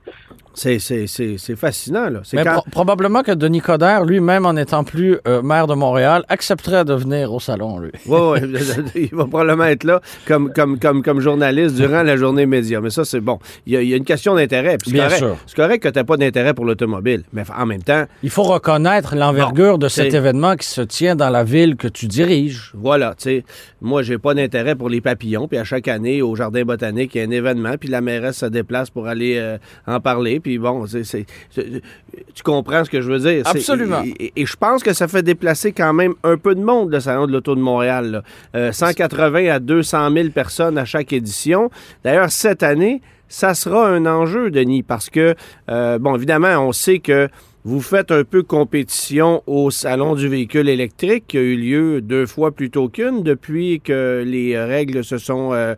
C'est, 0.54 0.80
c'est, 0.80 1.06
c'est, 1.08 1.38
c'est 1.38 1.56
fascinant, 1.56 2.10
là. 2.10 2.22
Mais 2.34 2.44
quand- 2.44 2.54
pro- 2.62 2.64
probablement 2.72 3.24
que 3.24 3.32
Denis 3.32 3.62
Coderre, 3.62 4.06
lui-même 4.06 4.46
en 4.46 4.56
étant 4.56 4.84
plus 4.84 5.18
euh, 5.28 5.42
maire 5.42 5.68
de 5.68 5.74
Montréal, 5.76 6.24
accepterait 6.30 6.86
de 6.86 6.94
venir 6.94 7.32
au 7.34 7.40
salon, 7.40 7.80
lui. 7.80 7.92
Ouais, 8.08 8.42
il 8.96 9.10
va 9.14 9.26
probablement 9.26 9.66
être 9.66 9.84
là 9.84 10.00
comme, 10.26 10.52
comme, 10.54 10.80
comme, 10.80 11.04
comme 11.04 11.20
journaliste 11.20 11.76
durant 11.76 12.04
la 12.04 12.16
journée 12.16 12.46
média. 12.46 12.80
Mais 12.82 12.90
ça, 12.90 13.04
c'est 13.06 13.20
bon. 13.20 13.38
Il 13.66 13.74
y 13.74 13.78
a, 13.78 13.82
il 13.82 13.90
y 13.90 13.94
a 13.94 13.98
une 13.98 14.06
question 14.06 14.34
d'intérêt. 14.34 14.78
Bien 14.88 15.04
correct, 15.06 15.18
sûr. 15.20 15.38
c'est 15.46 15.56
correct 15.56 15.84
que 15.84 15.90
tu 15.90 16.00
n'as 16.00 16.06
pas 16.06 16.18
d'intérêt 16.18 16.54
pour 16.54 16.66
l'automobile. 16.66 17.24
Mais 17.34 17.44
en 17.56 17.66
même 17.66 17.84
temps, 17.84 18.06
Il 18.24 18.30
faut 18.30 18.44
reconnaître 18.44 19.16
l'envergure 19.16 19.78
de 19.78 19.90
cet 19.90 20.14
événement 20.14 20.56
qui 20.56 20.68
se 20.68 20.82
tient 20.82 21.16
dans 21.16 21.30
la 21.30 21.44
ville 21.44 21.76
que 21.76 21.88
tu 21.88 21.97
diriges. 22.06 22.72
voilà, 22.76 23.16
tu 23.18 23.24
sais, 23.24 23.46
moi, 23.82 24.04
j'ai 24.04 24.20
pas 24.20 24.36
d'intérêt 24.36 24.76
pour 24.76 24.90
les 24.90 25.02
papillons. 25.02 25.48
Puis 25.48 25.58
à 25.58 25.64
chaque 25.64 25.88
année, 25.88 26.22
au 26.22 26.36
Jardin 26.36 26.64
botanique, 26.66 27.16
il 27.16 27.18
y 27.20 27.22
a 27.22 27.28
un 27.28 27.32
événement. 27.32 27.74
Puis 27.80 27.90
la 27.90 28.02
mairesse 28.02 28.38
se 28.38 28.46
déplace 28.46 28.92
pour 28.92 29.08
aller 29.08 29.38
euh, 29.38 29.58
en 29.88 30.00
parler. 30.00 30.40
Puis 30.40 30.60
bon, 30.60 30.86
c'est, 30.86 31.26
tu 31.56 32.44
comprends 32.44 32.84
ce 32.86 32.90
que 32.90 33.02
je 33.02 33.12
veux 33.12 33.20
dire. 33.20 33.44
C'est- 33.48 33.58
Absolument. 33.58 34.04
Et, 34.04 34.26
et- 34.26 34.34
et 34.42 34.46
je 34.46 34.56
pense 34.56 34.84
que 34.84 34.94
ça 34.94 35.08
fait 35.08 35.24
déplacer 35.24 35.72
quand 35.72 35.94
même 35.94 36.14
un 36.24 36.38
peu 36.38 36.54
de 36.54 36.62
monde, 36.64 36.92
le 36.92 37.00
Salon 37.00 37.26
de 37.26 37.32
l'Auto 37.32 37.56
de 37.56 37.62
Montréal. 37.62 38.12
là. 38.12 38.24
Euh, 38.56 38.72
180 38.72 39.48
à 39.50 39.60
200 39.60 40.12
000 40.12 40.30
personnes 40.30 40.78
à 40.78 40.86
chaque 40.86 41.14
édition. 41.14 41.70
D'ailleurs, 42.04 42.30
cette 42.32 42.62
année, 42.64 43.02
ça 43.30 43.54
sera 43.54 43.88
un 43.88 44.06
enjeu, 44.06 44.52
Denis, 44.52 44.84
parce 44.84 45.10
que, 45.10 45.36
euh, 45.70 45.98
bon, 46.00 46.16
évidemment, 46.16 46.58
on 46.68 46.72
sait 46.72 47.00
que 47.00 47.30
vous 47.68 47.82
faites 47.82 48.12
un 48.12 48.24
peu 48.24 48.44
compétition 48.44 49.44
au 49.46 49.72
Salon 49.72 50.16
du 50.16 50.30
véhicule 50.30 50.70
électrique 50.70 51.26
qui 51.28 51.38
a 51.38 51.42
eu 51.42 51.58
lieu 51.58 52.02
deux 52.02 52.26
fois 52.26 52.52
plutôt 52.54 52.88
qu'une 52.88 53.24
depuis 53.24 53.82
que 53.82 54.24
les 54.26 54.58
règles 54.58 55.04
se 55.04 55.18
sont, 55.18 55.52
euh, 55.52 55.76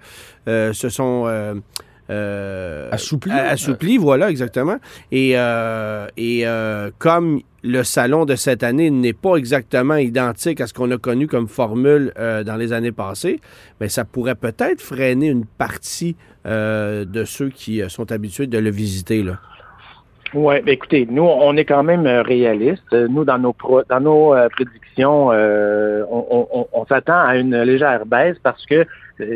euh, 0.48 0.72
se 0.72 0.90
sont 0.90 1.24
euh, 1.26 1.56
euh, 2.12 2.90
Assoupli. 2.92 3.32
a- 3.32 3.50
assoupli, 3.50 3.98
voilà, 3.98 4.30
exactement. 4.30 4.78
Et, 5.12 5.32
euh, 5.36 6.06
et 6.16 6.46
euh, 6.46 6.92
comme 7.00 7.42
le 7.64 7.84
salon 7.84 8.26
de 8.26 8.36
cette 8.36 8.62
année 8.62 8.92
n'est 8.92 9.14
pas 9.14 9.36
exactement 9.38 9.96
identique 9.96 10.62
à 10.62 10.68
ce 10.68 10.74
qu'on 10.76 10.92
a 10.92 10.98
connu 11.00 11.26
comme 11.28 11.48
formule 11.48 12.14
euh, 12.20 12.44
dans 12.44 12.56
les 12.56 12.72
années 12.72 12.92
passées, 12.92 13.40
mais 13.82 13.90
ça 13.90 14.06
pourrait 14.06 14.36
peut-être 14.36 14.80
freiner 14.82 15.28
une 15.30 15.46
partie 15.46 16.16
euh, 16.46 17.04
de 17.04 17.26
ceux 17.26 17.50
qui 17.50 17.82
sont 17.90 18.12
habitués 18.12 18.46
de 18.48 18.60
le 18.60 18.70
visiter. 18.70 19.24
Là. 19.24 19.40
Oui, 20.34 20.56
écoutez, 20.68 21.08
nous, 21.10 21.24
on 21.24 21.58
est 21.58 21.66
quand 21.66 21.82
même 21.82 22.06
euh, 22.06 22.22
réalistes. 22.22 22.84
Euh, 22.94 23.08
Nous, 23.10 23.26
dans 23.26 23.40
nos 23.40 23.54
pro- 23.54 23.82
dans 23.90 24.00
nos 24.00 24.36
euh, 24.36 24.48
prédictions, 24.50 25.32
euh, 25.32 26.04
on, 26.10 26.48
on- 26.52 26.68
on- 26.72 26.86
s'attend 26.86 27.20
à 27.20 27.36
une 27.38 27.60
légère 27.64 28.06
baisse 28.06 28.38
parce 28.44 28.64
que 28.68 28.76
euh, 28.76 28.86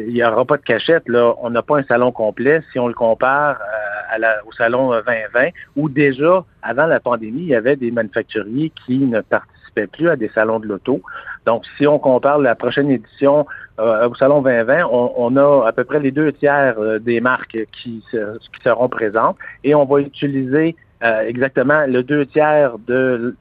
il 0.07 0.13
n'y 0.13 0.23
aura 0.23 0.45
pas 0.45 0.57
de 0.57 0.61
cachette. 0.61 1.09
Là, 1.09 1.33
on 1.41 1.49
n'a 1.49 1.63
pas 1.63 1.79
un 1.79 1.83
salon 1.83 2.11
complet 2.11 2.61
si 2.71 2.77
on 2.77 2.87
le 2.87 2.93
compare 2.93 3.59
euh, 3.59 4.13
à 4.15 4.17
la- 4.19 4.45
au 4.45 4.51
salon 4.51 4.93
euh, 4.93 5.01
2020, 5.07 5.49
où 5.77 5.89
déjà, 5.89 6.45
avant 6.61 6.85
la 6.85 6.99
pandémie, 6.99 7.41
il 7.41 7.47
y 7.47 7.55
avait 7.55 7.75
des 7.75 7.89
manufacturiers 7.89 8.71
qui 8.85 8.99
ne 8.99 9.21
participaient 9.21 9.87
plus 9.87 10.09
à 10.09 10.15
des 10.15 10.29
salons 10.29 10.59
de 10.59 10.67
l'auto. 10.67 11.01
Donc, 11.47 11.63
si 11.77 11.87
on 11.87 11.97
compare 11.97 12.37
la 12.37 12.53
prochaine 12.53 12.91
édition 12.91 13.47
euh, 13.79 14.07
au 14.09 14.15
salon 14.15 14.41
2020, 14.41 14.85
on, 14.91 15.35
a 15.37 15.67
à 15.67 15.71
peu 15.71 15.83
près 15.83 15.99
les 15.99 16.11
deux 16.11 16.31
tiers 16.33 16.75
euh, 16.77 16.99
des 16.99 17.19
marques 17.21 17.57
qui, 17.81 18.03
se- 18.11 18.37
seront 18.63 18.87
présentes 18.87 19.37
et 19.63 19.73
on 19.73 19.85
va 19.85 19.99
utiliser 19.99 20.75
euh, 21.03 21.21
exactement 21.27 21.85
le 21.87 22.03
deux 22.03 22.25
tiers 22.27 22.75
de, 22.87 23.35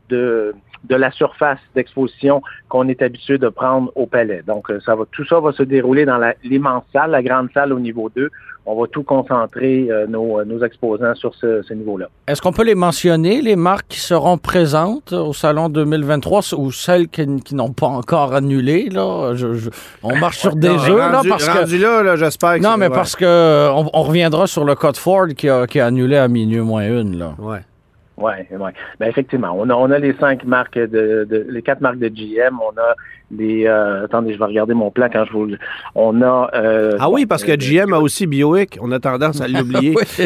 de 0.85 0.97
la 0.97 1.11
surface 1.12 1.59
d'exposition 1.74 2.43
qu'on 2.68 2.89
est 2.89 3.03
habitué 3.03 3.39
de 3.39 3.49
prendre 3.49 3.93
au 3.95 4.07
palais. 4.07 4.43
Donc, 4.47 4.70
euh, 4.70 4.80
ça 4.85 4.95
va, 4.97 5.05
tout 5.12 5.24
ça 5.26 5.39
va 5.41 5.53
se 5.53 5.62
dérouler 5.62 6.05
dans 6.05 6.18
la- 6.18 6.35
l'immense 6.43 6.85
salle, 6.93 7.11
la 7.12 7.22
grande 7.22 7.49
salle 7.55 7.72
au 7.72 7.78
niveau 7.78 8.11
2. 8.14 8.30
On 8.64 8.80
va 8.80 8.87
tout 8.87 9.03
concentrer 9.03 9.89
euh, 9.91 10.07
nos, 10.07 10.45
nos 10.45 10.62
exposants 10.64 11.14
sur 11.16 11.35
ce, 11.35 11.62
ce 11.62 11.74
niveau-là. 11.74 12.07
Est-ce 12.28 12.41
qu'on 12.41 12.53
peut 12.53 12.62
les 12.64 12.76
mentionner, 12.76 13.43
les 13.43 13.57
marques 13.57 13.87
qui 13.89 13.99
seront 14.01 14.39
présentes 14.39 15.12
au 15.12 15.33
Salon 15.33 15.68
2023 15.68 16.55
ou 16.57 16.70
celles 16.70 17.09
qui, 17.09 17.26
qui 17.43 17.55
n'ont 17.57 17.72
pas 17.72 17.89
encore 17.89 18.35
annulé? 18.35 18.89
Là? 18.89 19.35
Je- 19.35 19.55
je- 19.55 19.70
on 20.05 20.14
marche 20.16 20.39
sur 20.39 20.55
des 20.55 20.68
Non, 20.68 20.74
œufs, 20.74 20.97
là, 20.97 21.12
rendu, 21.16 21.28
parce 21.28 21.49
que... 21.49 21.59
rendu 21.59 21.78
là, 21.78 22.03
là, 22.05 22.16
j'espère 22.16 22.55
que 22.59 22.62
Non, 22.62 22.76
mais 22.76 22.87
ouais. 22.89 22.95
parce 22.95 23.16
que 23.16 23.24
euh, 23.24 23.72
on, 23.72 23.91
on 23.93 24.03
reviendra 24.03 24.47
sur 24.47 24.64
le 24.64 24.74
code 24.76 24.97
Ford 24.97 25.26
qui 25.37 25.49
a, 25.49 25.66
qui 25.66 25.80
a 25.80 25.87
annulé 25.87 26.16
à 26.16 26.28
minuit 26.28 26.61
moins 26.61 26.87
une. 26.87 27.18
Là. 27.18 27.35
Ouais. 27.41 27.59
Oui, 28.19 28.33
ouais. 28.51 28.73
Ben 29.01 29.09
effectivement, 29.09 29.55
on 29.59 29.69
a, 29.71 29.75
on 29.75 29.91
a 29.91 29.99
les 29.99 30.13
cinq 30.15 30.45
marques 30.45 30.79
de, 30.79 31.27
de 31.29 31.47
les 31.49 31.63
quatre 31.63 31.81
marques 31.81 31.99
de 31.99 32.09
GM, 32.09 32.59
on 32.61 32.77
a 32.79 32.95
les 33.31 33.67
euh, 33.67 34.05
attendez, 34.05 34.35
je 34.35 34.39
vais 34.39 34.45
regarder 34.45 34.75
mon 34.75 34.91
plan 34.91 35.09
quand 35.11 35.25
je 35.25 35.33
vous 35.33 35.47
le- 35.47 35.59
on 35.95 36.21
a 36.21 36.51
euh, 36.55 36.97
Ah 37.01 37.09
oui, 37.09 37.25
parce 37.25 37.43
que 37.43 37.53
euh, 37.53 37.57
GM 37.57 37.95
a 37.95 37.99
aussi 38.01 38.27
Bioic. 38.27 38.79
On 38.83 38.93
a 38.93 39.01
tendance 39.01 39.41
à 39.41 39.49
l'oublier. 39.49 39.95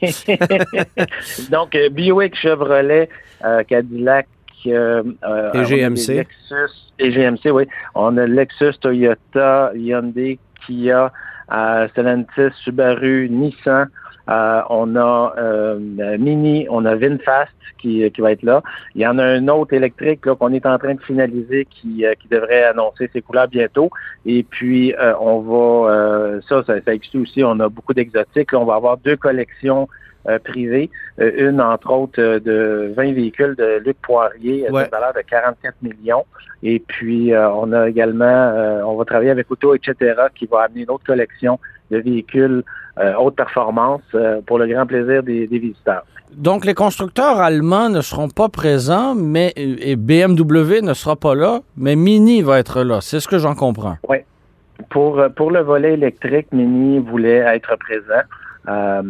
Donc, 1.50 1.76
Buick, 1.92 2.34
Chevrolet, 2.36 3.08
euh, 3.44 3.62
Cadillac, 3.64 4.26
euh, 4.66 5.02
euh, 5.24 5.52
Et 5.54 5.64
GMC. 5.64 6.08
Lexus 6.14 6.74
et 6.98 7.12
GMC, 7.12 7.50
oui. 7.52 7.64
On 7.94 8.16
a 8.16 8.26
Lexus, 8.26 8.74
Toyota, 8.80 9.70
Hyundai, 9.74 10.38
Kia, 10.66 11.12
euh, 11.52 11.88
Stellantis, 11.88 12.52
Subaru, 12.64 13.28
Nissan. 13.30 13.86
Euh, 14.28 14.60
on 14.68 14.94
a 14.96 15.34
euh, 15.38 15.78
Mini, 16.18 16.66
on 16.70 16.84
a 16.84 16.94
VinFast 16.94 17.50
qui, 17.78 18.10
qui 18.10 18.20
va 18.20 18.32
être 18.32 18.42
là. 18.42 18.62
Il 18.94 19.00
y 19.02 19.06
en 19.06 19.18
a 19.18 19.24
un 19.24 19.48
autre 19.48 19.72
électrique 19.72 20.26
là, 20.26 20.34
qu'on 20.34 20.52
est 20.52 20.66
en 20.66 20.78
train 20.78 20.94
de 20.94 21.00
finaliser 21.02 21.64
qui, 21.66 22.04
euh, 22.04 22.14
qui 22.20 22.28
devrait 22.28 22.64
annoncer 22.64 23.08
ses 23.12 23.22
couleurs 23.22 23.48
bientôt. 23.48 23.90
Et 24.26 24.42
puis, 24.42 24.94
euh, 24.94 25.14
on 25.20 25.40
va, 25.40 25.90
euh, 25.92 26.40
ça, 26.48 26.62
ça, 26.66 26.74
ça 26.84 26.94
exclut 26.94 27.22
aussi, 27.22 27.42
on 27.44 27.58
a 27.60 27.68
beaucoup 27.68 27.94
d'exotiques. 27.94 28.52
Là, 28.52 28.58
on 28.58 28.64
va 28.64 28.74
avoir 28.74 28.98
deux 28.98 29.16
collections 29.16 29.88
euh, 30.28 30.38
privées. 30.38 30.90
Euh, 31.20 31.48
une, 31.50 31.60
entre 31.60 31.90
autres, 31.92 32.20
euh, 32.20 32.38
de 32.40 32.92
20 32.96 33.12
véhicules 33.14 33.54
de 33.56 33.80
Luc 33.84 33.96
Poirier, 34.02 34.66
euh, 34.68 34.72
Ouais. 34.72 34.88
valeur 34.90 35.14
de 35.14 35.20
44 35.22 35.76
millions. 35.80 36.24
Et 36.62 36.80
puis, 36.80 37.32
euh, 37.32 37.48
on 37.50 37.72
a 37.72 37.88
également, 37.88 38.24
euh, 38.26 38.82
on 38.84 38.96
va 38.96 39.04
travailler 39.04 39.30
avec 39.30 39.50
Auto, 39.50 39.74
etc., 39.74 39.94
qui 40.34 40.46
va 40.46 40.62
amener 40.62 40.82
une 40.82 40.90
autre 40.90 41.04
collection 41.06 41.58
de 41.90 41.98
véhicules 41.98 42.62
euh, 42.98 43.14
haute 43.18 43.36
performance 43.36 44.02
euh, 44.14 44.40
pour 44.46 44.58
le 44.58 44.66
grand 44.66 44.86
plaisir 44.86 45.22
des, 45.22 45.46
des 45.46 45.58
visiteurs. 45.58 46.04
Donc, 46.32 46.64
les 46.64 46.74
constructeurs 46.74 47.40
allemands 47.40 47.88
ne 47.88 48.00
seront 48.00 48.28
pas 48.28 48.48
présents, 48.48 49.14
mais 49.14 49.52
et 49.56 49.96
BMW 49.96 50.82
ne 50.82 50.94
sera 50.94 51.16
pas 51.16 51.34
là, 51.34 51.60
mais 51.76 51.96
Mini 51.96 52.42
va 52.42 52.58
être 52.58 52.82
là. 52.82 53.00
C'est 53.00 53.20
ce 53.20 53.28
que 53.28 53.38
j'en 53.38 53.54
comprends. 53.54 53.96
Pour, 54.90 55.18
euh, 55.18 55.28
pour 55.28 55.50
le 55.50 55.60
volet 55.60 55.94
électrique, 55.94 56.48
Mini 56.52 56.98
voulait 56.98 57.38
être 57.38 57.76
présent. 57.76 58.22
Euh, 58.68 59.02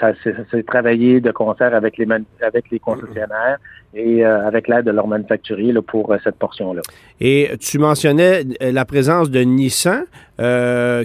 ça 0.00 0.12
s'est 0.50 0.62
travaillé 0.62 1.20
de 1.20 1.30
concert 1.30 1.74
avec 1.74 1.98
les, 1.98 2.06
man- 2.06 2.24
avec 2.40 2.70
les 2.70 2.78
concessionnaires 2.78 3.58
et 3.92 4.24
euh, 4.24 4.46
avec 4.46 4.66
l'aide 4.66 4.86
de 4.86 4.92
leurs 4.92 5.06
manufacturiers 5.06 5.72
là, 5.72 5.82
pour 5.82 6.10
euh, 6.10 6.16
cette 6.24 6.36
portion-là. 6.36 6.80
Et 7.20 7.50
tu 7.60 7.78
mentionnais 7.78 8.44
la 8.60 8.84
présence 8.84 9.30
de 9.30 9.40
Nissan, 9.40 10.04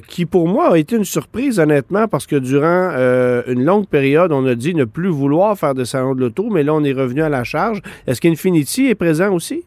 qui 0.07 0.25
pour 0.25 0.47
moi 0.47 0.73
a 0.73 0.77
été 0.77 0.95
une 0.95 1.03
surprise, 1.03 1.59
honnêtement, 1.59 2.07
parce 2.07 2.25
que 2.25 2.37
durant 2.37 2.89
une 3.47 3.63
longue 3.65 3.87
période, 3.87 4.31
on 4.31 4.45
a 4.45 4.55
dit 4.55 4.73
ne 4.73 4.85
plus 4.85 5.09
vouloir 5.09 5.57
faire 5.57 5.75
de 5.75 5.83
salon 5.83 6.15
de 6.15 6.21
l'auto, 6.21 6.49
mais 6.49 6.63
là, 6.63 6.73
on 6.73 6.83
est 6.83 6.93
revenu 6.93 7.21
à 7.21 7.29
la 7.29 7.43
charge. 7.43 7.81
Est-ce 8.07 8.21
qu'Infinity 8.21 8.87
est 8.87 8.95
présent 8.95 9.33
aussi? 9.33 9.65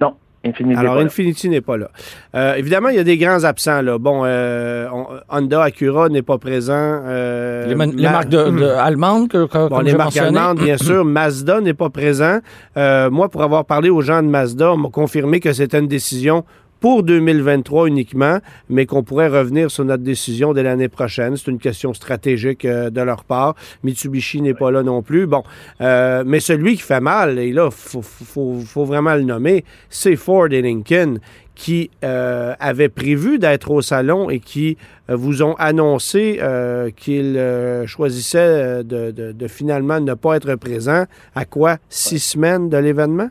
Non, 0.00 0.14
Infinity. 0.44 0.78
Alors. 0.80 0.96
Infinity 0.98 1.48
n'est 1.50 1.60
pas 1.60 1.76
là. 1.76 1.90
Euh, 2.34 2.54
évidemment, 2.54 2.88
il 2.88 2.96
y 2.96 2.98
a 2.98 3.04
des 3.04 3.18
grands 3.18 3.44
absents. 3.44 3.82
Là. 3.82 3.98
Bon, 3.98 4.22
euh, 4.24 4.88
on- 4.90 5.06
Honda 5.28 5.62
Acura 5.64 6.08
n'est 6.08 6.22
pas 6.22 6.38
présent. 6.38 6.72
euh, 7.04 7.66
les, 7.66 7.74
marques 7.74 8.28
de, 8.30 8.50
de- 8.50 8.64
allemandes 8.64 9.28
que, 9.28 9.44
que- 9.46 9.68
Bon, 9.68 9.76
comme 9.76 9.84
les 9.86 9.92
marques 9.92 10.14
mentionné. 10.16 10.38
allemandes, 10.38 10.58
bien 10.60 10.76
sûr. 10.78 11.04
Mazda 11.04 11.60
n'est 11.60 11.74
pas 11.74 11.90
présent. 11.90 12.38
Euh, 12.78 13.10
moi, 13.10 13.28
pour 13.28 13.42
avoir 13.42 13.66
parlé 13.66 13.90
aux 13.90 14.00
gens 14.00 14.22
de 14.22 14.28
Mazda, 14.28 14.72
on 14.72 14.76
m'a 14.78 14.88
confirmé 14.88 15.40
que 15.40 15.52
c'était 15.52 15.78
une 15.78 15.88
décision 15.88 16.44
pour 16.80 17.02
2023 17.02 17.86
uniquement, 17.86 18.38
mais 18.68 18.86
qu'on 18.86 19.02
pourrait 19.02 19.28
revenir 19.28 19.70
sur 19.70 19.84
notre 19.84 20.02
décision 20.02 20.52
dès 20.52 20.62
l'année 20.62 20.88
prochaine. 20.88 21.36
C'est 21.36 21.50
une 21.50 21.58
question 21.58 21.92
stratégique 21.94 22.64
euh, 22.64 22.90
de 22.90 23.00
leur 23.02 23.24
part. 23.24 23.54
Mitsubishi 23.84 24.40
n'est 24.40 24.54
pas 24.54 24.70
là 24.70 24.82
non 24.82 25.02
plus. 25.02 25.26
Bon, 25.26 25.42
euh, 25.80 26.24
mais 26.26 26.40
celui 26.40 26.76
qui 26.76 26.82
fait 26.82 27.00
mal, 27.00 27.38
et 27.38 27.52
là, 27.52 27.66
il 27.66 27.72
faut, 27.72 28.02
faut, 28.02 28.60
faut 28.64 28.84
vraiment 28.84 29.14
le 29.14 29.22
nommer, 29.22 29.64
c'est 29.88 30.16
Ford 30.16 30.48
et 30.50 30.62
Lincoln 30.62 31.18
qui 31.54 31.90
euh, 32.04 32.54
avaient 32.58 32.88
prévu 32.88 33.38
d'être 33.38 33.70
au 33.70 33.82
salon 33.82 34.30
et 34.30 34.40
qui 34.40 34.78
euh, 35.10 35.16
vous 35.16 35.42
ont 35.42 35.54
annoncé 35.58 36.38
euh, 36.40 36.88
qu'ils 36.96 37.36
euh, 37.36 37.86
choisissaient 37.86 38.82
de, 38.82 39.10
de- 39.10 39.32
de 39.32 39.48
finalement 39.48 40.00
ne 40.00 40.14
pas 40.14 40.36
être 40.36 40.54
présents. 40.54 41.04
À 41.34 41.44
quoi? 41.44 41.76
Six 41.90 42.20
semaines 42.20 42.70
de 42.70 42.78
l'événement? 42.78 43.28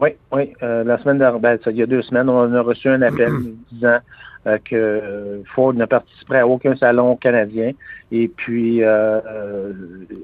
Oui, 0.00 0.10
oui. 0.32 0.52
euh, 0.62 0.84
la 0.84 0.98
semaine 0.98 1.18
dernière, 1.18 1.40
ben, 1.40 1.58
ça, 1.64 1.70
il 1.70 1.76
y 1.76 1.82
a 1.82 1.86
deux 1.86 2.02
semaines, 2.02 2.28
on 2.28 2.54
a 2.54 2.60
reçu 2.60 2.88
un 2.88 3.02
appel 3.02 3.32
disant 3.72 3.98
euh, 4.46 4.58
que 4.64 5.42
Ford 5.54 5.74
ne 5.74 5.84
participerait 5.84 6.40
à 6.40 6.46
aucun 6.46 6.76
salon 6.76 7.16
canadien. 7.16 7.72
Et 8.12 8.28
puis, 8.28 8.82
euh, 8.82 9.20
euh, 9.26 9.72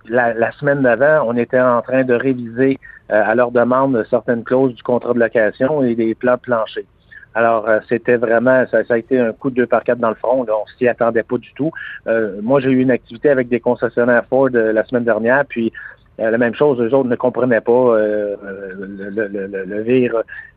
la, 0.09 0.33
la 0.33 0.53
semaine 0.53 0.83
d'avant, 0.83 1.27
on 1.29 1.37
était 1.37 1.61
en 1.61 1.83
train 1.83 2.05
de 2.05 2.15
réviser 2.15 2.79
euh, 3.11 3.23
à 3.23 3.35
leur 3.35 3.51
demande 3.51 4.07
certaines 4.09 4.45
clauses 4.45 4.75
du 4.75 4.83
contrat 4.83 5.13
de 5.13 5.19
location 5.19 5.83
et 5.83 5.95
des 5.95 6.15
plans 6.15 6.39
planchers. 6.39 6.85
Alors, 7.35 7.69
euh, 7.69 7.81
c'était 7.89 8.17
vraiment, 8.17 8.65
ça, 8.71 8.83
a 8.89 8.97
été 8.97 9.19
un 9.19 9.33
coup 9.33 9.51
de 9.51 9.57
deux 9.57 9.67
par 9.67 9.83
quatre 9.83 9.99
dans 9.99 10.09
le 10.09 10.15
front. 10.15 10.45
Là. 10.45 10.53
On 10.57 10.67
s'y 10.79 10.87
attendait 10.87 11.25
pas 11.25 11.37
du 11.37 11.53
tout. 11.55 11.73
Euh, 12.07 12.41
moi, 12.41 12.61
j'ai 12.61 12.71
eu 12.71 12.81
une 12.81 12.93
activité 12.93 13.29
avec 13.29 13.49
des 13.49 13.59
concessionnaires 13.59 14.25
Ford 14.31 14.51
la 14.53 14.85
semaine 14.85 15.05
dernière, 15.05 15.45
puis 15.47 15.73
la 16.19 16.39
même 16.39 16.55
chose, 16.55 16.81
eux 16.81 16.95
autres 16.95 17.09
ne 17.09 17.17
comprenaient 17.17 17.61
pas 17.61 17.99
le, 17.99 18.37
le, 18.79 19.85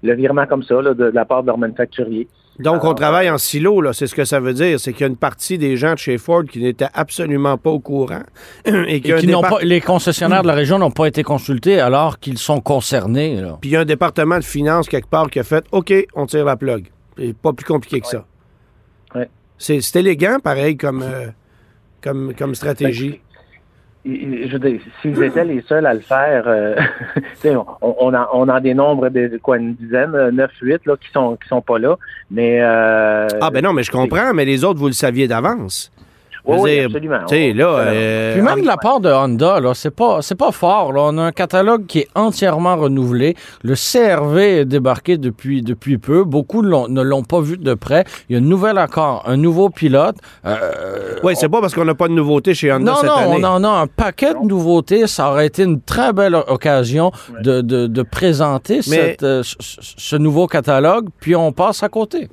le, 0.04 0.14
virement 0.14 0.46
comme 0.46 0.64
ça 0.64 0.82
de, 0.82 1.06
la 1.06 1.26
part 1.26 1.42
de 1.42 1.48
leur 1.48 1.58
manufacturier. 1.58 2.28
Donc, 2.60 2.84
on 2.84 2.94
travaille 2.96 3.30
en 3.30 3.38
silo, 3.38 3.82
là. 3.82 3.94
C'est 3.94 4.08
ce 4.08 4.16
que 4.16 4.26
ça 4.26 4.40
veut 4.40 4.54
dire. 4.54 4.80
C'est 4.80 4.92
qu'il 4.92 5.02
y 5.02 5.04
a 5.04 5.08
une 5.08 5.18
partie 5.18 5.58
des 5.58 5.78
gens 5.78 5.94
de 5.94 6.00
chez 6.00 6.18
Ford 6.18 6.44
qui 6.44 6.60
n'étaient 6.60 6.88
absolument 6.94 7.58
pas 7.58 7.70
au 7.70 7.80
courant. 7.80 8.24
et, 8.66 9.02
qui 9.02 9.12
pas, 9.12 9.60
les 9.62 9.82
concessionnaires 9.82 10.42
de 10.42 10.48
la 10.48 10.56
région 10.56 10.80
n'ont 10.80 10.92
pas 10.92 11.06
été 11.06 11.24
consultés 11.24 11.80
alors 11.80 12.20
qu'ils 12.20 12.40
sont 12.40 12.60
concernés. 12.60 13.42
Puis 13.62 13.72
il 13.72 13.74
y 13.74 13.76
a 13.76 13.82
un 13.82 13.86
département 13.86 14.40
de 14.40 14.44
finances 14.44 14.90
quelque 14.90 15.10
part 15.10 15.30
qui 15.30 15.40
a 15.40 15.44
fait 15.44 15.66
OK, 15.72 15.94
on 16.16 16.26
tire 16.26 16.46
la 16.46 16.56
plug. 16.56 16.88
C'est 17.18 17.36
pas 17.36 17.54
plus 17.54 17.66
compliqué 17.66 18.02
que 18.02 18.08
ça. 18.08 18.26
Ouais. 19.14 19.30
C'est 19.58 19.96
élégant, 19.96 20.40
pareil, 20.40 20.78
comme, 20.78 21.04
euh, 21.04 21.28
comme, 22.02 22.34
comme 22.36 22.56
stratégie. 22.56 23.22
Je 24.08 24.52
veux 24.54 24.60
dire, 24.60 24.80
s'ils 25.02 25.22
étaient 25.22 25.44
les 25.44 25.62
seuls 25.68 25.86
à 25.86 25.94
le 25.94 26.00
faire, 26.00 26.44
euh, 26.48 26.76
on, 27.46 27.66
on, 27.82 28.14
en, 28.14 28.26
on 28.34 28.48
en 28.48 28.60
dénombre 28.62 29.10
de, 29.10 29.38
quoi, 29.42 29.58
une 29.58 29.76
dizaine, 29.76 30.16
euh, 30.16 30.32
neuf, 30.32 30.52
huit, 30.62 30.86
là, 30.86 30.96
qui 30.96 31.12
sont 31.12 31.36
qui 31.36 31.48
sont 31.50 31.62
pas 31.62 31.78
là. 31.78 31.98
Mais 32.32 32.60
euh, 32.62 33.28
Ah 33.42 33.50
ben 33.52 33.62
non, 33.64 33.74
mais 33.74 33.84
je 33.84 33.92
comprends, 33.92 34.34
mais 34.34 34.46
les 34.46 34.64
autres, 34.64 34.80
vous 34.80 34.88
le 34.88 34.94
saviez 34.94 35.28
d'avance. 35.28 35.92
Oui, 36.48 36.80
absolument. 36.80 37.20
Là, 37.30 37.68
euh, 37.80 38.34
Puis 38.34 38.42
même 38.42 38.62
de 38.62 38.66
la 38.66 38.78
part 38.78 39.00
de 39.00 39.10
Honda, 39.10 39.60
là, 39.60 39.74
c'est 39.74 39.94
pas, 39.94 40.22
c'est 40.22 40.36
pas 40.36 40.52
fort. 40.52 40.94
Là. 40.94 41.02
On 41.04 41.18
a 41.18 41.24
un 41.24 41.32
catalogue 41.32 41.86
qui 41.86 42.00
est 42.00 42.08
entièrement 42.16 42.78
renouvelé. 42.78 43.36
Le 43.64 43.76
CRV 43.76 44.60
est 44.60 44.66
débarqué 44.66 45.18
depuis, 45.18 45.62
depuis 45.62 45.98
peu. 45.98 46.24
Beaucoup 46.24 46.62
ne 46.62 47.02
l'ont 47.02 47.24
pas 47.24 47.42
vu 47.42 47.58
de 47.58 47.74
près. 47.74 48.06
Il 48.30 48.34
y 48.34 48.40
a 48.40 48.42
un 48.42 48.46
nouvel 48.46 48.78
accord, 48.78 49.24
un 49.26 49.38
nouveau 49.38 49.70
pilote. 49.70 50.16
Euh, 50.46 51.18
oui, 51.24 51.34
c'est 51.36 51.50
pas 51.50 51.60
parce 51.60 51.74
qu'on 51.74 51.86
n'a 51.86 51.96
pas 51.96 52.08
de 52.08 52.14
nouveautés 52.14 52.54
chez 52.54 52.72
Honda 52.72 52.92
non, 52.92 52.98
cette 52.98 53.10
non, 53.10 53.16
année. 53.16 53.40
Non, 53.40 53.60
non, 53.60 53.70
on 53.70 53.76
a 53.76 53.82
un 53.82 53.88
paquet 53.88 54.34
de 54.34 54.46
nouveautés. 54.46 55.08
Ça 55.08 55.30
aurait 55.32 55.48
été 55.48 55.64
une 55.64 55.82
très 55.82 56.14
belle 56.14 56.36
occasion 56.36 57.12
de, 57.42 57.62
de, 57.62 57.88
de, 57.88 58.02
présenter 58.04 58.82
cette, 58.82 59.24
euh, 59.24 59.42
ce 59.44 60.16
nouveau 60.16 60.48
catalogue. 60.48 61.10
Puis 61.20 61.36
on 61.36 61.52
passe 61.52 61.84
à 61.84 61.90
côté. 61.90 62.30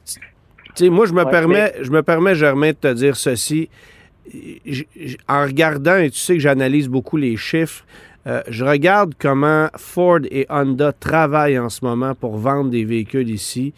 sais, 0.75 0.89
moi, 0.89 1.07
je 1.07 1.13
me 1.13 1.25
permets, 1.25 1.75
je 1.81 1.91
me 1.91 2.03
permets, 2.03 2.35
Germain, 2.35 2.71
de 2.71 2.77
te 2.77 2.93
dire 2.93 3.17
ceci 3.17 3.69
en 5.29 5.45
regardant, 5.45 5.97
et 5.97 6.11
tu 6.11 6.19
sais 6.19 6.35
que 6.35 6.41
j'analyse 6.41 6.89
beaucoup 6.89 7.17
les 7.17 7.37
chiffres, 7.37 7.85
euh, 8.27 8.43
je 8.49 8.65
regarde 8.65 9.15
comment 9.19 9.69
Ford 9.77 10.21
et 10.31 10.47
Honda 10.49 10.93
travaillent 10.93 11.59
en 11.59 11.69
ce 11.69 11.85
moment 11.85 12.15
pour 12.15 12.39
vendre 12.39 12.71
des 12.71 12.85
véhicules 12.85 13.29
ici. 13.29 13.75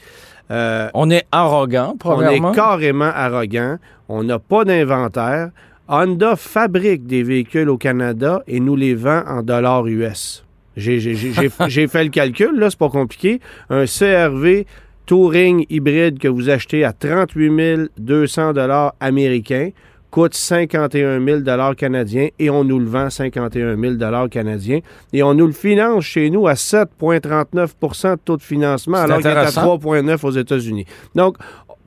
Euh, 0.50 0.88
on 0.94 1.10
est 1.10 1.26
arrogant, 1.32 1.96
probablement. 1.98 2.48
On 2.48 2.52
est 2.52 2.54
carrément 2.54 3.10
arrogant. 3.12 3.78
On 4.08 4.22
n'a 4.22 4.38
pas 4.38 4.64
d'inventaire. 4.64 5.50
Honda 5.88 6.36
fabrique 6.36 7.06
des 7.06 7.22
véhicules 7.22 7.68
au 7.68 7.76
Canada 7.76 8.42
et 8.46 8.60
nous 8.60 8.76
les 8.76 8.94
vend 8.94 9.22
en 9.26 9.42
dollars 9.42 9.86
US. 9.86 10.44
J'ai 10.76 11.88
fait 11.88 12.04
le 12.04 12.10
calcul, 12.10 12.58
là, 12.58 12.70
c'est 12.70 12.78
pas 12.78 12.90
compliqué. 12.90 13.40
Un 13.70 13.86
CRV 13.86 14.66
Touring 15.06 15.64
hybride 15.70 16.18
que 16.18 16.28
vous 16.28 16.50
achetez 16.50 16.84
à 16.84 16.92
38 16.92 17.92
200 17.96 18.52
dollars 18.52 18.94
américains 19.00 19.70
coûte 20.10 20.34
51 20.34 21.24
000 21.24 21.40
canadiens 21.76 22.28
et 22.38 22.50
on 22.50 22.64
nous 22.64 22.78
le 22.78 22.86
vend 22.86 23.10
51 23.10 23.76
000 23.76 24.28
canadiens 24.28 24.80
et 25.12 25.22
on 25.22 25.34
nous 25.34 25.46
le 25.46 25.52
finance 25.52 26.04
chez 26.04 26.30
nous 26.30 26.46
à 26.46 26.54
7,39% 26.54 28.12
de 28.12 28.16
taux 28.24 28.36
de 28.36 28.42
financement 28.42 28.98
alors 28.98 29.18
qu'il 29.18 29.26
est 29.26 29.30
à 29.30 29.46
3,9 29.46 30.26
aux 30.26 30.30
États-Unis. 30.30 30.86
Donc, 31.14 31.36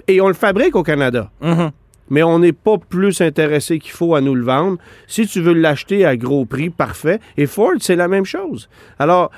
et 0.07 0.21
on 0.21 0.27
le 0.27 0.33
fabrique 0.33 0.75
au 0.75 0.83
Canada. 0.83 1.29
Mm-hmm. 1.41 1.71
Mais 2.09 2.23
on 2.23 2.39
n'est 2.39 2.53
pas 2.53 2.77
plus 2.77 3.21
intéressé 3.21 3.77
qu'il 3.77 3.91
faut 3.91 4.15
à 4.15 4.21
nous 4.21 4.33
le 4.33 4.43
vendre. 4.43 4.77
Si 5.07 5.27
tu 5.27 5.41
veux 5.41 5.53
l'acheter 5.53 6.05
à 6.05 6.17
gros 6.17 6.45
prix, 6.45 6.71
parfait. 6.71 7.19
Et 7.37 7.45
Ford, 7.45 7.73
c'est 7.79 7.95
la 7.95 8.07
même 8.07 8.25
chose. 8.25 8.67
Alors, 8.97 9.29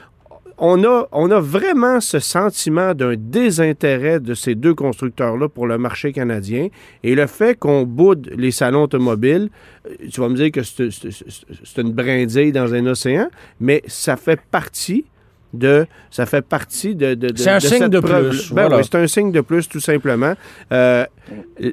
on 0.64 0.84
a, 0.84 1.08
on 1.12 1.32
a 1.32 1.40
vraiment 1.40 2.00
ce 2.00 2.20
sentiment 2.20 2.94
d'un 2.94 3.16
désintérêt 3.18 4.20
de 4.20 4.36
ces 4.36 4.54
deux 4.54 4.76
constructeurs-là 4.76 5.50
pour 5.50 5.66
le 5.66 5.80
marché 5.80 6.14
canadien. 6.14 6.68
Et 7.04 7.16
le 7.16 7.26
fait 7.26 7.58
qu'on 7.58 7.82
boude 7.82 8.32
les 8.38 8.52
salons 8.52 8.84
automobiles, 8.84 9.50
euh, 9.88 9.96
tu 10.12 10.22
vas 10.22 10.30
me 10.30 10.36
dire 10.36 10.52
que 10.52 10.62
c'est 10.62 11.82
une 11.82 11.92
brindille 11.92 12.52
dans 12.52 12.76
un 12.76 12.86
océan, 12.86 13.30
mais 13.60 13.82
ça 13.88 14.16
fait 14.16 14.40
partie 14.52 15.06
de 15.54 15.86
ça 16.12 16.26
fait 16.26 16.44
partie 16.44 16.96
de, 16.96 17.14
de, 17.14 17.36
c'est 17.36 17.50
un 17.50 17.60
signe 17.60 17.90
de 17.90 18.00
plus 18.00 18.54
ben 18.54 18.70
c'est 18.84 18.96
un 18.96 19.08
signe 19.08 19.34
de 19.34 19.42
plus 19.42 19.68
tout 19.68 19.82
simplement. 19.82 20.34
Euh, 20.72 21.06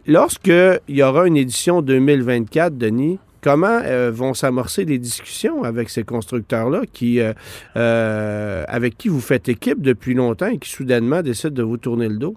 lorsque 0.07 0.49
il 0.49 0.97
y 0.97 1.03
aura 1.03 1.29
une 1.29 1.37
édition 1.37 1.81
2024 1.81 2.77
Denis 2.77 3.21
Comment 3.49 3.81
euh, 3.83 4.11
vont 4.13 4.35
s'amorcer 4.35 4.85
les 4.85 4.99
discussions 4.99 5.65
avec 5.65 5.89
ces 5.89 6.05
constructeurs-là 6.05 6.83
qui, 6.93 7.19
euh, 7.19 7.33
euh, 7.77 8.63
avec 8.69 8.99
qui 8.99 9.09
vous 9.09 9.23
faites 9.23 9.49
équipe 9.49 9.81
depuis 9.81 10.13
longtemps 10.13 10.49
et 10.49 10.59
qui 10.59 10.69
soudainement 10.69 11.23
décident 11.23 11.55
de 11.55 11.63
vous 11.63 11.79
tourner 11.79 12.11
le 12.11 12.17
dos? 12.17 12.37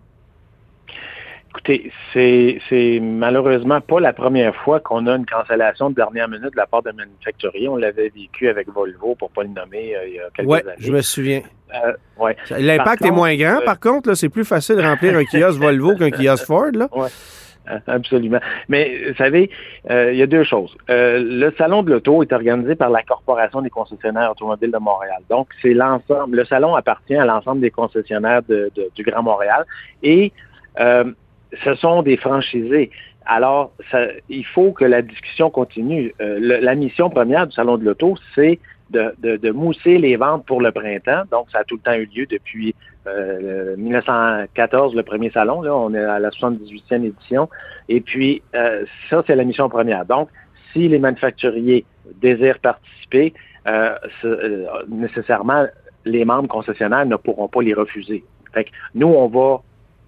Écoutez, 1.49 1.91
c'est 2.13 2.99
malheureusement 3.01 3.81
pas 3.81 3.99
la 3.99 4.13
première 4.13 4.55
fois 4.55 4.79
qu'on 4.79 5.05
a 5.05 5.17
une 5.17 5.25
cancellation 5.25 5.89
de 5.89 5.95
dernière 5.95 6.29
minute 6.29 6.51
de 6.53 6.55
la 6.55 6.65
part 6.65 6.81
de 6.81 6.91
manufacturier. 6.91 7.67
On 7.67 7.75
l'avait 7.75 8.07
vécu 8.07 8.47
avec 8.47 8.69
Volvo, 8.69 9.15
pour 9.15 9.31
ne 9.31 9.35
pas 9.35 9.43
le 9.43 9.49
nommer, 9.49 9.93
il 10.07 10.13
y 10.13 10.19
a 10.19 10.29
quelques 10.33 10.47
ouais, 10.47 10.61
années. 10.61 10.75
je 10.79 10.93
me 10.93 11.01
souviens. 11.01 11.41
ouais. 12.19 12.37
L'impact 12.51 13.03
est 13.03 13.11
moins 13.11 13.35
grand, 13.35 13.59
par 13.65 13.81
contre. 13.81 14.13
C'est 14.13 14.29
plus 14.29 14.45
facile 14.45 14.77
de 14.77 14.81
remplir 14.81 15.17
un 15.17 15.25
kiosque 15.25 15.59
Volvo 15.59 15.93
qu'un 15.97 16.09
kiosque 16.09 16.45
Ford. 16.45 16.71
Là. 16.71 16.87
Ouais. 16.95 17.09
Absolument. 17.87 18.39
Mais 18.69 19.09
vous 19.09 19.15
savez, 19.15 19.49
euh, 19.89 20.11
il 20.11 20.19
y 20.19 20.21
a 20.21 20.27
deux 20.27 20.43
choses. 20.43 20.75
Euh, 20.89 21.19
le 21.23 21.53
salon 21.57 21.83
de 21.83 21.91
l'auto 21.91 22.21
est 22.23 22.33
organisé 22.33 22.75
par 22.75 22.89
la 22.89 23.03
Corporation 23.03 23.61
des 23.61 23.69
concessionnaires 23.69 24.31
automobiles 24.31 24.71
de 24.71 24.77
Montréal. 24.77 25.21
Donc, 25.29 25.49
c'est 25.61 25.73
l'ensemble. 25.73 26.37
Le 26.37 26.45
salon 26.45 26.75
appartient 26.75 27.15
à 27.15 27.25
l'ensemble 27.25 27.61
des 27.61 27.71
concessionnaires 27.71 28.41
de, 28.43 28.71
du 28.95 29.03
Grand 29.03 29.23
Montréal 29.23 29.65
et 30.03 30.31
euh, 30.79 31.11
ce 31.63 31.75
sont 31.75 32.01
des 32.01 32.17
franchisés. 32.17 32.91
Alors, 33.25 33.71
ça, 33.91 34.07
il 34.29 34.45
faut 34.45 34.71
que 34.71 34.85
la 34.85 35.01
discussion 35.01 35.49
continue. 35.51 36.13
la 36.19 36.75
mission 36.75 37.09
première 37.09 37.45
du 37.45 37.53
salon 37.53 37.77
de 37.77 37.85
l'auto, 37.85 38.15
c'est 38.33 38.59
de, 38.89 39.13
de, 39.19 39.37
de, 39.37 39.51
mousser 39.51 39.99
les 39.99 40.15
ventes 40.15 40.45
pour 40.45 40.59
le 40.59 40.71
printemps. 40.71 41.23
Donc, 41.31 41.47
ça 41.51 41.59
a 41.59 41.63
tout 41.63 41.75
le 41.75 41.81
temps 41.81 41.93
eu 41.93 42.09
lieu 42.13 42.25
depuis 42.25 42.73
1914, 43.05 44.93
euh, 44.93 44.97
le 44.97 45.03
premier 45.03 45.31
salon. 45.31 45.61
Là, 45.61 45.75
on 45.75 45.93
est 45.93 46.03
à 46.03 46.19
la 46.19 46.29
78e 46.29 47.05
édition. 47.05 47.49
Et 47.89 48.01
puis, 48.01 48.41
euh, 48.55 48.85
ça, 49.09 49.23
c'est 49.25 49.35
la 49.35 49.43
mission 49.43 49.69
première. 49.69 50.05
Donc, 50.05 50.29
si 50.71 50.87
les 50.87 50.99
manufacturiers 50.99 51.85
désirent 52.21 52.59
participer, 52.59 53.33
euh, 53.67 53.95
nécessairement, 54.87 55.65
les 56.05 56.25
membres 56.25 56.47
concessionnaires 56.47 57.05
ne 57.05 57.15
pourront 57.15 57.47
pas 57.47 57.61
les 57.61 57.73
refuser. 57.73 58.23
Fait 58.53 58.65
que 58.65 58.69
nous, 58.95 59.07
on 59.07 59.27
va 59.27 59.61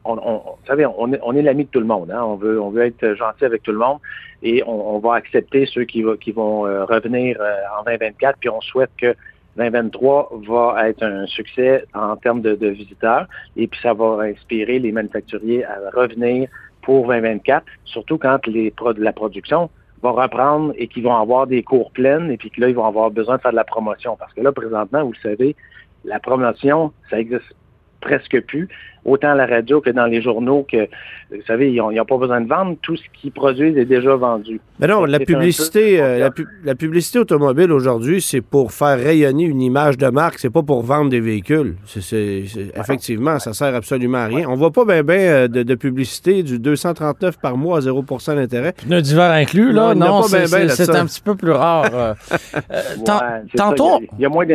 on, 0.05 0.15
vous 0.15 0.67
savez, 0.67 0.85
on 0.85 1.13
est, 1.13 1.19
on 1.23 1.33
est 1.33 1.41
l'ami 1.41 1.63
de 1.63 1.69
tout 1.69 1.79
le 1.79 1.85
monde. 1.85 2.11
Hein? 2.11 2.21
On 2.21 2.35
veut, 2.35 2.59
on 2.59 2.71
veut 2.71 2.87
être 2.87 3.13
gentil 3.15 3.45
avec 3.45 3.63
tout 3.63 3.71
le 3.71 3.77
monde 3.77 3.99
et 4.41 4.61
on, 4.67 4.99
va 4.99 5.13
accepter 5.13 5.65
ceux 5.65 5.85
qui, 5.85 6.03
qui 6.19 6.33
vont 6.33 6.63
revenir 6.63 7.39
en 7.79 7.83
2024. 7.83 8.37
Puis 8.37 8.49
on 8.49 8.59
souhaite 8.59 8.89
que 8.97 9.15
2023 9.57 10.31
va 10.47 10.89
être 10.89 11.03
un 11.03 11.25
succès 11.27 11.85
en 11.93 12.15
termes 12.15 12.41
de, 12.41 12.55
visiteurs 12.67 13.27
et 13.55 13.67
puis 13.67 13.79
ça 13.81 13.93
va 13.93 14.23
inspirer 14.23 14.79
les 14.79 14.91
manufacturiers 14.91 15.63
à 15.65 15.77
revenir 15.93 16.49
pour 16.81 17.07
2024, 17.07 17.65
surtout 17.85 18.17
quand 18.17 18.45
les 18.47 18.73
la 18.97 19.13
production 19.13 19.69
va 20.01 20.11
reprendre 20.11 20.73
et 20.77 20.87
qu'ils 20.87 21.03
vont 21.03 21.15
avoir 21.15 21.47
des 21.47 21.63
cours 21.63 21.91
pleines 21.91 22.29
et 22.29 22.37
puis 22.37 22.49
que 22.49 22.59
là, 22.59 22.69
ils 22.69 22.75
vont 22.75 22.85
avoir 22.85 23.09
besoin 23.09 23.37
de 23.37 23.41
faire 23.41 23.51
de 23.51 23.55
la 23.55 23.63
promotion. 23.63 24.17
Parce 24.17 24.33
que 24.33 24.41
là, 24.41 24.51
présentement, 24.51 25.03
vous 25.03 25.13
le 25.13 25.29
savez, 25.29 25.55
la 26.03 26.19
promotion, 26.19 26.91
ça 27.09 27.19
existe 27.19 27.55
presque 28.03 28.41
plus 28.41 28.67
autant 29.05 29.31
à 29.31 29.35
la 29.35 29.45
radio 29.45 29.81
que 29.81 29.89
dans 29.89 30.05
les 30.05 30.21
journaux, 30.21 30.65
que, 30.69 30.87
vous 31.31 31.41
savez, 31.45 31.71
ils 31.71 31.77
n'ont 31.77 32.05
pas 32.05 32.17
besoin 32.17 32.41
de 32.41 32.47
vendre. 32.47 32.77
Tout 32.81 32.95
ce 32.95 33.03
qu'ils 33.13 33.31
produisent 33.31 33.77
est 33.77 33.85
déjà 33.85 34.15
vendu. 34.15 34.61
Mais 34.79 34.87
non, 34.87 35.05
la 35.05 35.19
publicité, 35.19 36.01
euh, 36.01 36.29
la, 36.63 36.75
publicité 36.75 37.19
automobile 37.19 37.71
aujourd'hui, 37.71 38.21
c'est 38.21 38.41
pour 38.41 38.71
faire 38.71 38.97
rayonner 38.97 39.43
une 39.43 39.61
image 39.61 39.97
de 39.97 40.07
marque, 40.07 40.39
c'est 40.39 40.49
pas 40.49 40.63
pour 40.63 40.83
vendre 40.83 41.09
des 41.09 41.19
véhicules. 41.19 41.75
C'est, 41.85 42.43
effectivement, 42.75 43.39
ça 43.39 43.53
sert 43.53 43.75
absolument 43.75 44.19
à 44.19 44.25
rien. 44.27 44.47
On 44.49 44.55
voit 44.55 44.71
pas 44.71 44.85
bien 44.85 45.03
ben, 45.03 45.47
de, 45.47 45.75
publicité 45.75 46.43
du 46.43 46.59
239 46.59 47.39
par 47.39 47.57
mois 47.57 47.79
à 47.79 47.81
0% 47.81 48.35
d'intérêt. 48.35 48.73
Pneus 48.73 49.01
d'hiver 49.01 49.31
inclus, 49.31 49.71
là, 49.73 49.95
non, 49.95 50.23
c'est, 50.23 50.43
un 50.43 51.05
petit 51.05 51.21
peu 51.21 51.35
plus 51.35 51.51
rare. 51.51 51.89
Euh, 51.93 52.13
euh, 52.71 53.19
tantôt... 53.55 53.99
Il 54.17 54.21
y, 54.21 54.25
a 54.25 54.29
moins 54.29 54.45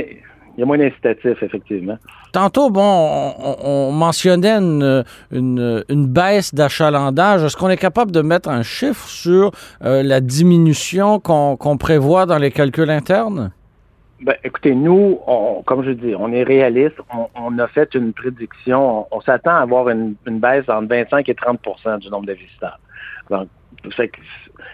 il 0.59 0.63
y 0.63 0.65
a 0.65 0.67
moins 0.67 0.79
d'incitatifs, 0.79 1.41
effectivement. 1.41 1.99
Tantôt, 2.33 2.69
bon, 2.69 3.33
on, 3.63 3.93
mentionnait 3.93 4.59
une, 4.59 5.05
une, 5.31 6.07
baisse 6.09 6.53
d'achalandage. 6.53 7.45
Est-ce 7.45 7.57
qu'on 7.57 7.69
est 7.69 7.77
capable 7.77 8.11
de 8.11 8.23
mettre 8.23 8.49
un 8.49 8.65
chiffre 8.65 9.07
sur 9.07 9.53
euh, 9.85 10.03
la 10.03 10.21
diminution 10.21 11.21
qu'on 11.21 11.77
prévoit 11.79 12.27
dans 12.27 12.39
les 12.39 12.51
calculs 12.51 12.91
internes? 12.91 13.53
Ben, 14.21 14.35
écoutez, 14.43 14.75
nous, 14.75 15.21
on, 15.29 15.63
comme 15.65 15.85
je 15.85 15.93
dis, 15.93 16.17
on 16.19 16.33
est 16.33 16.43
réaliste. 16.43 16.97
On, 17.15 17.29
on 17.37 17.57
a 17.61 17.69
fait 17.69 17.95
une 17.95 18.13
prédiction. 18.13 19.07
On, 19.13 19.19
on 19.19 19.21
s'attend 19.21 19.53
à 19.53 19.61
avoir 19.61 19.89
une, 19.91 20.17
une, 20.27 20.41
baisse 20.41 20.69
entre 20.69 20.89
25 20.89 21.29
et 21.29 21.35
30% 21.35 22.01
du 22.01 22.11
nombre 22.11 22.27
de 22.27 22.33
visiteurs. 22.33 22.81
Donc, 23.31 23.47
fait 23.91 24.09
que, 24.09 24.19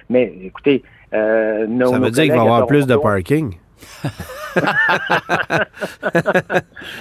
mais 0.09 0.33
écoutez, 0.45 0.83
euh, 1.13 1.67
nos, 1.67 1.91
ça 1.91 1.99
veut 1.99 2.11
dire 2.11 2.23
qu'il 2.23 2.33
va 2.33 2.39
y 2.39 2.41
avoir 2.41 2.67
plus 2.67 2.87
de 2.87 2.97
parking. 2.97 3.59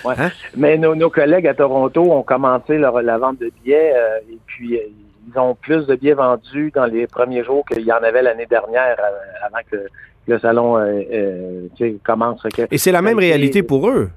Ouais. 0.05 0.15
hein? 0.17 0.31
Mais 0.55 0.77
nos, 0.77 0.95
nos, 0.95 1.09
collègues 1.09 1.47
à 1.47 1.53
Toronto 1.53 2.01
ont 2.11 2.23
commencé 2.23 2.77
leur, 2.77 3.01
la 3.01 3.17
vente 3.17 3.39
de 3.39 3.51
billets 3.61 3.93
euh, 3.95 4.19
et 4.31 4.37
puis 4.45 4.77
euh, 4.77 4.81
ils 5.27 5.39
ont 5.39 5.55
plus 5.55 5.85
de 5.85 5.95
billets 5.95 6.13
vendus 6.13 6.71
dans 6.73 6.85
les 6.85 7.07
premiers 7.07 7.43
jours 7.43 7.65
qu'il 7.65 7.83
y 7.83 7.91
en 7.91 8.03
avait 8.03 8.21
l'année 8.21 8.45
dernière 8.45 8.97
euh, 8.99 9.45
avant 9.45 9.59
que 9.69 9.77
le 10.27 10.39
salon 10.39 10.77
euh, 10.77 11.67
commence. 12.03 12.41
Que, 12.43 12.63
et 12.71 12.77
c'est 12.77 12.91
la 12.91 13.01
même 13.01 13.19
réalité 13.19 13.63
pour 13.63 13.89
eux? 13.89 14.09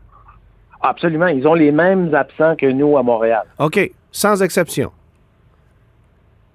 Absolument. 0.81 1.27
Ils 1.29 1.47
ont 1.49 1.55
les 1.55 1.73
mêmes 1.73 2.15
absents 2.15 2.55
que 2.57 2.67
nous 2.67 2.97
à 2.97 3.03
Montréal. 3.03 3.45
OK. 3.59 3.91
Sans 4.13 4.43
exception. 4.43 4.93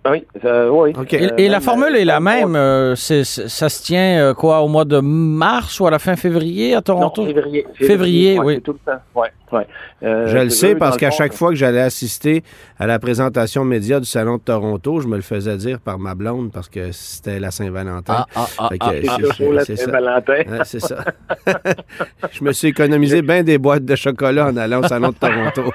Oui, 0.10 0.26
euh, 0.46 0.70
oui. 0.70 0.94
Okay. 0.98 1.30
Et, 1.38 1.46
et 1.46 1.50
la 1.50 1.60
formule 1.60 1.96
est 1.96 2.06
la 2.06 2.20
même. 2.20 2.56
Euh, 2.56 2.96
c'est, 2.96 3.24
ça 3.24 3.70
se 3.70 3.84
tient 3.84 4.20
euh, 4.20 4.34
quoi 4.34 4.62
au 4.62 4.68
mois 4.68 4.84
de 4.84 5.00
mars 5.00 5.80
ou 5.80 5.86
à 5.86 5.92
la 5.92 6.00
fin 6.00 6.16
février 6.16 6.74
à 6.74 6.82
Toronto? 6.82 7.22
Non, 7.22 7.28
février. 7.28 7.68
Février, 7.76 8.40
ouais, 8.40 8.46
oui. 8.46 8.62
Tout 8.62 8.74
le 8.74 8.80
temps. 8.80 9.00
Ouais, 9.14 9.30
ouais. 9.52 9.68
je 10.02 10.38
le 10.40 10.50
sais 10.50 10.74
parce 10.74 10.98
qu'à 10.98 11.12
chaque 11.12 11.34
fois 11.34 11.50
que 11.50 11.56
j'allais 11.56 11.82
assister 11.82 12.44
à 12.80 12.88
la 12.88 12.98
présentation 12.98 13.64
média 13.64 14.00
du 14.00 14.08
Salon 14.08 14.38
de 14.38 14.42
Toronto, 14.42 15.02
je 15.02 15.08
me 15.08 15.18
le 15.18 15.22
faisais 15.22 15.56
dire 15.58 15.80
par 15.80 16.00
ma 16.00 16.16
blonde 16.16 16.52
parce 16.52 16.68
que 16.68 16.92
c'était 16.92 17.40
la 17.40 17.52
Saint-Valentin. 17.52 18.26
Ah, 18.36 18.48
ah, 18.58 18.70
ah, 18.70 18.70
ah, 18.80 18.92
ah 19.08 19.64
c'est, 19.64 19.76
Saint-Valentin. 19.76 20.34
Ouais, 20.34 20.60
c'est 20.64 20.80
ça. 20.80 21.06
je 22.32 22.44
me 22.44 22.54
suis 22.54 22.70
économisé 22.70 23.22
bien 23.22 23.44
des 23.44 23.60
boîtes 23.60 23.86
de 23.86 23.96
chocolat 23.96 24.48
en 24.48 24.58
allant 24.58 24.80
au 24.80 24.88
Salon 24.88 25.10
de 25.10 25.16
Toronto. 25.16 25.72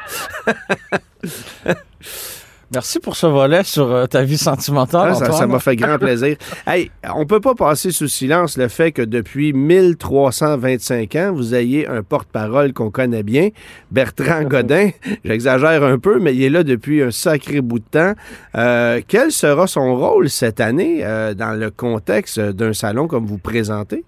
Merci 2.73 2.99
pour 2.99 3.15
ce 3.15 3.27
volet 3.27 3.63
sur 3.63 3.93
euh, 3.93 4.07
ta 4.07 4.23
vie 4.23 4.39
sentimentale. 4.39 5.15
Ah, 5.21 5.33
ça 5.33 5.47
m'a 5.47 5.61
fait 5.61 5.77
grand 5.77 5.99
plaisir. 5.99 6.37
hey, 6.67 6.91
on 7.15 7.25
peut 7.25 7.41
pas 7.41 7.55
passer 7.55 7.93
sous 7.93 8.09
silence 8.09 8.59
le 8.59 8.67
fait 8.67 8.91
que 8.91 9.03
depuis 9.03 9.53
1325 9.53 11.15
ans, 11.15 11.33
vous 11.33 11.55
ayez 11.55 11.87
un 11.87 12.03
porte-parole 12.03 12.73
qu'on 12.73 12.91
connaît 12.91 13.23
bien, 13.23 13.51
Bertrand 13.93 14.43
Godin. 14.49 14.91
J'exagère 15.25 15.85
un 15.85 15.99
peu, 15.99 16.19
mais 16.19 16.35
il 16.35 16.43
est 16.43 16.51
là 16.51 16.65
depuis 16.65 17.03
un 17.03 17.13
sacré 17.13 17.61
bout 17.61 17.79
de 17.79 17.85
temps. 17.85 18.15
Euh, 18.57 19.01
quel 19.07 19.31
sera 19.31 19.69
son 19.69 19.97
rôle 19.97 20.29
cette 20.29 20.61
année 20.61 21.05
euh, 21.05 21.35
dans 21.35 21.53
le 21.53 21.71
contexte 21.71 22.41
d'un 22.41 22.73
salon 22.73 23.07
comme 23.07 23.27
vous 23.27 23.39
présentez? 23.39 24.05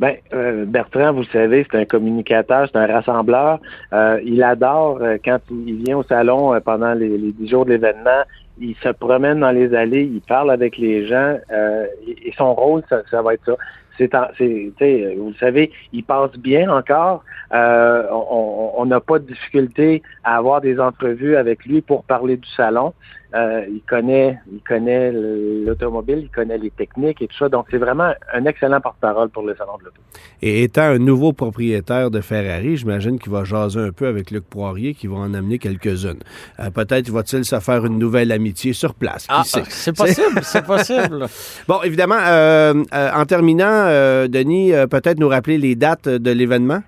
Ben, 0.00 0.16
euh, 0.32 0.64
Bertrand, 0.64 1.12
vous 1.12 1.20
le 1.20 1.26
savez, 1.26 1.66
c'est 1.70 1.78
un 1.78 1.84
communicateur, 1.84 2.66
c'est 2.72 2.78
un 2.78 2.86
rassembleur. 2.86 3.60
Euh, 3.92 4.18
il 4.24 4.42
adore 4.42 4.98
euh, 5.02 5.18
quand 5.22 5.38
il 5.50 5.84
vient 5.84 5.98
au 5.98 6.02
salon 6.04 6.54
euh, 6.54 6.60
pendant 6.60 6.94
les, 6.94 7.18
les 7.18 7.32
10 7.32 7.48
jours 7.48 7.66
de 7.66 7.72
l'événement. 7.72 8.22
Il 8.58 8.74
se 8.76 8.88
promène 8.88 9.40
dans 9.40 9.50
les 9.50 9.74
allées, 9.74 10.04
il 10.04 10.22
parle 10.22 10.52
avec 10.52 10.78
les 10.78 11.06
gens 11.06 11.36
euh, 11.52 11.84
et, 12.06 12.28
et, 12.28 12.32
son 12.38 12.54
rôle, 12.54 12.82
ça, 12.88 13.02
ça 13.10 13.20
va 13.20 13.34
être 13.34 13.44
ça. 13.44 13.56
C'est, 13.98 14.10
c'est, 14.78 15.14
vous 15.18 15.28
le 15.28 15.34
savez, 15.34 15.70
il 15.92 16.02
passe 16.02 16.32
bien 16.38 16.74
encore. 16.74 17.22
on 17.52 18.86
n'a 18.86 19.00
pas 19.00 19.18
de 19.18 19.26
difficulté 19.26 20.02
à 20.24 20.38
avoir 20.38 20.62
des 20.62 20.80
entrevues 20.80 21.36
avec 21.36 21.66
lui 21.66 21.82
pour 21.82 22.04
parler 22.04 22.38
du 22.38 22.48
salon. 22.56 22.94
Euh, 23.32 23.64
il 23.68 23.80
connaît, 23.82 24.38
il 24.52 24.60
connaît 24.60 25.12
l'automobile, 25.12 26.18
il 26.22 26.30
connaît 26.30 26.58
les 26.58 26.70
techniques 26.70 27.22
et 27.22 27.28
tout 27.28 27.36
ça. 27.36 27.48
Donc, 27.48 27.66
c'est 27.70 27.78
vraiment 27.78 28.12
un 28.32 28.44
excellent 28.44 28.80
porte-parole 28.80 29.28
pour 29.28 29.44
le 29.44 29.54
salon 29.54 29.78
de 29.78 29.84
l'auto. 29.84 30.00
Et 30.42 30.64
étant 30.64 30.82
un 30.82 30.98
nouveau 30.98 31.32
propriétaire 31.32 32.10
de 32.10 32.20
Ferrari, 32.20 32.76
j'imagine 32.76 33.18
qu'il 33.20 33.30
va 33.30 33.44
jaser 33.44 33.80
un 33.80 33.92
peu 33.92 34.08
avec 34.08 34.32
Luc 34.32 34.44
Poirier, 34.44 34.94
qui 34.94 35.06
va 35.06 35.16
en 35.16 35.32
amener 35.32 35.58
quelques-unes. 35.58 36.18
Euh, 36.58 36.70
Peut-être 36.70 37.08
va-t-il 37.10 37.44
se 37.44 37.60
faire 37.60 37.86
une 37.86 37.98
nouvelle 37.98 38.32
amitié 38.32 38.72
sur 38.72 38.94
place. 38.94 39.26
Ah, 39.28 39.42
c'est 39.44 39.94
possible, 39.96 40.40
c'est 40.42 40.64
possible. 40.66 41.26
bon, 41.68 41.82
évidemment, 41.84 42.18
euh, 42.18 42.74
en 42.92 43.24
terminant, 43.26 43.86
Denis, 44.28 44.72
peut-être 44.90 45.20
nous 45.20 45.28
rappeler 45.28 45.58
les 45.58 45.76
dates 45.76 46.08
de 46.08 46.30
l'événement? 46.32 46.82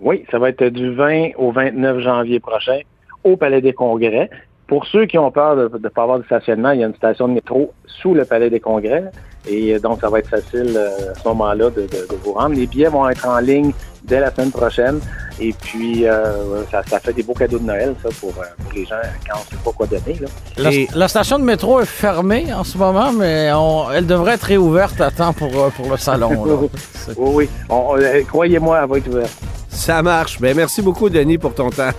Oui, 0.00 0.24
ça 0.30 0.38
va 0.38 0.50
être 0.50 0.64
du 0.64 0.94
20 0.94 1.30
au 1.36 1.50
29 1.50 2.00
janvier 2.00 2.38
prochain 2.38 2.78
au 3.24 3.36
Palais 3.36 3.60
des 3.60 3.72
Congrès. 3.72 4.30
Pour 4.68 4.86
ceux 4.86 5.06
qui 5.06 5.16
ont 5.16 5.30
peur 5.30 5.56
de 5.56 5.78
ne 5.78 5.88
pas 5.88 6.02
avoir 6.02 6.18
de 6.18 6.24
stationnement, 6.24 6.72
il 6.72 6.80
y 6.80 6.84
a 6.84 6.86
une 6.86 6.94
station 6.94 7.26
de 7.26 7.32
métro 7.32 7.72
sous 7.86 8.12
le 8.12 8.26
Palais 8.26 8.50
des 8.50 8.60
Congrès. 8.60 9.04
Et 9.48 9.78
donc, 9.78 10.00
ça 10.02 10.10
va 10.10 10.18
être 10.18 10.28
facile 10.28 10.74
euh, 10.76 11.12
à 11.12 11.14
ce 11.14 11.26
moment-là 11.28 11.70
de, 11.70 11.82
de, 11.82 11.86
de, 11.86 12.16
vous 12.22 12.34
rendre. 12.34 12.54
Les 12.54 12.66
billets 12.66 12.88
vont 12.88 13.08
être 13.08 13.26
en 13.26 13.38
ligne 13.38 13.72
dès 14.04 14.20
la 14.20 14.30
semaine 14.30 14.50
prochaine. 14.50 15.00
Et 15.40 15.54
puis, 15.54 16.06
euh, 16.06 16.64
ça, 16.70 16.82
ça, 16.86 17.00
fait 17.00 17.14
des 17.14 17.22
beaux 17.22 17.32
cadeaux 17.32 17.58
de 17.58 17.64
Noël, 17.64 17.94
ça, 18.02 18.10
pour, 18.20 18.32
pour 18.34 18.72
les 18.74 18.84
gens 18.84 18.96
quand 19.26 19.36
on 19.36 19.40
ne 19.40 19.44
sait 19.44 19.64
pas 19.64 19.72
quoi 19.72 19.86
donner. 19.86 20.18
Là. 20.20 20.28
La, 20.58 20.72
Et... 20.72 20.88
la, 20.94 21.08
station 21.08 21.38
de 21.38 21.44
métro 21.44 21.80
est 21.80 21.86
fermée 21.86 22.52
en 22.52 22.64
ce 22.64 22.76
moment, 22.76 23.10
mais 23.12 23.50
on, 23.54 23.90
elle 23.90 24.06
devrait 24.06 24.34
être 24.34 24.44
réouverte 24.44 25.00
à 25.00 25.10
temps 25.10 25.32
pour, 25.32 25.50
pour 25.70 25.90
le 25.90 25.96
salon. 25.96 26.30
oui, 27.16 27.48
oui. 27.70 28.24
Croyez-moi, 28.26 28.80
elle 28.82 28.88
va 28.90 28.98
être 28.98 29.08
ouverte. 29.08 29.38
Ça 29.70 30.02
marche. 30.02 30.38
Ben, 30.40 30.54
merci 30.54 30.82
beaucoup, 30.82 31.08
Denis, 31.08 31.38
pour 31.38 31.54
ton 31.54 31.70
temps. 31.70 31.92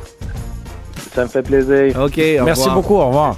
Ça 1.14 1.24
me 1.24 1.28
fait 1.28 1.44
plaisir. 1.44 2.00
OK, 2.02 2.18
Merci 2.18 2.62
revoir. 2.62 2.76
beaucoup. 2.76 2.96
Au 2.96 3.08
revoir. 3.08 3.38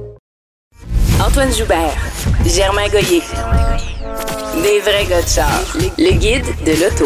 Antoine 1.23 1.51
Joubert, 1.51 1.95
Germain 2.45 2.87
Goyer. 2.89 3.21
Des 4.63 4.79
vrais 4.79 5.05
gars 5.07 5.21
de 5.21 5.27
char. 5.27 5.51
Le 5.99 6.17
guide 6.17 6.45
de 6.65 6.71
l'auto. 6.81 7.05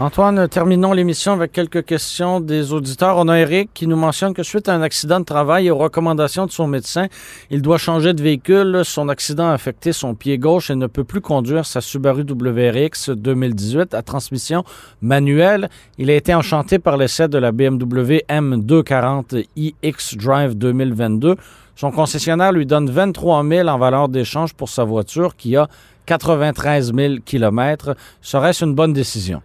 Antoine, 0.00 0.48
terminons 0.48 0.92
l'émission 0.92 1.32
avec 1.32 1.52
quelques 1.52 1.84
questions 1.84 2.40
des 2.40 2.72
auditeurs. 2.72 3.18
On 3.18 3.28
a 3.28 3.38
Eric 3.38 3.70
qui 3.74 3.86
nous 3.86 3.96
mentionne 3.96 4.32
que 4.32 4.42
suite 4.42 4.68
à 4.70 4.74
un 4.74 4.80
accident 4.80 5.20
de 5.20 5.26
travail 5.26 5.66
et 5.66 5.70
aux 5.70 5.76
recommandations 5.76 6.46
de 6.46 6.50
son 6.50 6.68
médecin, 6.68 7.08
il 7.50 7.60
doit 7.60 7.76
changer 7.76 8.14
de 8.14 8.22
véhicule. 8.22 8.80
Son 8.84 9.10
accident 9.10 9.48
a 9.48 9.52
affecté 9.52 9.92
son 9.92 10.14
pied 10.14 10.38
gauche 10.38 10.70
et 10.70 10.74
ne 10.74 10.86
peut 10.86 11.04
plus 11.04 11.20
conduire 11.20 11.66
sa 11.66 11.82
Subaru 11.82 12.24
WRX 12.28 13.10
2018 13.10 13.92
à 13.92 14.00
transmission 14.00 14.64
manuelle. 15.02 15.68
Il 15.98 16.10
a 16.10 16.14
été 16.14 16.34
enchanté 16.34 16.78
par 16.78 16.96
l'essai 16.96 17.28
de 17.28 17.36
la 17.36 17.52
BMW 17.52 18.22
M240 18.30 19.44
iX 19.56 20.16
Drive 20.16 20.54
2022. 20.56 21.36
Son 21.76 21.90
concessionnaire 21.90 22.52
lui 22.52 22.64
donne 22.64 22.88
23 22.88 23.46
000 23.46 23.68
en 23.68 23.78
valeur 23.78 24.08
d'échange 24.08 24.54
pour 24.54 24.70
sa 24.70 24.82
voiture 24.84 25.36
qui 25.36 25.56
a 25.56 25.68
93 26.06 26.94
000 26.94 27.14
km. 27.22 27.94
Serait-ce 28.22 28.64
une 28.64 28.74
bonne 28.74 28.94
décision? 28.94 29.42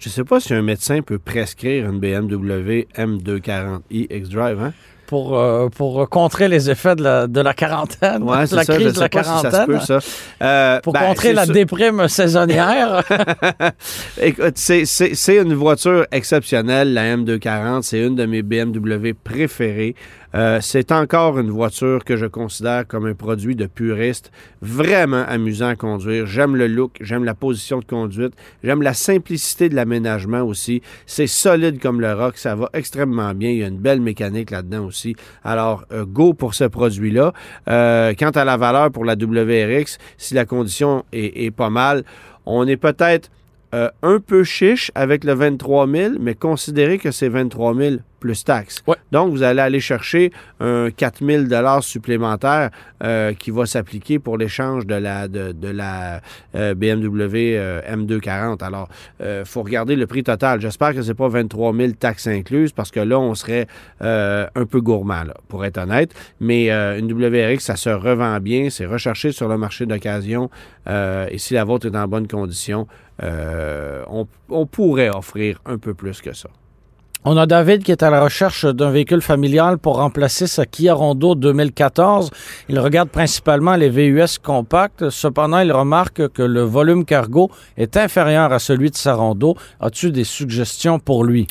Je 0.00 0.08
ne 0.08 0.12
sais 0.12 0.24
pas 0.24 0.40
si 0.40 0.52
un 0.54 0.62
médecin 0.62 1.02
peut 1.02 1.20
prescrire 1.20 1.88
une 1.88 2.00
BMW 2.00 2.86
M240i 2.96 4.06
X-Drive, 4.10 4.60
hein? 4.60 4.72
Pour, 5.06 5.38
euh, 5.38 5.68
pour 5.70 6.06
contrer 6.10 6.48
les 6.48 6.68
effets 6.68 6.94
de 6.94 7.02
la, 7.02 7.26
de 7.26 7.40
la 7.40 7.54
quarantaine, 7.54 8.22
ouais, 8.24 8.46
de 8.46 8.56
la 8.56 8.64
ça, 8.64 8.74
crise 8.74 8.92
de 8.92 9.00
la 9.00 9.08
quarantaine. 9.08 9.50
Si 9.50 9.56
ça 9.56 9.62
se 9.62 9.66
peut, 9.66 9.80
ça. 9.80 9.98
Euh, 10.42 10.80
pour 10.80 10.92
ben, 10.92 11.00
contrer 11.00 11.32
la 11.32 11.46
déprime 11.46 12.08
saisonnière. 12.08 13.02
Écoute, 14.20 14.58
c'est 14.58 14.84
une 15.28 15.54
voiture 15.54 16.06
exceptionnelle, 16.12 16.92
la 16.92 17.16
M240. 17.16 17.82
C'est 17.82 18.00
une 18.00 18.16
de 18.16 18.26
mes 18.26 18.42
BMW 18.42 19.12
préférées. 19.14 19.94
Euh, 20.34 20.58
c'est 20.60 20.92
encore 20.92 21.38
une 21.38 21.50
voiture 21.50 22.04
que 22.04 22.16
je 22.16 22.26
considère 22.26 22.86
comme 22.86 23.06
un 23.06 23.14
produit 23.14 23.56
de 23.56 23.66
puriste, 23.66 24.30
vraiment 24.60 25.24
amusant 25.26 25.68
à 25.68 25.76
conduire. 25.76 26.26
J'aime 26.26 26.56
le 26.56 26.66
look, 26.66 26.96
j'aime 27.00 27.24
la 27.24 27.34
position 27.34 27.78
de 27.78 27.84
conduite, 27.84 28.34
j'aime 28.62 28.82
la 28.82 28.94
simplicité 28.94 29.68
de 29.68 29.74
l'aménagement 29.74 30.42
aussi. 30.42 30.82
C'est 31.06 31.26
solide 31.26 31.80
comme 31.80 32.00
le 32.00 32.12
rock, 32.12 32.36
ça 32.36 32.54
va 32.54 32.68
extrêmement 32.74 33.32
bien. 33.34 33.50
Il 33.50 33.58
y 33.58 33.64
a 33.64 33.68
une 33.68 33.78
belle 33.78 34.00
mécanique 34.00 34.50
là-dedans 34.50 34.84
aussi. 34.84 35.16
Alors, 35.44 35.84
euh, 35.92 36.04
go 36.04 36.34
pour 36.34 36.54
ce 36.54 36.64
produit-là. 36.64 37.32
Euh, 37.68 38.14
quant 38.18 38.30
à 38.30 38.44
la 38.44 38.56
valeur 38.56 38.90
pour 38.90 39.04
la 39.04 39.14
WRX, 39.14 39.98
si 40.18 40.34
la 40.34 40.44
condition 40.44 41.04
est, 41.12 41.44
est 41.44 41.50
pas 41.50 41.70
mal, 41.70 42.04
on 42.44 42.66
est 42.66 42.76
peut-être 42.76 43.30
euh, 43.74 43.90
un 44.02 44.18
peu 44.20 44.44
chiche 44.44 44.90
avec 44.94 45.24
le 45.24 45.34
23 45.34 45.88
000, 45.88 46.14
mais 46.20 46.34
considérez 46.34 46.98
que 46.98 47.10
c'est 47.10 47.28
23 47.28 47.74
000 47.74 47.96
plus 48.18 48.44
taxes. 48.44 48.82
Ouais. 48.86 48.96
Donc, 49.12 49.30
vous 49.30 49.42
allez 49.42 49.60
aller 49.60 49.80
chercher 49.80 50.32
un 50.60 50.90
4000 50.90 51.48
dollars 51.48 51.82
supplémentaire 51.82 52.70
euh, 53.02 53.32
qui 53.32 53.50
va 53.50 53.66
s'appliquer 53.66 54.18
pour 54.18 54.36
l'échange 54.36 54.86
de 54.86 54.94
la, 54.94 55.28
de, 55.28 55.52
de 55.52 55.68
la 55.68 56.20
euh, 56.54 56.74
BMW 56.74 57.56
euh, 57.56 57.80
M240. 57.82 58.62
Alors, 58.62 58.88
il 59.20 59.44
faut 59.44 59.62
regarder 59.62 59.96
le 59.96 60.06
prix 60.06 60.22
total. 60.22 60.60
J'espère 60.60 60.94
que 60.94 61.02
c'est 61.02 61.14
pas 61.14 61.28
23 61.28 61.74
000 61.74 61.92
taxes 61.92 62.26
incluses 62.26 62.72
parce 62.72 62.90
que 62.90 63.00
là, 63.00 63.18
on 63.18 63.34
serait 63.34 63.66
un 64.00 64.66
peu 64.68 64.80
gourmand, 64.80 65.24
là, 65.24 65.34
pour 65.48 65.64
être 65.64 65.78
honnête. 65.78 66.14
Mais 66.40 66.70
une 66.70 67.12
WRX, 67.12 67.60
ça 67.60 67.76
se 67.76 67.90
revend 67.90 68.38
bien. 68.40 68.70
C'est 68.70 68.86
recherché 68.86 69.32
sur 69.32 69.48
le 69.48 69.56
marché 69.56 69.86
d'occasion. 69.86 70.50
Et 70.88 71.38
si 71.38 71.54
la 71.54 71.64
vôtre 71.64 71.86
est 71.86 71.96
en 71.96 72.06
bonne 72.08 72.28
condition, 72.28 72.86
euh, 73.22 74.04
on, 74.08 74.26
on 74.48 74.66
pourrait 74.66 75.10
offrir 75.10 75.60
un 75.66 75.78
peu 75.78 75.94
plus 75.94 76.20
que 76.20 76.32
ça. 76.32 76.48
On 77.24 77.36
a 77.36 77.46
David 77.46 77.82
qui 77.82 77.90
est 77.90 78.04
à 78.04 78.10
la 78.10 78.22
recherche 78.22 78.64
d'un 78.64 78.90
véhicule 78.90 79.20
familial 79.20 79.78
pour 79.78 79.96
remplacer 79.96 80.46
sa 80.46 80.66
Kia 80.66 80.94
Rondo 80.94 81.34
2014. 81.34 82.30
Il 82.68 82.78
regarde 82.78 83.08
principalement 83.08 83.74
les 83.74 83.90
VUS 83.90 84.38
compacts. 84.40 85.10
Cependant, 85.10 85.58
il 85.58 85.72
remarque 85.72 86.28
que 86.28 86.42
le 86.42 86.62
volume 86.62 87.04
cargo 87.04 87.50
est 87.76 87.96
inférieur 87.96 88.52
à 88.52 88.60
celui 88.60 88.90
de 88.90 88.96
sa 88.96 89.14
Rondo. 89.14 89.56
As-tu 89.80 90.12
des 90.12 90.22
suggestions 90.22 91.00
pour 91.00 91.24
lui? 91.24 91.48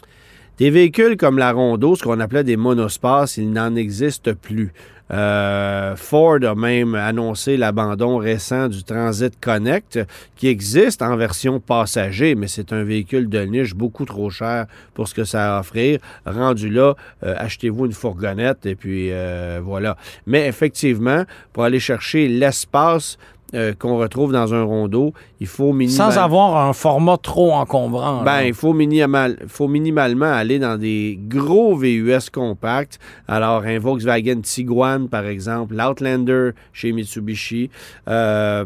Des 0.57 0.70
véhicules 0.70 1.18
comme 1.18 1.38
la 1.38 1.51
Rondo, 1.51 1.95
ce 1.95 2.03
qu'on 2.03 2.20
appelait 2.22 2.45
des 2.45 2.57
monospaces, 2.57 3.38
il 3.38 3.51
n'en 3.51 3.76
existe 3.76 4.34
plus. 4.34 4.74
Euh, 5.12 5.95
Ford 5.95 6.39
a 6.43 6.55
même 6.55 6.95
annoncé 6.95 7.58
l'abandon 7.58 8.18
récent 8.18 8.68
du 8.68 8.84
Transit 8.84 9.39
Connect, 9.39 9.99
qui 10.36 10.47
existe 10.47 11.01
en 11.01 11.16
version 11.16 11.60
passager, 11.60 12.36
mais 12.36 12.47
c'est 12.47 12.74
un 12.74 12.84
véhicule 12.84 13.30
de 13.30 13.39
niche 13.41 13.74
beaucoup 13.74 14.05
trop 14.05 14.30
cher 14.30 14.66
pour 14.93 15.08
ce 15.08 15.14
que 15.14 15.24
ça 15.24 15.53
a 15.53 15.58
à 15.58 15.60
offrir. 15.60 15.99
Rendu 16.26 16.70
là, 16.70 16.93
euh, 17.24 17.36
achetez-vous 17.38 17.86
une 17.86 17.93
fourgonnette 17.93 18.66
et 18.66 18.76
puis 18.76 19.12
euh, 19.12 19.60
voilà. 19.64 19.97
Mais 20.26 20.47
effectivement, 20.47 21.24
pour 21.53 21.64
aller 21.64 21.80
chercher 21.80 22.28
l'espace 22.28 23.18
euh, 23.54 23.74
qu'on 23.78 23.98
retrouve 23.98 24.34
dans 24.34 24.54
un 24.54 24.64
rondeau, 24.64 25.14
il 25.39 25.48
faut 25.48 25.72
minimalement... 25.72 26.12
Sans 26.12 26.20
avoir 26.20 26.68
un 26.68 26.74
format 26.74 27.18
trop 27.18 27.54
encombrant. 27.54 28.24
Ben, 28.24 28.41
il 28.41 28.54
faut, 28.54 28.74
minimal, 28.74 29.38
faut 29.48 29.68
minimalement 29.68 30.32
aller 30.32 30.60
dans 30.60 30.78
des 30.78 31.18
gros 31.28 31.76
VUS 31.76 32.30
compacts. 32.32 33.00
Alors, 33.28 33.64
un 33.64 33.80
Volkswagen 33.80 34.41
Tiguan, 34.41 35.08
par 35.08 35.26
exemple, 35.26 35.76
l'Outlander 35.76 36.52
chez 36.74 36.91
Mitsubishi, 36.91 37.70
euh, 38.10 38.66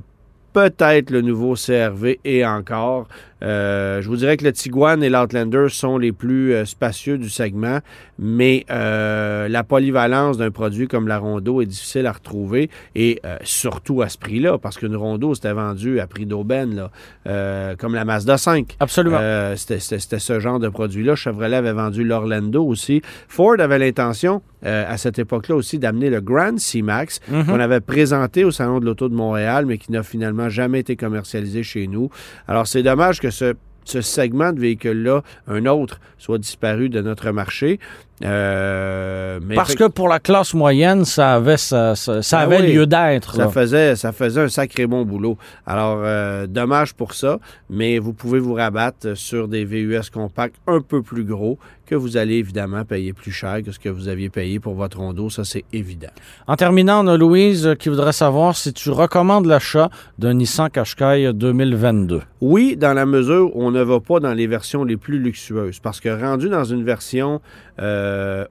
peut-être 0.54 1.12
le 1.12 1.22
nouveau 1.22 1.56
CRV 1.56 2.20
et 2.26 2.46
encore. 2.46 3.08
Euh, 3.44 4.02
je 4.02 4.08
vous 4.08 4.16
dirais 4.18 4.38
que 4.38 4.44
le 4.44 4.52
Tiguan 4.52 5.02
et 5.04 5.10
l'Outlander 5.10 5.68
sont 5.70 5.98
les 5.98 6.12
plus 6.12 6.54
euh, 6.54 6.66
spacieux 6.66 7.18
du 7.18 7.30
segment, 7.30 7.80
mais 8.20 8.66
euh, 8.70 9.48
la 9.48 9.64
polyvalence 9.64 10.38
d'un 10.38 10.52
produit 10.52 10.88
comme 10.88 11.08
la 11.08 11.18
Rondo 11.18 11.62
est 11.62 11.66
difficile 11.66 12.06
à 12.06 12.12
retrouver 12.12 12.70
et 12.96 13.20
surtout 13.44 14.02
à 14.02 14.10
ce 14.10 14.18
prix-là, 14.18 14.58
parce 14.58 14.78
qu'une 14.78 14.96
Rondo, 14.96 15.34
c'était 15.34 15.54
vendu 15.54 16.00
à 16.00 16.08
prix 16.08 16.26
d'aubaine, 16.26 16.88
comme 17.26 17.96
la 17.96 18.06
Mazda 18.06 18.38
5. 18.38 18.76
Absolument. 18.80 19.20
C'était- 19.56 19.80
ce 20.20 20.40
genre 20.40 20.60
de 20.60 20.70
produit-là. 20.70 21.16
Chevrolet 21.16 21.56
avait 21.58 21.74
vendu 21.74 22.04
l'Orlando 22.04 22.64
aussi. 22.66 23.02
Ford 23.28 23.56
avait 23.60 23.80
l'intention, 23.80 24.42
à 24.64 24.98
cette 24.98 25.18
époque-là 25.20 25.56
aussi, 25.56 25.80
d'amener 25.80 26.10
le 26.10 26.22
Grand 26.22 26.60
C-Max 26.60 27.20
Mhm. 27.30 27.46
qu'on 27.46 27.60
avait 27.60 27.80
présenté 27.80 28.44
au 28.44 28.52
Salon 28.52 28.80
de 28.80 28.86
l'Auto 28.86 29.10
de 29.10 29.16
Montréal, 29.16 29.66
mais 29.66 29.78
qui 29.78 29.92
n'a 29.92 30.04
finalement 30.04 30.50
jamais 30.50 30.80
été 30.82 30.96
commercialisé 30.96 31.64
chez 31.64 31.88
nous. 31.88 32.10
Alors, 32.48 32.68
c'est 32.68 32.84
dommage 32.84 33.20
que 33.20 33.31
ce, 33.32 33.56
segment 34.02 34.54
de 34.54 34.60
véhicule-là, 34.60 35.24
un 35.48 35.66
autre, 35.66 36.00
soit 36.18 36.38
disparu 36.38 36.90
de 36.90 37.02
notre 37.02 37.32
marché. 37.32 37.80
Euh, 38.24 39.40
mais 39.46 39.56
Parce 39.56 39.76
que 39.76 39.88
pour 39.88 40.08
la 40.08 40.20
classe 40.20 40.54
moyenne, 40.54 41.06
ça 41.06 41.34
avait, 41.36 41.58
ça, 41.58 41.96
ça- 41.96 42.22
ça 42.22 42.40
Ah 42.40 42.44
avait 42.44 42.62
oui. 42.62 42.74
lieu 42.74 42.86
d'être. 42.88 43.36
Ça 43.36 43.50
faisait, 43.50 43.96
ça 43.96 44.12
faisait 44.12 44.42
un 44.42 44.48
sacré 44.50 44.86
bon 44.88 45.04
boulot. 45.06 45.38
Alors, 45.66 46.00
euh, 46.04 46.48
dommage 46.48 46.94
pour 46.94 47.14
ça, 47.14 47.40
mais 47.70 48.00
vous 48.00 48.14
pouvez 48.14 48.40
vous 48.40 48.54
rabattre 48.54 49.16
sur 49.16 49.48
des 49.48 49.66
VUS 49.66 50.10
compacts 50.14 50.56
un 50.68 50.82
peu 50.82 51.02
plus 51.02 51.24
gros 51.24 51.58
que 51.86 51.96
vous 51.96 52.16
allez 52.16 52.36
évidemment 52.36 52.86
payer 52.86 53.12
plus 53.12 53.32
cher 53.34 53.62
que 53.66 53.72
ce 53.74 53.80
que 53.80 53.90
vous 53.90 54.08
aviez 54.08 54.30
payé 54.30 54.62
pour 54.62 54.76
votre 54.76 55.00
rondeau. 55.00 55.30
Ça, 55.30 55.44
c'est 55.44 55.66
évident. 55.74 56.08
En 56.48 56.56
terminant, 56.56 57.04
on 57.04 57.08
a 57.10 57.18
Louise 57.18 57.68
euh, 57.68 57.76
qui 57.76 57.90
voudrait 57.90 58.14
savoir 58.14 58.56
si 58.56 58.72
tu 58.72 58.92
recommandes 58.92 59.46
l'achat 59.46 59.90
d'un 60.18 60.36
Nissan 60.36 60.70
Qashqai 60.70 61.32
2022. 61.34 62.22
Oui, 62.40 62.78
dans 62.78 62.94
la 62.94 63.06
mesure 63.06 63.54
où 63.56 63.64
on 63.66 63.72
ne 63.72 63.82
va 63.84 64.00
pas 64.00 64.20
dans 64.22 64.34
les 64.34 64.48
versions 64.48 64.86
les 64.86 64.96
plus 64.96 65.20
luxueuses, 65.20 65.80
parce 65.80 66.00
que 66.00 66.08
rendu 66.10 66.48
dans 66.50 66.64
une 66.64 66.84
version 66.86 67.42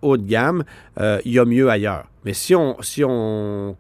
haut 0.03 0.17
de 0.17 0.27
gamme, 0.27 0.65
euh, 1.01 1.21
il 1.25 1.33
y 1.33 1.39
a 1.39 1.45
mieux 1.45 1.69
ailleurs. 1.69 2.05
Mais 2.25 2.33
si 2.35 2.55
on, 2.55 2.77
si, 2.83 3.03
on 3.05 3.75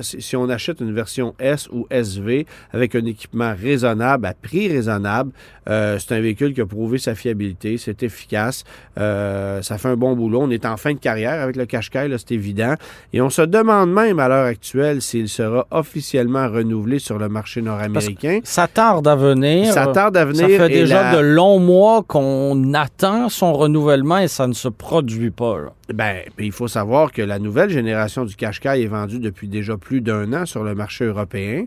si 0.00 0.36
on 0.36 0.48
achète 0.48 0.80
une 0.80 0.94
version 0.94 1.34
S 1.38 1.68
ou 1.70 1.86
SV 1.90 2.46
avec 2.72 2.94
un 2.94 3.04
équipement 3.04 3.54
raisonnable, 3.60 4.26
à 4.26 4.32
prix 4.34 4.68
raisonnable, 4.68 5.32
euh, 5.68 5.98
c'est 5.98 6.14
un 6.14 6.20
véhicule 6.20 6.54
qui 6.54 6.60
a 6.60 6.66
prouvé 6.66 6.98
sa 6.98 7.14
fiabilité, 7.14 7.76
c'est 7.78 8.02
efficace, 8.02 8.64
euh, 8.98 9.60
ça 9.62 9.76
fait 9.78 9.88
un 9.88 9.96
bon 9.96 10.14
boulot. 10.16 10.40
On 10.42 10.50
est 10.50 10.64
en 10.64 10.76
fin 10.76 10.92
de 10.94 10.98
carrière 10.98 11.40
avec 11.42 11.56
le 11.56 11.66
Qashqai, 11.66 12.08
c'est 12.18 12.32
évident. 12.32 12.74
Et 13.12 13.20
on 13.20 13.30
se 13.30 13.42
demande 13.42 13.92
même 13.92 14.18
à 14.18 14.28
l'heure 14.28 14.46
actuelle 14.46 15.02
s'il 15.02 15.28
sera 15.28 15.66
officiellement 15.70 16.48
renouvelé 16.48 16.98
sur 16.98 17.18
le 17.18 17.28
marché 17.28 17.60
nord-américain. 17.62 18.40
Ça 18.44 18.68
tarde 18.68 19.06
à 19.06 19.16
venir. 19.16 19.72
Ça 19.72 19.88
tarde 19.88 20.16
à 20.16 20.24
venir. 20.24 20.40
Ça 20.42 20.48
fait 20.48 20.68
déjà 20.68 21.02
la- 21.12 21.16
de 21.16 21.20
longs 21.20 21.58
mois 21.58 22.02
qu'on 22.02 22.72
attend 22.74 23.28
son 23.28 23.52
renouvellement 23.52 24.18
et 24.18 24.28
ça 24.28 24.46
ne 24.46 24.52
se 24.54 24.68
produit 24.68 25.30
pas. 25.30 25.58
là. 25.58 25.72
Ben, 25.92 26.22
puis 26.36 26.46
il 26.46 26.52
faut 26.52 26.68
savoir 26.68 27.12
que 27.12 27.20
la 27.20 27.38
nouvelle 27.38 27.68
génération 27.68 27.81
du 27.82 28.36
Qashqai 28.36 28.82
est 28.82 28.86
vendue 28.86 29.18
depuis 29.18 29.48
déjà 29.48 29.76
plus 29.76 30.00
d'un 30.00 30.32
an 30.32 30.46
sur 30.46 30.64
le 30.64 30.74
marché 30.74 31.04
européen. 31.04 31.64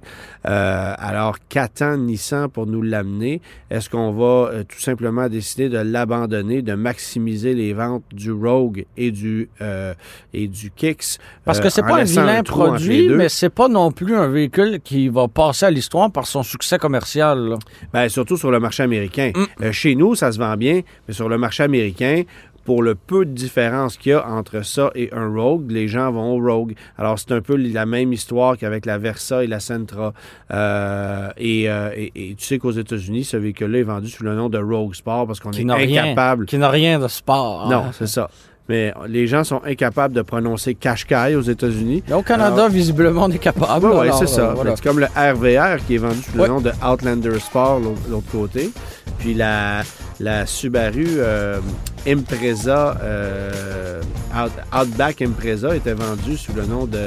Euh, 0.47 0.93
alors, 0.97 1.37
qu'attend 1.49 1.97
Nissan 1.97 2.49
pour 2.49 2.67
nous 2.67 2.81
l'amener? 2.81 3.41
Est-ce 3.69 3.89
qu'on 3.89 4.11
va 4.11 4.49
euh, 4.51 4.63
tout 4.63 4.79
simplement 4.79 5.27
décider 5.29 5.69
de 5.69 5.77
l'abandonner, 5.77 6.61
de 6.61 6.73
maximiser 6.73 7.53
les 7.53 7.73
ventes 7.73 8.03
du 8.11 8.31
Rogue 8.31 8.85
et 8.97 9.11
du, 9.11 9.49
euh, 9.61 9.93
et 10.33 10.47
du 10.47 10.71
Kicks? 10.71 11.19
Parce 11.43 11.59
euh, 11.59 11.63
que 11.63 11.69
c'est 11.69 11.83
en 11.83 11.87
pas 11.87 12.01
un 12.01 12.03
vilain 12.03 12.43
produit, 12.43 13.09
mais 13.09 13.29
c'est 13.29 13.49
pas 13.49 13.67
non 13.67 13.91
plus 13.91 14.15
un 14.15 14.27
véhicule 14.27 14.79
qui 14.83 15.07
va 15.09 15.27
passer 15.27 15.65
à 15.65 15.71
l'histoire 15.71 16.11
par 16.11 16.27
son 16.27 16.43
succès 16.43 16.77
commercial. 16.77 17.55
Ben, 17.93 18.09
surtout 18.09 18.37
sur 18.37 18.51
le 18.51 18.59
marché 18.59 18.83
américain. 18.83 19.31
Mm. 19.35 19.45
Euh, 19.63 19.71
chez 19.71 19.95
nous, 19.95 20.15
ça 20.15 20.31
se 20.31 20.39
vend 20.39 20.55
bien, 20.57 20.81
mais 21.07 21.13
sur 21.13 21.29
le 21.29 21.37
marché 21.37 21.63
américain, 21.63 22.23
pour 22.65 22.83
le 22.83 22.95
peu 22.95 23.25
de 23.25 23.31
différence 23.31 23.95
qu'il 23.95 24.11
y 24.11 24.15
a 24.15 24.27
entre 24.27 24.65
ça 24.65 24.89
et 24.95 25.09
un 25.13 25.27
Rogue, 25.33 25.71
les 25.71 25.87
gens 25.87 26.11
vont 26.11 26.33
au 26.35 26.41
Rogue. 26.43 26.73
Alors, 26.97 27.17
c'est 27.19 27.31
un 27.31 27.41
peu 27.41 27.55
la 27.55 27.85
même 27.85 28.11
histoire 28.11 28.57
qu'avec 28.57 28.85
la 28.87 28.97
Versa 28.97 29.43
et 29.43 29.47
la 29.47 29.59
Sentra. 29.59 30.13
Euh, 30.51 31.29
et, 31.37 31.69
euh, 31.69 31.89
et- 31.95 32.11
et 32.15 32.35
tu 32.35 32.45
sais 32.45 32.57
qu'aux 32.57 32.71
États-Unis, 32.71 33.23
ce 33.23 33.37
véhicule-là 33.37 33.79
est 33.79 33.83
vendu 33.83 34.09
sous 34.09 34.23
le 34.23 34.35
nom 34.35 34.49
de 34.49 34.57
Rogue 34.57 34.95
Sport 34.95 35.27
parce 35.27 35.39
qu'on 35.39 35.51
est 35.51 35.57
rien, 35.73 36.03
incapable. 36.05 36.45
qui 36.45 36.57
n'a 36.57 36.69
rien 36.69 36.99
de 36.99 37.07
sport. 37.07 37.69
Non, 37.69 37.77
hein. 37.87 37.91
c'est 37.93 38.07
ça. 38.07 38.29
Mais 38.67 38.91
les 39.07 39.27
gens 39.27 39.43
sont 39.43 39.61
incapables 39.63 40.15
de 40.15 40.23
prononcer 40.23 40.73
Qashqai 40.73 41.35
aux 41.35 41.41
États-Unis. 41.43 42.01
Au 42.11 42.23
Canada, 42.23 42.67
visiblement, 42.67 43.25
on 43.25 43.29
est 43.29 43.37
capable. 43.37 43.85
Oui, 43.85 43.95
ouais, 44.07 44.11
c'est 44.17 44.25
ça. 44.27 44.49
euh, 44.49 44.53
voilà. 44.55 44.75
C'est 44.75 44.83
comme 44.83 44.99
le 44.99 45.05
RVR 45.05 45.85
qui 45.85 45.93
est 45.95 45.99
vendu 45.99 46.17
sous 46.23 46.35
Ouais. 46.39 46.47
le 46.47 46.53
nom 46.53 46.61
de 46.61 46.71
Outlander 46.83 47.37
Sport, 47.39 47.79
l'autre 47.79 48.01
l'autre 48.09 48.31
côté. 48.31 48.71
Puis 49.19 49.35
la, 49.35 49.81
la 50.19 50.47
Subaru 50.47 51.05
euh, 51.17 51.59
Impreza, 52.07 52.97
euh, 53.03 54.01
Out- 54.35 54.51
Outback 54.81 55.21
Impreza 55.21 55.75
était 55.75 55.93
vendue 55.93 56.37
sous 56.37 56.53
le 56.53 56.65
nom 56.65 56.85
de 56.85 56.99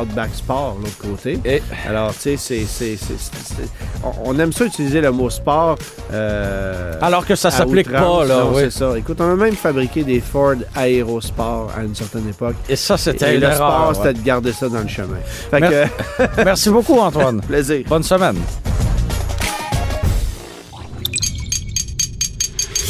Outback 0.00 0.30
Sport, 0.34 0.78
l'autre 0.82 0.98
côté. 0.98 1.38
Et- 1.44 1.62
Alors, 1.88 2.12
tu 2.14 2.36
sais, 2.36 2.64
c'est- 2.66 2.96
on, 4.24 4.38
aime 4.38 4.52
ça 4.52 4.64
utiliser 4.64 5.00
le 5.00 5.10
mot 5.12 5.30
sport. 5.30 5.76
euh, 6.12 6.94
Alors 7.00 7.24
que 7.26 7.34
ça 7.34 7.50
s'applique 7.50 7.90
pas, 7.90 8.24
là. 8.24 8.40
Non, 8.44 8.52
oui. 8.54 8.62
C'est 8.64 8.70
ça. 8.70 8.96
Écoute, 8.98 9.18
on 9.20 9.30
a 9.30 9.36
même 9.36 9.54
fabriqué 9.54 10.02
des 10.02 10.20
Ford 10.20 10.54
Aerosport 10.76 11.70
à 11.76 11.82
une 11.84 11.94
certaine 11.94 12.28
époque. 12.28 12.56
Et 12.68 12.76
ça, 12.76 12.96
c'était 12.96 13.36
le 13.36 13.42
erreur. 13.44 13.54
sport, 13.56 13.88
ouais. 13.90 13.94
c'était 13.94 14.14
de 14.20 14.24
garder 14.24 14.52
ça 14.52 14.68
dans 14.68 14.80
le 14.80 14.88
chemin. 14.88 15.18
Fait 15.50 15.60
Mer- 15.60 15.88
que, 16.18 16.42
Merci 16.44 16.70
beaucoup, 16.70 16.98
Antoine. 16.98 17.40
plaisir. 17.46 17.84
Bonne 17.88 18.02
semaine. 18.02 18.36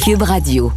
Cube 0.03 0.21
Radio. 0.23 0.71